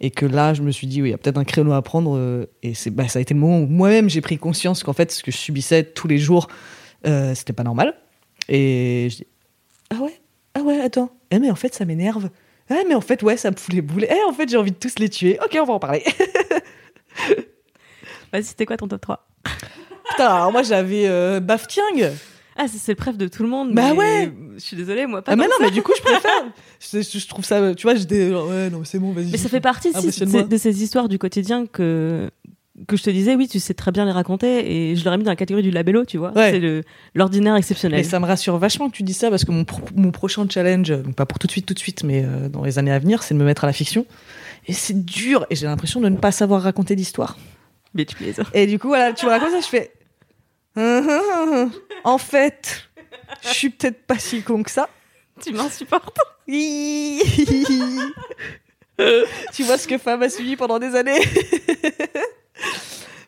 [0.00, 1.82] Et que là, je me suis dit, oui, il y a peut-être un créneau à
[1.82, 2.16] prendre.
[2.16, 4.92] euh, Et c'est, bah, ça a été le moment où moi-même j'ai pris conscience qu'en
[4.92, 6.48] fait, ce que je subissais tous les jours,
[7.06, 7.94] euh, c'était pas normal.
[8.48, 9.26] Et je dis,
[9.90, 10.20] ah ouais,
[10.54, 11.10] ah ouais, attends.
[11.30, 12.30] Eh, mais en fait, ça m'énerve.
[12.68, 14.04] Ah, mais en fait, ouais, ça me fout les boules.
[14.08, 15.38] Eh, en fait, j'ai envie de tous les tuer.
[15.44, 16.02] Ok, on va en parler.
[18.32, 19.28] Vas-y, c'était quoi ton top 3
[20.10, 21.82] Putain, alors moi, j'avais euh, Baftiang.
[22.56, 23.72] Ah, c'est le préf de tout le monde.
[23.74, 24.32] Bah mais ouais.
[24.56, 25.64] Je suis désolée, moi, pas Ah mais non, ça.
[25.64, 26.30] mais du coup je préfère.
[26.80, 29.30] je, je- trouve ça, tu vois, j'étais ouais non c'est bon, vas-y.
[29.30, 32.28] Mais ça fait partie si, de, ces- de ces histoires du quotidien que
[32.88, 35.24] que je te disais, oui, tu sais très bien les raconter, et je l'aurais mis
[35.24, 36.32] dans la catégorie du labello, tu vois.
[36.32, 36.50] Ouais.
[36.52, 36.82] C'est
[37.14, 38.00] l'ordinaire exceptionnel.
[38.00, 40.46] Et ça me rassure vachement que tu dis ça parce que mon, pro- mon prochain
[40.48, 42.98] challenge, pas pour tout de suite, tout de suite, mais euh, dans les années à
[42.98, 44.04] venir, c'est de me mettre à la fiction.
[44.66, 47.36] Et c'est dur, et j'ai l'impression de ne pas savoir raconter d'histoire.
[47.94, 48.36] Bitch, please.
[48.54, 49.92] Et du coup, voilà, tu me racontes ça, je fais.
[52.04, 52.88] En fait,
[53.42, 54.88] je suis peut-être pas si con que ça.
[55.40, 56.18] Tu m'insupportes.
[56.48, 57.20] tu
[59.64, 61.20] vois ce que femme a suivi pendant des années.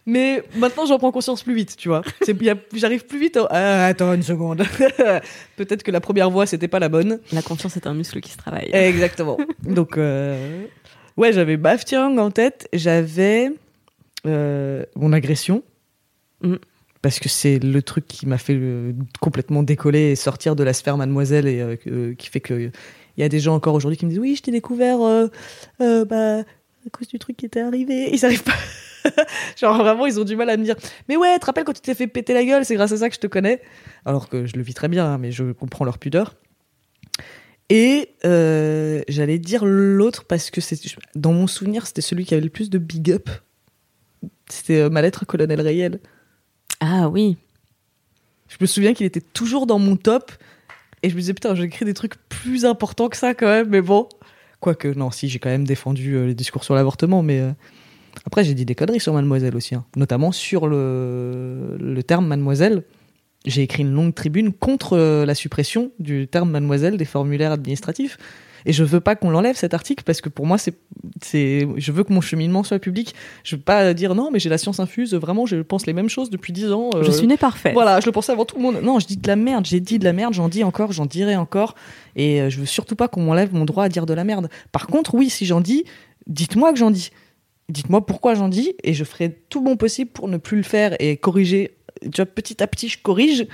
[0.07, 2.03] Mais maintenant, j'en prends conscience plus vite, tu vois.
[2.75, 3.39] J'arrive plus vite.
[3.39, 4.63] au- Ah, attends une seconde.
[5.57, 7.21] Peut-être que la première voix, c'était pas la bonne.
[7.33, 8.69] La confiance est un muscle qui se travaille.
[8.73, 9.39] Exactement.
[9.63, 10.67] Donc, euh,
[11.17, 12.69] ouais, j'avais Baftiang en tête.
[12.73, 13.51] J'avais
[14.27, 15.63] euh, mon agression.
[16.43, 16.57] Mm.
[17.03, 20.73] Parce que c'est le truc qui m'a fait euh, complètement décoller et sortir de la
[20.73, 22.71] sphère mademoiselle et euh, qui fait que
[23.17, 24.99] il y a des gens encore aujourd'hui qui me disent oui je t'ai découvert
[25.79, 28.57] bah, à cause du truc qui était arrivé ils arrivent pas
[29.57, 30.75] genre vraiment ils ont du mal à me dire
[31.09, 33.09] mais ouais te rappelles quand tu t'es fait péter la gueule c'est grâce à ça
[33.09, 33.61] que je te connais
[34.05, 36.35] alors que je le vis très bien hein, mais je comprends leur pudeur
[37.71, 40.79] et euh, j'allais dire l'autre parce que c'est
[41.15, 43.31] dans mon souvenir c'était celui qui avait le plus de big up
[44.49, 46.01] c'était euh, ma lettre colonel réel
[46.81, 47.37] Ah oui.
[48.49, 50.33] je me souviens qu'il était toujours dans mon top
[51.03, 53.69] Et je me disais, putain, j'ai écrit des trucs plus importants que ça quand même,
[53.69, 54.09] mais bon.
[54.61, 57.43] Quoique, non, si, j'ai quand même défendu euh, les discours sur l'avortement, mais.
[58.27, 59.85] Après, j'ai dit des conneries sur Mademoiselle aussi, hein.
[59.97, 62.85] notamment sur le, le terme Mademoiselle.
[63.45, 68.19] J'ai écrit une longue tribune contre euh, la suppression du terme Mademoiselle des formulaires administratifs.
[68.67, 70.75] Et je veux pas qu'on l'enlève cet article parce que pour moi, c'est,
[71.23, 73.15] c'est, je veux que mon cheminement soit public.
[73.43, 75.15] Je veux pas dire non, mais j'ai la science infuse.
[75.15, 76.91] Vraiment, je pense les mêmes choses depuis dix ans.
[76.95, 77.75] Je euh, suis née parfaite.
[77.75, 78.81] voilà, je le pensais avant tout le monde.
[78.83, 81.07] Non, je dis de la merde, j'ai dit de la merde, j'en dis encore, j'en
[81.07, 81.75] dirai encore.
[82.17, 84.49] Et euh, je veux surtout pas qu'on m'enlève mon droit à dire de la merde.
[84.73, 85.85] Par contre, oui, si j'en dis,
[86.27, 87.11] dites-moi que j'en dis.
[87.71, 90.97] Dites-moi pourquoi j'en dis et je ferai tout mon possible pour ne plus le faire
[91.01, 91.77] et corriger.
[92.13, 93.47] Tu vois, petit à petit, je corrige.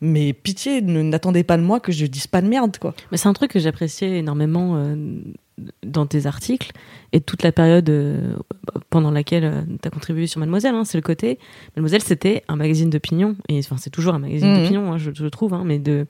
[0.00, 2.94] Mais pitié, ne- n'attendez pas de moi que je dise pas de merde, quoi.
[3.10, 4.94] Mais c'est un truc que j'appréciais énormément euh,
[5.84, 6.70] dans tes articles
[7.12, 8.34] et toute la période euh,
[8.90, 10.76] pendant laquelle tu as contribué sur Mademoiselle.
[10.76, 11.40] hein, c'est le côté.
[11.74, 13.34] Mademoiselle, c'était un magazine d'opinion.
[13.48, 14.62] Et enfin, c'est toujours un magazine Mhm.
[14.62, 16.06] d'opinion, hein, je, je trouve, hein, mais de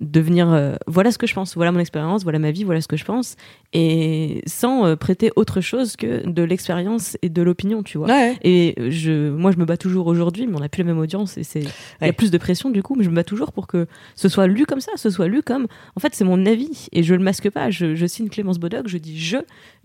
[0.00, 2.82] de venir euh, voilà ce que je pense voilà mon expérience voilà ma vie voilà
[2.82, 3.34] ce que je pense
[3.80, 8.36] et sans euh, prêter autre chose que de l'expérience et de l'opinion tu vois Ouais.
[8.42, 11.36] et je, moi, je me bats toujours aujourd'hui, mais on n'a plus la même audience
[11.36, 11.60] et c'est,
[12.00, 13.86] il y a plus de pression du coup, mais je me bats toujours pour que
[14.14, 17.02] ce soit lu comme ça, ce soit lu comme, en fait, c'est mon avis et
[17.02, 17.70] je le masque pas.
[17.70, 19.36] Je, je signe Clémence Bodoc, je dis je,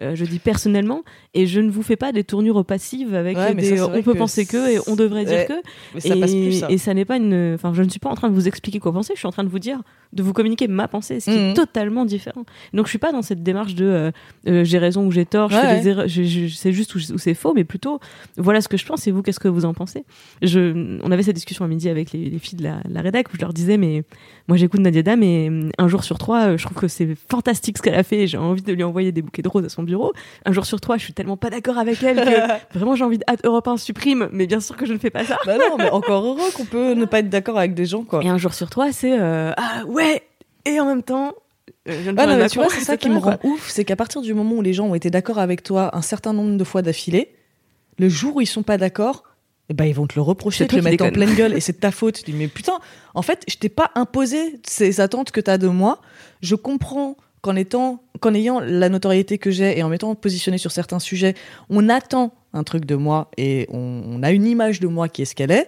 [0.02, 1.04] euh, je dis personnellement
[1.34, 4.14] et je ne vous fais pas des tournures passives avec Ouais, des, ça, on peut
[4.14, 5.54] que penser que et on devrait dire que.
[5.96, 6.68] Mais ça et, passe plus, ça.
[6.72, 8.80] et ça n'est pas une, enfin, je ne suis pas en train de vous expliquer
[8.80, 9.82] quoi penser, je suis en train de vous dire,
[10.14, 11.50] de vous communiquer ma pensée, ce qui Mhm.
[11.50, 12.44] est totalement différent.
[12.74, 14.12] Donc, je suis pas dans cette démarche de euh,
[14.48, 15.80] euh, j'ai raison ou j'ai tort, je Ouais, fais ouais.
[15.82, 18.00] des erreurs, je, je- je sais juste où, où c'est faux, mais plutôt
[18.38, 20.04] voilà ce que je pense et vous, qu'est-ce que vous en pensez?
[20.42, 23.28] Je, On avait cette discussion à midi avec les, les filles de la, la rédac
[23.34, 24.04] où je leur disais, mais
[24.48, 27.10] moi j'écoute Nadia Dam et hum, un jour sur trois, euh, je trouve que c'est
[27.30, 29.66] fantastique ce qu'elle a fait et j'ai envie de lui envoyer des bouquets de roses
[29.66, 30.14] à son bureau.
[30.46, 33.18] Un jour sur trois, je suis tellement pas d'accord avec elle que vraiment j'ai envie
[33.18, 35.38] de hâte Europe 1 supprime, mais bien sûr que je ne fais pas ça.
[35.46, 38.24] Bah non, mais encore heureux qu'on peut ne pas être d'accord avec des gens, quoi.
[38.24, 40.22] Et un jour sur trois, c'est euh, ah ouais,
[40.66, 41.34] et en même temps.
[41.90, 43.34] Euh, je non, mais tu vois, c'est ça qui me quoi.
[43.42, 45.96] rend ouf, c'est qu'à partir du moment où les gens ont été d'accord avec toi
[45.96, 47.34] un certain nombre de fois d'affilée,
[47.98, 49.24] le jour où ils sont pas d'accord,
[49.70, 51.74] eh ben ils vont te le reprocher, te le mettre en pleine gueule et c'est
[51.74, 52.24] de ta faute.
[52.24, 52.80] Tu dis mais putain,
[53.16, 56.02] en fait, je t'ai pas imposé ces attentes que t'as de moi.
[56.42, 60.72] Je comprends qu'en étant, qu'en ayant la notoriété que j'ai et en m'étant positionné sur
[60.72, 61.34] certains sujets,
[61.70, 65.24] on attend un truc de moi et on, on a une image de moi qui
[65.24, 65.68] est ce qu'elle est.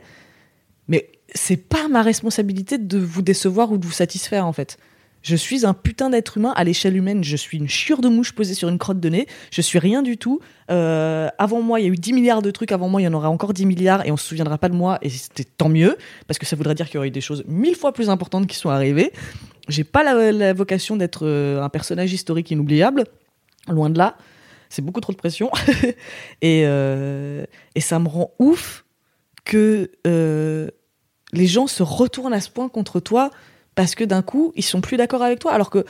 [0.88, 4.78] Mais c'est pas ma responsabilité de vous décevoir ou de vous satisfaire en fait.
[5.24, 7.24] Je suis un putain d'être humain à l'échelle humaine.
[7.24, 9.28] Je suis une chiure de mouche posée sur une crotte de nez.
[9.52, 10.42] Je suis rien du tout.
[10.70, 12.74] Euh, avant moi, il y a eu 10 milliards de trucs.
[12.74, 14.76] Avant moi, il y en aura encore 10 milliards et on se souviendra pas de
[14.76, 15.00] moi.
[15.02, 15.98] Et c'était tant mieux
[16.28, 18.48] parce que ça voudrait dire qu'il y aurait eu des choses mille fois plus importantes
[18.48, 19.14] qui sont arrivées.
[19.70, 23.06] J'ai pas la, vocation d'être euh, un personnage historique inoubliable.
[23.70, 24.18] Loin de là.
[24.68, 25.50] C'est beaucoup trop de pression.
[26.42, 27.46] et, euh,
[27.76, 28.84] et ça me rend ouf
[29.46, 29.90] que
[31.34, 33.32] les gens se retournent à ce point contre toi
[33.76, 35.52] parce que d'un coup, ils sont plus d'accord avec toi.
[35.54, 35.84] Alors que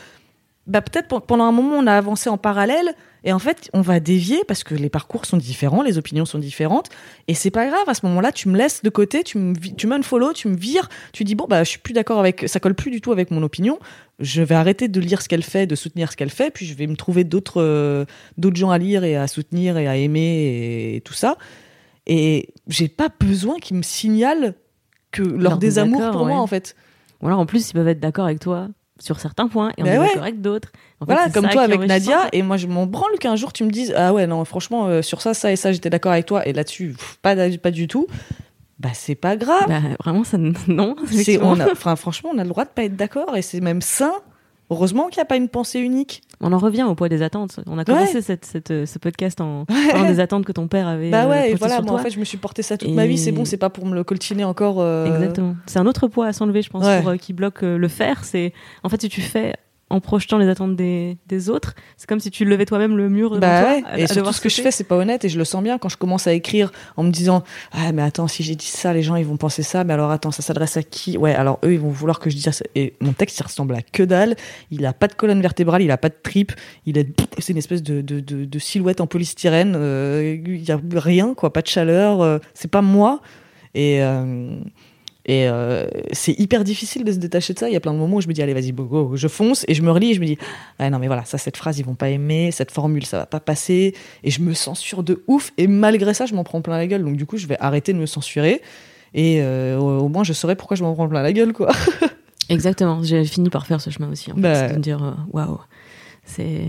[0.66, 2.94] bah, peut-être pe- pendant un moment, on a avancé en parallèle
[3.26, 6.40] et en fait, on va dévier parce que les parcours sont différents, les opinions sont
[6.40, 6.88] différentes
[7.28, 7.84] et c'est pas grave.
[7.88, 10.88] À ce moment-là, tu me laisses de côté, tu me, tu m'unfollow, tu me vires,
[11.12, 13.30] tu dis bon, bah, je suis plus d'accord avec, ça colle plus du tout avec
[13.30, 13.78] mon opinion.
[14.20, 16.76] Je vais arrêter de lire ce qu'elle fait, de soutenir ce qu'elle fait, puis je
[16.76, 18.06] vais me trouver d'autres euh,
[18.38, 21.38] d'autres gens à lire et à soutenir et à aimer et tout ça.
[22.08, 24.54] Et j'ai pas besoin qu'ils me signalent
[25.12, 26.76] que leur, Leur désamour pour moi, en fait.
[27.24, 28.68] Ou alors en plus, ils peuvent être d'accord avec toi
[29.00, 30.08] sur certains points et en Mais ouais.
[30.08, 30.72] d'accord avec d'autres.
[31.00, 31.88] En fait, Voilà, comme toi est avec.
[31.88, 34.88] Nadia, et moi je m'en branle qu'un jour tu me dises Ah ouais, non, franchement,
[34.88, 37.88] euh, sur ça, ça et ça, j'étais d'accord avec toi, et là-dessus, pas, pas du
[37.88, 38.08] tout.
[38.80, 39.68] Bah, c'est pas grave.
[39.68, 40.38] Bah, vraiment, ça
[40.68, 40.96] non.
[41.42, 44.14] On enfin, franchement, on a le droit de pas être d'accord, et c'est même sain.
[44.70, 46.22] Heureusement qu'il n'y a pas une pensée unique.
[46.42, 47.60] On en revient au poids des attentes.
[47.68, 50.88] On a commencé cette, cette, euh, ce podcast en parlant des attentes que ton père
[50.88, 51.10] avait.
[51.12, 52.04] Bah euh, ouais, et voilà, sur moi en toi.
[52.04, 53.86] fait, je me suis porté ça toute Et- ma vie, c'est bon, c'est pas pour
[53.86, 54.80] me le coltiner encore.
[54.80, 55.56] euh, Exactement.
[55.68, 57.02] C'est un autre poids à s'enlever, je pense, Ouais.
[57.02, 58.24] pour, euh, qui bloque euh, le faire.
[58.24, 58.54] C'est
[58.84, 59.54] en fait si tu fais
[59.90, 63.38] en projetant les attentes des, des autres, c'est comme si tu levais toi-même le mur
[63.40, 63.70] Bah toi.
[63.74, 65.46] ouais, à- et à surtout ce que je fais, c'est pas honnête et je le
[65.46, 67.44] sens bien quand je commence à écrire en me disant
[67.74, 70.10] ah mais attends si j'ai dit ça, les gens ils vont penser ça, mais alors
[70.10, 71.16] attends ça s'adresse à qui?
[71.18, 72.66] Ouais, alors eux ils vont vouloir que je dise ça.
[72.74, 74.36] Et mon texte il ressemble à que dalle.
[74.72, 76.54] Il a pas de colonne vertébrale, il a pas de tripes,
[76.88, 77.08] il est
[77.38, 79.74] c'est une espèce de, de, de, de silhouette en polystyrène.
[79.76, 82.22] euh, Il y a rien quoi, pas de chaleur.
[82.22, 83.22] euh, c'est pas moi
[83.76, 84.56] et euh,
[85.26, 87.70] et euh, c'est hyper difficile de se détacher de ça.
[87.70, 89.28] Il y a plein de moments où je me dis, allez, vas-y, go, go, je
[89.28, 89.64] fonce.
[89.70, 90.38] Et je me relis et je me dis,
[90.80, 92.52] ah non, mais voilà, ça, cette phrase, ils vont pas aimer.
[92.52, 93.96] Cette formule, ça va pas passer.
[94.24, 95.52] Et je me censure de ouf.
[95.58, 97.04] Et malgré ça, je m'en prends plein la gueule.
[97.04, 98.62] Donc, du coup, je vais arrêter de me censurer.
[99.14, 101.72] Et euh, au moins, je saurai pourquoi je m'en prends plein la gueule, quoi.
[102.50, 103.02] Exactement.
[103.04, 104.32] J'ai fini par faire ce chemin aussi.
[104.32, 104.68] En Bah.
[104.68, 105.60] de me dire euh, waouh,
[106.26, 106.66] c'est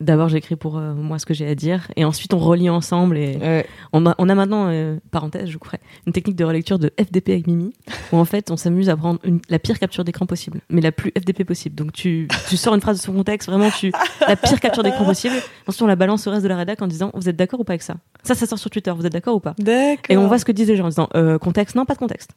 [0.00, 3.16] d'abord j'écris pour euh, moi ce que j'ai à dire et ensuite on relit ensemble
[3.16, 3.66] et Ouais.
[3.92, 7.30] on a, on a maintenant euh, parenthèse je couperai une technique de relecture de FDP
[7.30, 7.72] avec Mimi
[8.12, 10.92] où en fait on s'amuse à prendre une- la pire capture d'écran possible mais la
[10.92, 13.90] plus FDP possible donc tu, tu sors une phrase de son contexte vraiment tu
[14.28, 15.34] la pire capture d'écran possible
[15.66, 17.64] ensuite on la balance au reste de la rédac en disant vous êtes d'accord ou
[17.64, 17.94] pas avec ça?
[18.22, 19.54] Ça ça sort sur Twitter vous êtes d'accord ou pas?
[19.58, 20.04] D'accord.
[20.10, 21.98] et on voit ce que disent les gens en disant euh, contexte non pas de
[21.98, 22.32] contexte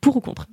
[0.00, 0.46] pour ou contre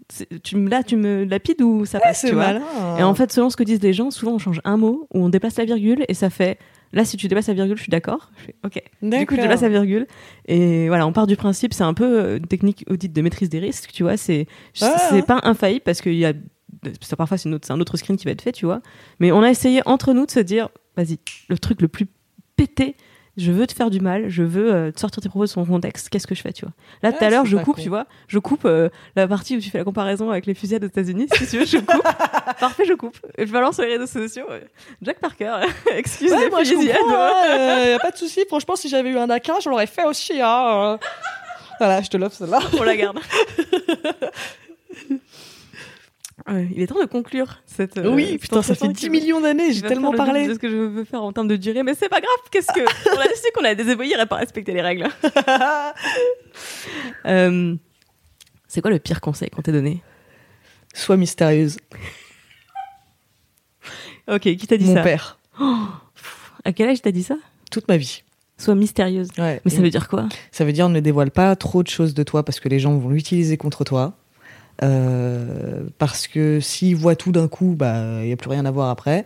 [0.44, 2.54] tu là tu me lapides ou ça passe tu vois?
[2.54, 2.98] malin.
[3.00, 5.24] et en fait, selon ce que disent les gens, souvent on change un mot ou
[5.26, 6.60] on déplace la virgule et ça fait.
[6.94, 8.32] Là, si tu déplaces la virgule, je suis d'accord.
[8.38, 8.82] Je fais OK.
[9.02, 10.08] Du coup, je déplace la virgule.
[10.46, 13.50] Et voilà, on part du principe, c'est un peu euh, une technique audite de maîtrise
[13.50, 14.16] des risques, tu vois.
[14.16, 14.48] C'est
[14.82, 14.96] Ah.
[15.10, 16.32] c'est pas infaillible parce qu'il y a.
[17.02, 18.82] Ça, parfois, c'est un autre screen qui va être fait, tu vois.
[19.20, 21.18] Mais on a essayé entre nous de se dire vas-y,
[21.50, 22.08] le truc le plus
[22.56, 22.96] pété.
[23.38, 25.66] Je veux te faire du mal, je veux euh, te sortir tes propos de son
[25.66, 26.08] contexte.
[26.10, 26.74] Qu'est-ce que je fais, tu vois?
[27.04, 27.82] Là, tout Ah, à l'heure, je coupe, con.
[27.82, 28.06] tu vois.
[28.30, 28.88] Je coupe euh,
[29.18, 31.28] la partie où tu fais la comparaison avec les fusillades aux États-Unis.
[31.34, 32.02] Si tu veux, je coupe.
[32.60, 33.18] Parfait, je coupe.
[33.38, 34.46] Et je balance sur les réseaux sociaux.
[34.50, 34.62] euh,
[35.02, 35.54] Jack Parker,
[35.96, 36.98] excuse Ouais, les moi fusillades.
[36.98, 38.46] comprends, hein, y a pas de souci.
[38.48, 40.40] Franchement, si j'avais eu un Aquin, je l'aurais fait aussi.
[40.42, 40.94] Hein.
[40.94, 40.98] euh.
[41.80, 42.60] Voilà, je te l'offre celle-là.
[42.80, 43.20] On la garde.
[46.48, 47.98] Il est temps de conclure cette.
[47.98, 50.48] euh, oui, putain, ça fait entretien 10 qui- millions d'années, j'ai tellement parlé.
[50.48, 52.36] de ce que je veux faire en termes de durée, mais c'est pas grave.
[52.52, 52.82] Qu'est-ce que
[53.16, 55.08] on a décidé qu'on allait désobéir et pas respecter les règles.
[57.26, 57.76] Euh,
[58.68, 60.02] c'est quoi le pire conseil qu'on t'ait donné?
[60.94, 61.78] Sois mystérieuse.
[64.28, 65.02] Ok, qui t'a dit Mon ça?
[65.04, 65.38] père,
[66.64, 67.36] À quel âge t'as dit ça?
[67.72, 68.24] Toute ma vie.
[68.58, 69.30] Sois mystérieuse.
[69.38, 69.62] Ouais.
[69.66, 70.30] Mais ça veut dire quoi?
[70.52, 72.96] Ça veut dire ne dévoile pas trop de choses de toi parce que les gens
[72.98, 74.14] vont l'utiliser contre toi.
[74.84, 78.72] Euh, parce que s'ils voient tout d'un coup, bah il y a plus rien à
[78.72, 79.26] voir après.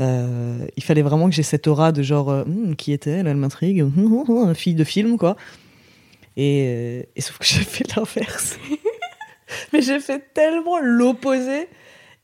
[0.00, 3.36] Euh, il fallait vraiment que j'ai cette aura de genre euh, Hum, qui était-elle Elle
[3.36, 5.36] m'intrigue, Hum, hum, hum, fille de film quoi.
[6.36, 8.58] Et, et sauf que j'ai fait l'inverse.
[9.72, 11.68] Mais j'ai fait tellement l'opposé.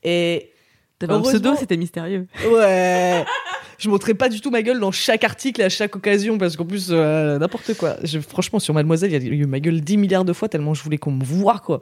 [0.03, 0.51] Et
[0.97, 2.27] T'avais un pseudo, c'était mystérieux.
[2.51, 3.23] Ouais.
[3.77, 6.65] Je montrais pas du tout ma gueule dans chaque article à chaque occasion parce qu'en
[6.65, 7.95] plus n'importe quoi.
[8.03, 10.73] Je, franchement sur Mademoiselle, il y a eu ma gueule 10 milliards de fois tellement
[10.73, 11.79] je voulais qu'on me voie quoi.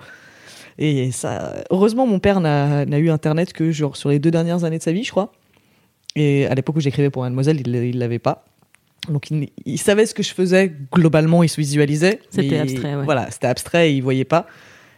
[0.79, 4.77] Et ça heureusement mon père n'a eu internet que genre sur les deux dernières années
[4.77, 5.31] de sa vie, je crois.
[6.15, 8.45] Et à l'époque où j'écrivais pour Mademoiselle, il il l'avait pas.
[9.09, 12.19] Donc il, il savait ce que je faisais globalement, il se visualisait.
[12.29, 13.05] C'était abstrait, ouais.
[13.05, 14.47] Voilà, c'était abstrait, et il voyait pas.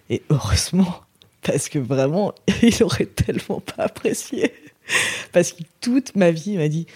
[0.09, 1.01] Et heureusement,
[1.41, 4.53] parce que vraiment, il aurait tellement pas apprécié.
[5.31, 6.87] Parce que toute ma vie, il m'a dit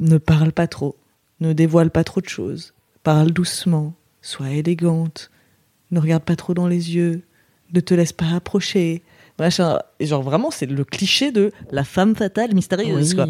[0.00, 0.96] ne parle pas trop,
[1.40, 5.30] ne dévoile pas trop de choses, parle doucement, sois élégante,
[5.92, 7.22] ne regarde pas trop dans les yeux,
[7.74, 9.02] ne te laisse pas approcher.
[9.38, 9.78] Machin.
[10.00, 13.14] Et genre vraiment, c'est le cliché de la femme fatale mystérieuse.
[13.14, 13.26] quoi.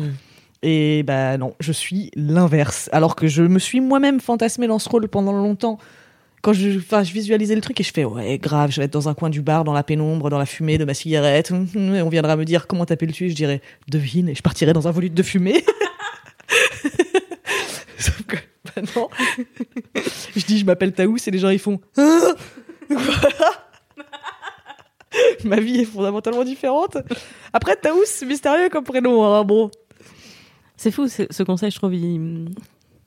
[0.63, 2.89] Et bah non, je suis l'inverse.
[2.93, 5.79] Alors que je me suis moi-même fantasmé dans ce rôle pendant longtemps.
[6.43, 9.09] Quand je, je visualisais le truc et je fais ouais grave, je vais être dans
[9.09, 11.53] un coin du bar, dans la pénombre, dans la fumée de ma cigarette.
[11.75, 14.91] Et on viendra me dire comment t'appelles-tu, je dirais devine et je partirais dans un
[14.91, 15.65] volute de fumée.
[17.99, 19.09] Sauf que bah non.
[20.37, 22.35] je dis je m'appelle Taous et les gens ils font Hein?
[22.91, 23.64] Voilà.
[25.45, 26.97] Ma vie est fondamentalement différente.
[27.53, 29.25] Après Taous, mystérieux comme prénom.
[29.25, 29.71] hein, bon,
[30.77, 31.95] C'est fou, ce conseil, je trouve.
[31.95, 32.49] il-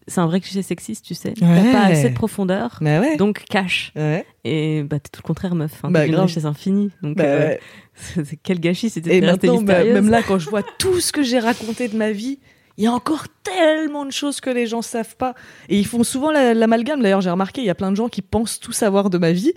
[0.09, 1.33] C'est un vrai cliché sexiste, tu sais.
[1.41, 1.63] Ouais.
[1.63, 3.17] T'as pas assez de profondeur, ouais.
[3.17, 3.91] donc cache.
[3.97, 4.25] ouais.
[4.45, 5.83] Et bah, t'es tout le contraire, meuf.
[5.83, 6.91] Hein, Bah, une richesse infinie.
[7.01, 7.55] Donc, Bah euh,
[8.43, 11.23] quel gâchis si t'étais Et maintenant, bah, même là, quand je vois tout ce que
[11.23, 12.39] j'ai raconté de ma vie,
[12.77, 15.33] il y a encore tellement de choses que les gens savent pas.
[15.67, 17.01] Et ils font souvent la- l'amalgame.
[17.01, 19.33] D'ailleurs, j'ai remarqué, il y a plein de gens qui pensent tout savoir de ma
[19.33, 19.51] vie.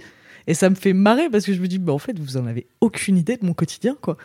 [0.51, 2.47] Et ça me fait marrer parce que je me dis, bah, en fait, vous en
[2.47, 4.17] avez aucune idée de mon quotidien, quoi.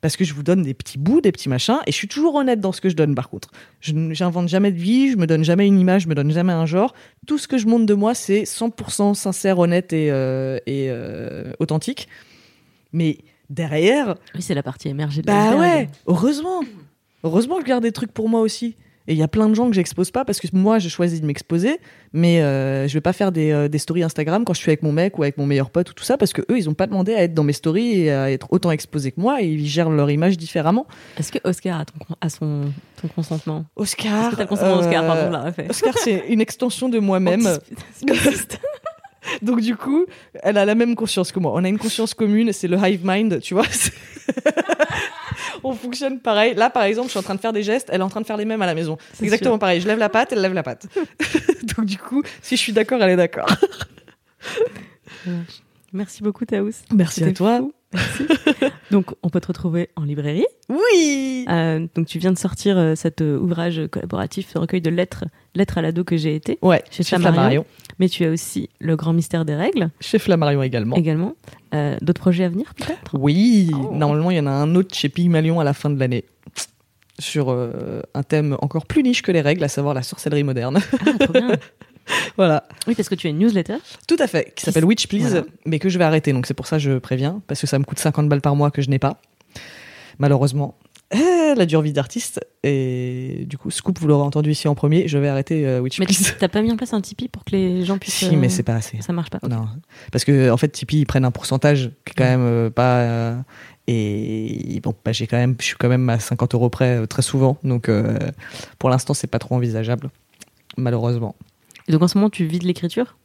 [0.00, 2.34] Parce que je vous donne des petits bouts, des petits machins, et je suis toujours
[2.34, 3.50] honnête dans ce que je donne, par contre.
[3.80, 6.30] Je n- j'invente jamais de vie, je me donne jamais une image, je me donne
[6.32, 6.94] jamais un genre.
[7.26, 11.52] Tout ce que je montre de moi, c'est 100% sincère, honnête et, euh, et euh,
[11.60, 12.08] authentique.
[12.92, 13.18] Mais
[13.50, 15.60] derrière, Oui, c'est la partie émergée de bah l'iceberg.
[15.60, 16.62] ouais, heureusement.
[17.22, 18.76] Heureusement je garde des trucs pour moi aussi.
[19.08, 21.20] Et il y a plein de gens que j'expose pas parce que moi, j'ai choisi
[21.20, 21.80] de m'exposer,
[22.12, 24.82] mais euh, je vais pas faire des, euh, des stories Instagram quand je suis avec
[24.82, 26.74] mon mec ou avec mon meilleur pote ou tout ça parce que eux, ils ont
[26.74, 29.46] pas demandé à être dans mes stories et à être autant exposés que moi et
[29.46, 30.86] ils gèrent leur image différemment.
[31.18, 33.64] Est-ce que Oscar a, ton, a son, ton consentement?
[33.76, 34.32] Oscar.
[34.32, 35.66] Que le consentement euh, Pardon, je l'ai refait.
[35.70, 37.46] Oscar, c'est une extension de moi-même.
[39.42, 40.06] Donc du coup,
[40.42, 41.52] elle a la même conscience que moi.
[41.54, 43.66] On a une conscience commune, c'est le hive mind, tu vois.
[45.64, 46.54] On fonctionne pareil.
[46.54, 48.20] Là, par exemple, je suis en train de faire des gestes, elle est en train
[48.20, 48.98] de faire les mêmes à la maison.
[49.12, 49.58] C'est exactement sûr.
[49.58, 49.80] pareil.
[49.80, 50.86] Je lève la patte, elle lève la patte.
[51.76, 53.48] Donc du coup, si je suis d'accord, elle est d'accord.
[55.92, 56.70] Merci beaucoup, Taous.
[56.92, 57.58] Merci à toi.
[57.58, 57.74] fou.
[57.92, 58.24] Merci.
[58.90, 60.46] donc, on peut te retrouver en librairie.
[60.68, 61.44] Oui.
[61.48, 65.24] Euh, donc, tu viens de sortir euh, cet euh, ouvrage collaboratif, ce recueil de lettres,
[65.54, 66.58] lettres à l'ado que j'ai été.
[66.62, 67.64] Ouais, Chez chez Flammarion.
[68.00, 70.96] Mais tu as aussi le grand mystère des règles Chez Flammarion également.
[70.96, 71.34] également.
[71.74, 73.16] Euh, D'autres projets à venir, peut-être?
[73.16, 73.90] Oui, Oh.
[73.94, 76.24] normalement, il y en a un autre chez Pygmalion à la fin de l'année.
[77.18, 80.80] sur euh, un thème encore plus niche que les règles, à savoir la sorcellerie moderne.
[81.06, 81.50] Ah, trop bien.
[82.38, 83.76] voilà, Oui, parce que tu as une newsletter.
[84.08, 85.44] tout à fait, qui s'appelle Witch Please, Voilà.
[85.66, 86.32] mais que je vais arrêter.
[86.32, 88.56] Donc c'est pour ça que je préviens, parce que ça me coûte 50 balles par
[88.56, 89.20] mois que je n'ai pas,
[90.18, 90.74] malheureusement.
[91.12, 92.40] La dure vie d'artiste.
[92.62, 95.98] Et du coup, Scoop, vous l'aurez entendu ici en premier, je vais arrêter euh, Witch
[95.98, 96.06] Mais
[96.38, 98.14] t'as pas mis en place un Tipeee pour que les gens puissent.
[98.14, 99.00] Si, euh, mais c'est pas assez.
[99.02, 99.40] Ça marche pas.
[99.48, 99.66] Non,
[100.12, 102.98] parce que en fait Tipeee ils prennent un pourcentage qui est quand même euh, pas
[103.00, 103.36] euh,
[103.86, 107.06] et bon bah, j'ai quand même je suis quand même à 50 euros près euh,
[107.06, 108.16] très souvent donc euh,
[108.78, 110.10] pour l'instant c'est pas trop envisageable
[110.76, 111.34] malheureusement.
[111.88, 113.16] Et donc en ce moment, tu vis de l'écriture?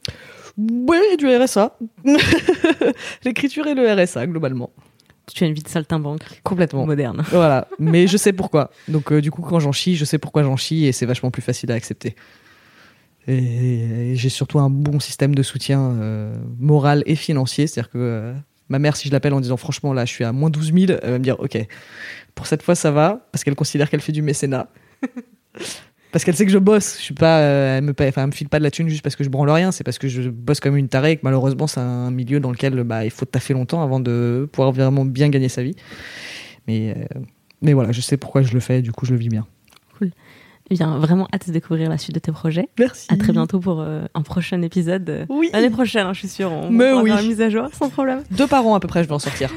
[0.58, 1.78] Oui du RSA,
[3.24, 4.70] l'écriture et le RSA globalement
[5.34, 6.86] Tu as une vie de saltimbanque complètement.
[6.86, 7.24] moderne.
[7.30, 8.70] Voilà, mais je sais pourquoi.
[8.88, 11.30] Donc euh, du coup quand j'en chie je sais pourquoi j'en chie et c'est vachement
[11.30, 12.14] plus facile à accepter.
[13.26, 17.98] Et, et j'ai surtout un bon système de soutien euh, moral et financier, c'est-à-dire que
[17.98, 18.32] euh,
[18.68, 20.98] ma mère, si je l'appelle en disant franchement là je suis à moins 12 000,
[21.02, 21.58] elle va me dire ok,
[22.36, 24.68] pour cette fois ça va, parce qu'elle considère qu'elle fait du mécénat.
[26.16, 27.92] parce qu'elle sait que je bosse, je suis pas, euh, elle me
[28.26, 30.08] me file pas de la thune juste parce que je branle rien, c'est parce que
[30.08, 33.10] je bosse comme une tarée et que malheureusement c'est un milieu dans lequel bah, il
[33.10, 35.76] faut taffer longtemps avant de pouvoir vraiment bien gagner sa vie.
[36.68, 37.20] Mais, euh,
[37.60, 39.46] mais voilà, je sais pourquoi je le fais, du coup je le vis bien.
[40.70, 42.68] Eh bien, vraiment hâte de découvrir la suite de tes projets.
[42.78, 43.06] Merci.
[43.08, 45.26] À très bientôt pour euh, un prochain épisode.
[45.28, 45.48] Oui.
[45.52, 46.50] L'année prochaine, hein, je suis sûre.
[46.52, 47.10] On Mais oui.
[47.10, 48.22] faire une mise à jour sans problème.
[48.32, 49.50] Deux par an à peu près, je vais en sortir.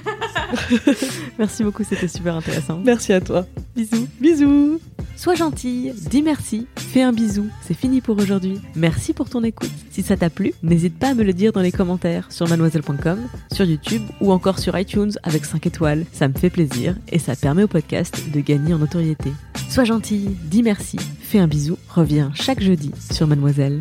[1.40, 2.80] Merci beaucoup, c'était super intéressant.
[2.84, 3.46] Merci à toi.
[3.76, 4.08] Bisous.
[4.20, 4.80] Bisous.
[5.16, 8.58] Sois gentille, dis merci, fais un bisou, c'est fini pour aujourd'hui.
[8.78, 9.70] Merci pour ton écoute.
[9.92, 13.20] Si ça t'a plu, n'hésite pas à me le dire dans les commentaires sur mademoiselle.com,
[13.52, 16.06] sur YouTube ou encore sur iTunes avec 5 étoiles.
[16.14, 19.34] Ça me fait plaisir et ça permet au podcast de gagner en notoriété.
[19.70, 23.80] Sois gentille, dis merci, Fais un bisou reviens chaque jeudi sur Mademoiselle.